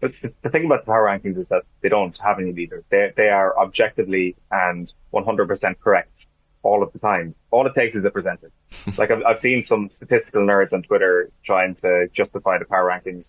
But 0.01 0.13
the 0.43 0.49
thing 0.49 0.65
about 0.65 0.87
the 0.87 0.87
power 0.87 1.05
rankings 1.05 1.37
is 1.37 1.49
that 1.49 1.65
they 1.83 1.91
don't 1.91 2.17
have 2.25 2.39
any 2.39 2.53
leaders. 2.53 2.85
They 2.89 3.13
they 3.17 3.29
are 3.29 3.57
objectively 3.59 4.35
and 4.51 4.91
100% 5.13 5.79
correct 5.79 6.25
all 6.63 6.83
of 6.83 6.93
the 6.93 6.99
time. 6.99 7.35
All 7.51 7.67
it 7.67 7.75
takes 7.75 7.95
is 7.95 8.05
a 8.05 8.11
presenter. 8.11 8.51
like 8.99 9.11
I've, 9.11 9.23
I've 9.25 9.41
seen 9.41 9.63
some 9.63 9.91
statistical 9.91 10.43
nerds 10.43 10.73
on 10.73 10.83
Twitter 10.83 11.31
trying 11.45 11.75
to 11.77 12.09
justify 12.15 12.59
the 12.59 12.65
power 12.65 12.89
rankings 12.89 13.27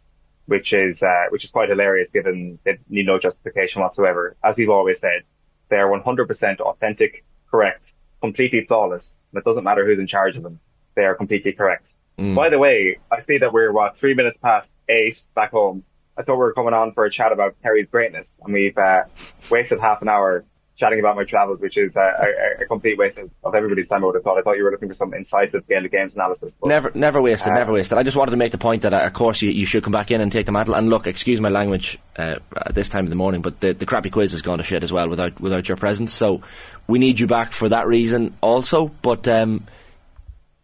which 0.52 0.74
is 0.74 1.02
uh, 1.02 1.28
which 1.30 1.46
is 1.46 1.50
quite 1.50 1.70
hilarious 1.70 2.10
given 2.10 2.60
they 2.66 2.78
need 2.90 3.06
no 3.06 3.18
justification 3.18 3.82
whatsoever. 3.82 4.36
As 4.44 4.54
we've 4.58 4.70
always 4.70 5.00
said, 5.00 5.24
they 5.70 5.78
are 5.78 5.88
100% 5.88 6.60
authentic, 6.60 7.24
correct, 7.50 7.94
completely 8.20 8.66
flawless. 8.68 9.16
It 9.34 9.46
doesn't 9.46 9.64
matter 9.64 9.86
who's 9.86 9.98
in 9.98 10.08
charge 10.08 10.36
of 10.36 10.44
them; 10.44 10.60
they 10.96 11.04
are 11.04 11.16
completely 11.16 11.54
correct. 11.54 11.88
Mm. 12.20 12.36
By 12.36 12.50
the 12.50 12.60
way, 12.60 13.00
I 13.10 13.22
see 13.22 13.38
that 13.38 13.54
we're 13.54 13.72
what 13.72 13.96
three 13.96 14.14
minutes 14.14 14.36
past 14.44 14.70
eight 14.90 15.22
back 15.36 15.52
home. 15.52 15.86
I 16.18 16.24
thought 16.24 16.34
we 16.34 16.40
were 16.40 16.54
coming 16.54 16.74
on 16.74 16.92
for 16.92 17.06
a 17.06 17.10
chat 17.10 17.32
about 17.32 17.56
Kerry's 17.64 17.88
greatness, 17.90 18.28
and 18.44 18.54
we've 18.54 18.78
uh, 18.78 19.04
wasted 19.50 19.80
half 19.80 20.02
an 20.02 20.10
hour 20.10 20.44
chatting 20.82 21.00
about 21.00 21.16
my 21.16 21.24
travels, 21.24 21.62
which 21.62 21.78
is 21.78 21.96
a, 21.96 22.00
a, 22.00 22.64
a 22.64 22.66
complete 22.66 22.98
waste 22.98 23.20
of, 23.20 23.30
of, 23.44 23.54
everybody's 23.54 23.88
time. 23.88 24.04
I 24.04 24.08
would 24.08 24.16
have 24.16 24.24
thought. 24.24 24.40
I 24.40 24.42
thought 24.42 24.58
you 24.58 24.64
were 24.64 24.72
looking 24.72 24.90
for 24.90 24.96
some 24.96 25.14
incisive 25.14 25.66
game 25.68 25.86
of 25.86 25.92
games 25.92 26.16
analysis. 26.16 26.54
But, 26.60 26.68
never, 26.68 26.92
never 26.96 27.22
wasted, 27.22 27.54
uh, 27.54 27.56
never 27.56 27.72
wasted. 27.72 28.00
I 28.00 28.04
just 28.04 28.18
wanted 28.18 28.32
to 28.32 28.38
make 28.38 28.52
the 28.52 28.58
point 28.58 28.82
that, 28.82 28.94
uh, 28.94 29.02
of 29.02 29.14
course, 29.14 29.42
you, 29.44 29.52
you 29.52 29.66
should 29.66 29.84
come 29.84 29.94
back 29.94 30.10
in 30.10 30.20
and 30.20 30.32
take 30.32 30.48
the 30.48 30.52
mantle. 30.52 30.74
And 30.74 30.90
look, 30.90 31.06
excuse 31.06 31.40
my 31.40 31.50
language 31.50 32.00
uh, 32.18 32.40
at 32.58 32.74
this 32.74 32.90
time 32.90 33.06
of 33.06 33.12
the 33.12 33.16
morning, 33.16 33.42
but 33.42 33.60
the, 33.60 33.74
the 33.74 33.86
crappy 33.86 34.10
quiz 34.10 34.32
has 34.32 34.42
gone 34.42 34.58
to 34.58 34.64
shit 34.64 34.84
as 34.84 34.92
well 34.92 35.08
without 35.08 35.40
without 35.40 35.70
your 35.70 35.78
presence. 35.78 36.14
So 36.14 36.42
we 36.88 36.98
need 36.98 37.20
you 37.20 37.28
back 37.28 37.52
for 37.52 37.70
that 37.70 37.88
reason 37.88 38.36
also. 38.42 38.88
But 38.88 39.28
um, 39.28 39.66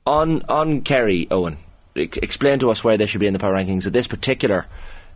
on 0.05 0.41
on 0.49 0.81
Kerry, 0.81 1.27
Eoin, 1.27 1.57
ex- 1.95 2.17
explain 2.17 2.57
to 2.59 2.71
us 2.71 2.83
where 2.83 2.97
they 2.97 3.05
should 3.05 3.21
be 3.21 3.27
in 3.27 3.33
the 3.33 3.39
power 3.39 3.53
rankings 3.53 3.85
at 3.85 3.93
this 3.93 4.07
particular 4.07 4.65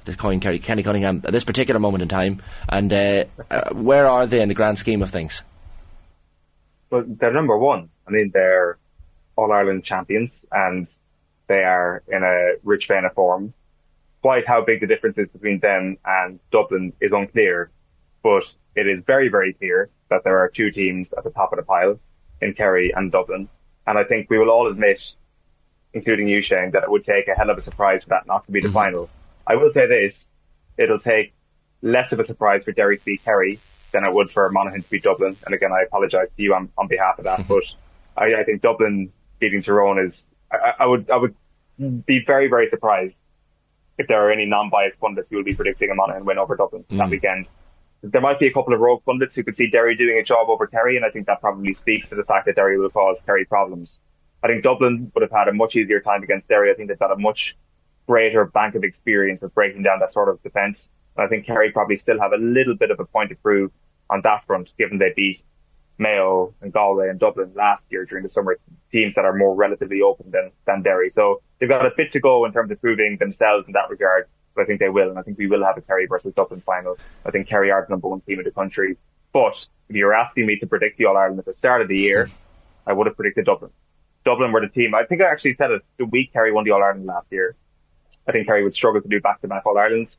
the 0.06 0.16
coin 0.16 0.40
Kerry, 0.40 0.60
Kenny 0.60 0.84
Cunningham 0.84 1.22
at 1.26 1.32
this 1.32 1.44
particular 1.44 1.80
moment 1.80 2.02
in 2.02 2.08
time, 2.08 2.42
and 2.68 2.92
uh, 2.92 3.26
uh, 3.50 3.74
where 3.74 4.08
are 4.08 4.26
they 4.26 4.42
in 4.42 4.50
the 4.50 4.56
grand 4.56 4.80
scheme 4.80 5.02
of 5.02 5.10
things? 5.10 5.44
Well, 6.90 7.04
they're 7.08 7.34
number 7.34 7.58
one. 7.58 7.90
I 8.08 8.12
mean, 8.12 8.32
they're 8.34 8.78
All 9.36 9.52
Ireland 9.52 9.84
champions, 9.84 10.46
and 10.52 10.88
they 11.48 11.64
are 11.64 12.04
in 12.08 12.24
a 12.24 12.56
rich 12.64 12.88
vein 12.88 13.06
of 13.06 13.14
form. 13.14 13.54
Quite 14.22 14.48
how 14.48 14.64
big 14.64 14.82
the 14.82 14.88
difference 14.88 15.18
is 15.18 15.28
between 15.30 15.60
them 15.60 15.98
and 16.06 16.40
Dublin 16.52 16.94
is 17.02 17.12
unclear, 17.12 17.72
but 18.24 18.44
it 18.76 18.88
is 18.88 19.02
very, 19.02 19.30
very 19.30 19.54
clear 19.54 19.90
that 20.10 20.24
there 20.24 20.38
are 20.40 20.50
two 20.50 20.72
teams 20.72 21.12
at 21.18 21.24
the 21.24 21.32
top 21.32 21.52
of 21.54 21.58
the 21.58 21.64
pile 21.64 22.00
in 22.42 22.54
Kerry 22.54 22.94
and 22.96 23.12
Dublin. 23.12 23.50
And 23.88 23.98
I 23.98 24.04
think 24.04 24.30
we 24.30 24.38
will 24.38 24.50
all 24.50 24.70
admit, 24.70 25.02
including 25.94 26.28
you, 26.28 26.42
Shane, 26.42 26.72
that 26.72 26.84
it 26.84 26.92
would 26.92 27.06
take 27.06 27.28
a 27.28 27.34
hell 27.34 27.50
of 27.50 27.58
a 27.58 27.62
surprise 27.62 28.04
for 28.04 28.10
that 28.10 28.28
not 28.28 28.46
to 28.46 28.52
be 28.52 28.62
the 28.62 28.68
mm-hmm. 28.68 28.74
final. 28.74 29.10
I 29.47 29.56
will 29.56 29.71
say 29.73 29.88
this, 29.88 30.25
it'll 30.77 30.99
take 30.99 31.34
less 31.82 32.12
of 32.12 32.19
a 32.19 32.25
surprise 32.25 32.63
for 32.63 32.71
Derry 32.71 32.97
to 32.97 33.06
beat 33.06 33.23
Kerry 33.23 33.60
than 33.91 34.06
it 34.06 34.13
would 34.13 34.32
for 34.32 34.49
Monaghan 34.51 34.84
to 34.84 34.89
beat 34.89 35.04
Dublin. 35.04 35.36
And 35.45 35.54
again, 35.54 35.71
I 35.71 35.84
apologise 35.84 36.30
to 36.30 36.41
you 36.41 36.54
on, 36.54 36.69
on 36.77 36.88
behalf 36.88 37.17
of 37.17 37.25
that, 37.25 37.39
mm-hmm. 37.39 37.54
but 37.54 37.63
I, 38.15 38.41
I, 38.41 38.43
think 38.43 38.62
Dublin 38.62 39.12
beating 39.39 39.62
Tyrone 39.62 39.99
is, 39.99 40.27
I, 40.51 40.73
I, 40.80 40.86
would, 40.86 41.10
I 41.10 41.17
would 41.17 41.36
be 42.06 42.23
very, 42.25 42.47
very 42.47 42.69
surprised 42.69 43.17
if 43.97 44.08
there 44.08 44.25
are 44.25 44.32
any 44.32 44.45
non-biased 44.45 44.99
pundits 44.99 45.30
who 45.30 45.38
will 45.38 45.43
be 45.43 45.54
predicting 45.54 45.89
a 45.91 45.95
Monaghan 45.95 46.25
win 46.25 46.38
over 46.38 46.56
Dublin 46.56 46.86
mm. 46.89 46.97
that 46.97 47.10
weekend. 47.10 47.47
There 48.04 48.21
might 48.21 48.39
be 48.39 48.47
a 48.47 48.54
couple 48.54 48.73
of 48.73 48.80
rogue 48.80 49.04
pundits 49.06 49.36
who 49.36 49.43
could 49.43 49.56
see 49.56 49.69
Derry 49.69 49.95
doing 49.95 50.17
a 50.17 50.23
job 50.23 50.49
over 50.49 50.65
Kerry, 50.65 50.95
and 50.95 51.06
I 51.06 51.10
think 51.10 51.27
that 51.27 51.39
probably 51.39 51.73
speaks 51.73 52.10
to 52.10 52.15
the 52.15 52.23
fact 52.23 52.47
that 52.47 52.56
Derry 52.56 52.80
will 52.80 52.89
cause 52.89 53.17
Kerry 53.25 53.45
problems. 53.45 53.95
I 54.43 54.47
think 54.47 54.63
Dublin 54.63 55.12
would 55.13 55.21
have 55.21 55.32
had 55.32 55.47
a 55.47 55.54
much 55.54 55.75
easier 55.75 55.99
time 55.99 56.23
against 56.23 56.47
Derry. 56.47 56.71
I 56.71 56.73
think 56.73 56.88
they've 56.88 56.97
got 56.97 57.12
a 57.12 57.17
much 57.17 57.56
greater 58.12 58.43
bank 58.43 58.76
of 58.76 58.84
experience 58.84 59.41
of 59.41 59.56
breaking 59.56 59.84
down 59.84 60.00
that 60.02 60.12
sort 60.12 60.28
of 60.28 60.43
defence. 60.43 60.89
I 61.17 61.28
think 61.28 61.45
Kerry 61.45 61.71
probably 61.71 61.95
still 61.95 62.19
have 62.19 62.34
a 62.34 62.38
little 62.38 62.76
bit 62.76 62.91
of 62.91 63.00
a 63.00 63.06
point 63.06 63.30
to 63.30 63.36
prove 63.36 63.71
on 64.10 64.19
that 64.26 64.45
front, 64.45 64.69
given 64.78 64.97
they 64.97 65.13
beat 65.15 65.41
Mayo 65.97 66.54
and 66.62 66.74
Galway 66.74 67.08
and 67.08 67.17
Dublin 67.17 67.54
last 67.56 67.86
year 67.89 68.04
during 68.04 68.24
the 68.24 68.30
summer, 68.30 68.58
teams 68.91 69.15
that 69.15 69.24
are 69.24 69.34
more 69.34 69.56
relatively 69.56 70.02
open 70.02 70.30
than, 70.30 70.52
than 70.65 70.82
Derry. 70.82 71.10
So 71.10 71.41
they've 71.58 71.69
got 71.69 71.86
a 71.86 71.91
bit 71.95 72.12
to 72.12 72.19
go 72.19 72.43
in 72.43 72.52
terms 72.52 72.69
of 72.69 72.82
proving 72.82 73.15
themselves 73.17 73.65
in 73.67 73.74
that 73.74 73.89
regard. 73.89 74.28
But 74.56 74.63
I 74.63 74.65
think 74.65 74.82
they 74.82 74.89
will, 74.89 75.10
and 75.10 75.17
I 75.17 75.21
think 75.21 75.38
we 75.38 75.47
will 75.47 75.63
have 75.63 75.78
a 75.78 75.82
Kerry 75.82 76.06
versus 76.06 76.34
Dublin 76.36 76.60
final. 76.60 76.97
I 77.26 77.32
think 77.32 77.47
Kerry 77.47 77.71
are 77.71 77.86
the 77.88 77.93
number 77.93 78.10
one 78.10 78.19
team 78.19 78.39
in 78.39 78.43
the 78.43 78.52
country. 78.52 78.97
But 79.32 79.56
if 79.88 79.95
you're 79.95 80.13
asking 80.13 80.47
me 80.47 80.60
to 80.60 80.67
predict 80.67 80.97
the 80.97 81.06
All 81.06 81.15
Ireland 81.15 81.39
at 81.39 81.45
the 81.45 81.54
start 81.54 81.82
of 81.82 81.88
the 81.88 81.97
year, 81.97 82.30
I 82.86 82.91
would 82.91 83.08
have 83.08 83.15
predicted 83.15 83.45
Dublin. 83.45 83.71
Dublin 84.26 84.52
were 84.52 84.60
the 84.60 84.67
team. 84.67 84.93
I 84.93 85.06
think 85.06 85.21
I 85.21 85.32
actually 85.32 85.56
said 85.56 85.71
it 85.71 85.82
the 85.97 86.06
week 86.06 86.34
Kerry 86.34 86.52
won 86.52 86.65
the 86.65 86.71
All 86.71 86.84
Ireland 86.84 87.06
last 87.06 87.28
year. 87.32 87.56
I 88.27 88.31
think 88.31 88.47
Kerry 88.47 88.63
would 88.63 88.73
struggle 88.73 89.01
to 89.01 89.07
do 89.07 89.19
back 89.19 89.41
to 89.41 89.47
back 89.47 89.65
All 89.65 89.77
Irelands. 89.77 90.15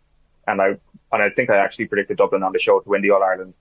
And 0.47 0.61
I, 0.61 0.69
and 1.13 1.23
I 1.23 1.31
think 1.31 1.51
I 1.51 1.57
actually 1.57 1.87
predicted 1.87 2.17
Dublin 2.17 2.43
on 2.43 2.53
the 2.53 2.59
show 2.59 2.81
to 2.81 2.89
win 2.89 3.03
the 3.03 3.11
All 3.11 3.23
Ireland 3.23 3.55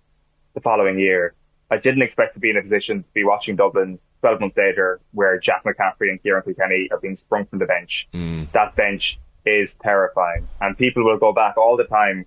the 0.54 0.62
following 0.62 1.00
year. 1.00 1.36
I 1.70 1.78
didn't 1.78 2.02
expect 2.02 2.34
to 2.34 2.40
be 2.40 2.50
in 2.50 2.58
a 2.58 2.62
position 2.62 3.04
to 3.04 3.10
be 3.14 3.24
watching 3.24 3.56
Dublin 3.56 4.00
12 4.22 4.40
months 4.40 4.58
later 4.58 5.00
where 5.12 5.40
Jack 5.40 5.64
McCaffrey 5.64 6.10
and 6.10 6.22
Ciarán 6.24 6.44
Kilkenny 6.44 6.90
are 6.92 7.00
being 7.00 7.16
sprung 7.16 7.46
from 7.46 7.60
the 7.60 7.66
bench. 7.66 8.08
Mm. 8.14 8.52
That 8.52 8.76
bench 8.76 9.20
is 9.46 9.74
terrifying 9.82 10.48
and 10.60 10.78
people 10.78 11.04
will 11.04 11.18
go 11.18 11.34
back 11.34 11.58
all 11.58 11.78
the 11.78 11.86
time 11.86 12.26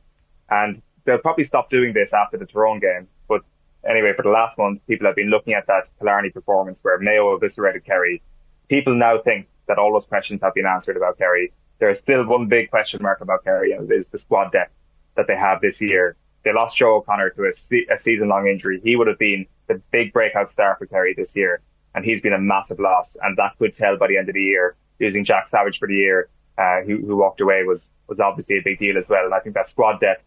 and 0.50 0.83
they'll 1.05 1.18
probably 1.18 1.46
stop 1.46 1.70
doing 1.70 1.92
this 1.92 2.12
after 2.12 2.38
the 2.38 2.46
Tyrone 2.46 2.81
game. 2.81 3.09
But 3.29 3.42
anyway, 3.88 4.12
for 4.16 4.22
the 4.22 4.31
last 4.31 4.59
month, 4.59 4.81
people 4.87 5.07
have 5.07 5.16
been 5.16 5.31
looking 5.31 5.55
at 5.55 5.66
that 5.66 5.88
Killarney 5.98 6.31
performance 6.31 6.79
where 6.83 6.98
Mayo 6.98 7.35
eviscerated 7.35 7.85
Kerry. 7.85 8.22
People 8.68 8.94
now 8.98 9.18
think 9.22 9.46
that 9.68 9.79
all 9.79 9.92
those 9.92 10.05
questions 10.05 10.40
have 10.42 10.55
been 10.55 10.66
answered 10.66 10.96
about 10.96 11.18
Kerry. 11.18 11.53
There's 11.85 12.01
still 12.01 12.25
one 12.25 12.49
big 12.49 12.70
question 12.70 13.03
mark 13.03 13.20
about 13.20 13.44
Kerry 13.44 13.73
and 13.73 13.92
is 13.92 14.07
the 14.07 14.18
squad 14.18 14.53
depth 14.53 14.73
that 15.16 15.27
they 15.27 15.37
have 15.37 15.61
this 15.61 15.83
year. 15.83 16.16
They 16.42 16.51
lost 16.51 16.79
Joe 16.79 16.97
O'Connor 16.97 17.29
to 17.37 17.42
a, 17.42 17.53
se- 17.53 17.88
a 17.94 18.01
season 18.01 18.29
long 18.29 18.49
injury. 18.49 18.81
He 18.83 18.97
would 18.97 19.07
have 19.07 19.18
been 19.18 19.44
the 19.66 19.83
big 19.92 20.11
breakout 20.14 20.51
star 20.51 20.77
for 20.79 20.87
Kerry 20.87 21.12
this 21.12 21.37
year 21.37 21.61
and 21.94 22.03
he's 22.03 22.23
been 22.23 22.33
a 22.33 22.38
massive 22.38 22.81
loss 22.81 23.14
and 23.20 23.37
that 23.37 23.59
could 23.59 23.77
tell 23.77 23.99
by 23.99 24.07
the 24.07 24.16
end 24.16 24.31
of 24.31 24.35
the 24.35 24.40
year. 24.40 24.77
Losing 24.99 25.27
Jack 25.27 25.49
Savage 25.51 25.79
for 25.79 25.87
the 25.87 25.94
year, 25.94 26.31
uh, 26.57 26.81
who, 26.87 27.05
who 27.05 27.16
walked 27.16 27.42
away 27.42 27.64
was, 27.64 27.90
was 28.09 28.18
obviously 28.18 28.57
a 28.57 28.62
big 28.64 28.79
deal 28.79 28.97
as 28.97 29.07
well. 29.07 29.27
And 29.27 29.35
I 29.35 29.40
think 29.40 29.55
that 29.55 29.68
squad 29.68 30.01
depth 30.01 30.25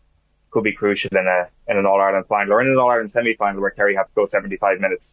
could 0.51 0.63
be 0.63 0.73
crucial 0.73 1.09
in 1.17 1.25
a, 1.25 1.49
in 1.71 1.79
an 1.79 1.87
All 1.87 1.99
Ireland 1.99 2.27
final 2.29 2.53
or 2.53 2.61
in 2.61 2.67
an 2.67 2.77
All 2.77 2.91
Ireland 2.91 3.09
semi 3.09 3.35
final 3.35 3.61
where 3.61 3.71
Kerry 3.71 3.95
have 3.95 4.09
to 4.09 4.13
go 4.13 4.27
75 4.27 4.79
minutes 4.79 5.11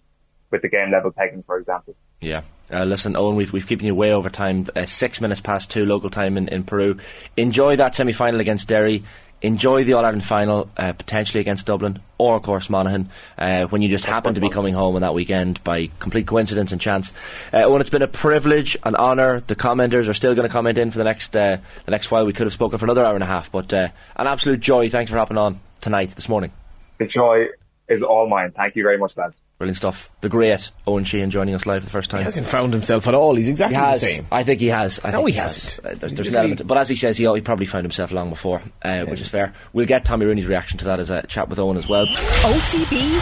with 0.50 0.60
the 0.60 0.68
game 0.68 0.90
level 0.90 1.10
pegging, 1.10 1.42
for 1.44 1.56
example. 1.56 1.96
Yeah. 2.20 2.42
Uh, 2.70 2.84
listen, 2.84 3.12
Eoin, 3.12 3.36
we've, 3.36 3.52
we've 3.52 3.66
keeping 3.66 3.86
you 3.86 3.94
way 3.94 4.12
over 4.12 4.30
time. 4.30 4.66
Uh, 4.74 4.86
six 4.86 5.20
minutes 5.20 5.40
past 5.40 5.70
two 5.70 5.84
local 5.84 6.10
time 6.10 6.36
in, 6.36 6.48
in 6.48 6.64
Peru. 6.64 6.96
Enjoy 7.36 7.76
that 7.76 7.94
semi 7.94 8.12
final 8.12 8.40
against 8.40 8.68
Derry. 8.68 9.04
Enjoy 9.42 9.84
the 9.84 9.92
All 9.92 10.04
Ireland 10.04 10.24
final, 10.24 10.70
uh, 10.78 10.94
potentially 10.94 11.42
against 11.42 11.66
Dublin, 11.66 12.00
or 12.16 12.36
of 12.36 12.42
course 12.42 12.70
Monaghan, 12.70 13.10
uh, 13.36 13.66
when 13.66 13.82
you 13.82 13.90
just 13.90 14.06
happen 14.06 14.34
to 14.34 14.40
be 14.40 14.48
coming 14.48 14.72
home 14.72 14.94
on 14.94 15.02
that 15.02 15.12
weekend 15.12 15.62
by 15.62 15.90
complete 15.98 16.26
coincidence 16.26 16.72
and 16.72 16.80
chance. 16.80 17.12
Uh, 17.52 17.58
Eoin, 17.58 17.82
it's 17.82 17.90
been 17.90 18.00
a 18.00 18.08
privilege, 18.08 18.78
an 18.84 18.96
honour. 18.96 19.40
The 19.40 19.54
commenters 19.54 20.08
are 20.08 20.14
still 20.14 20.34
going 20.34 20.48
to 20.48 20.52
comment 20.52 20.78
in 20.78 20.90
for 20.90 20.96
the 20.96 21.04
next 21.04 21.36
uh, 21.36 21.58
the 21.84 21.90
next 21.90 22.10
while. 22.10 22.24
We 22.24 22.32
could 22.32 22.46
have 22.46 22.54
spoken 22.54 22.78
for 22.78 22.86
another 22.86 23.04
hour 23.04 23.14
and 23.14 23.22
a 23.22 23.26
half, 23.26 23.52
but 23.52 23.74
an 23.74 23.92
absolute 24.16 24.60
joy. 24.60 24.88
Thanks 24.88 25.10
for 25.10 25.18
hopping 25.18 25.36
on 25.36 25.60
tonight, 25.82 26.12
this 26.12 26.30
morning. 26.30 26.50
The 26.96 27.06
joy 27.06 27.48
is 27.86 28.00
all 28.00 28.26
mine. 28.26 28.52
Thank 28.56 28.76
you 28.76 28.82
very 28.82 28.96
much, 28.96 29.14
lads. 29.14 29.36
Brilliant 29.58 29.76
stuff. 29.76 30.10
The 30.20 30.28
great 30.28 30.70
Eoin 30.86 31.02
Sheahan 31.02 31.28
joining 31.28 31.54
us 31.54 31.64
live 31.64 31.82
for 31.82 31.86
the 31.86 31.92
first 31.92 32.10
time. 32.10 32.18
He 32.18 32.24
hasn't 32.24 32.48
found 32.48 32.72
himself 32.72 33.06
at 33.06 33.14
all. 33.14 33.36
He's 33.36 33.48
exactly 33.48 33.76
He 33.76 33.80
has. 33.80 34.00
the 34.00 34.06
same. 34.08 34.26
I 34.32 34.42
think 34.42 34.60
he 34.60 34.66
has. 34.66 34.98
I 35.04 35.12
No, 35.12 35.18
think 35.18 35.30
he 35.30 35.36
has. 35.36 35.76
hasn't. 35.76 35.86
Uh, 35.86 35.94
there's, 36.00 36.10
He 36.12 36.16
there's 36.16 36.28
an 36.28 36.34
element, 36.34 36.66
but 36.66 36.76
as 36.76 36.88
he 36.88 36.96
says, 36.96 37.16
he, 37.16 37.24
he 37.32 37.40
probably 37.40 37.66
found 37.66 37.84
himself 37.84 38.10
long 38.10 38.30
before, 38.30 38.60
uh, 38.82 39.04
which 39.04 39.20
is 39.20 39.28
fair. 39.28 39.52
We'll 39.72 39.86
get 39.86 40.04
Tommy 40.04 40.26
Rooney's 40.26 40.48
reaction 40.48 40.78
to 40.78 40.86
that 40.86 40.98
as 40.98 41.10
a 41.10 41.24
chat 41.28 41.48
with 41.48 41.58
Eoin 41.58 41.76
as 41.76 41.88
well. 41.88 42.04
OTB 42.06 43.20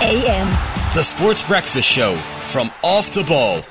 AM. 0.00 0.94
The 0.94 1.02
Sports 1.02 1.42
Breakfast 1.46 1.86
Show 1.86 2.16
from 2.46 2.72
Off 2.82 3.12
the 3.12 3.24
Ball. 3.24 3.62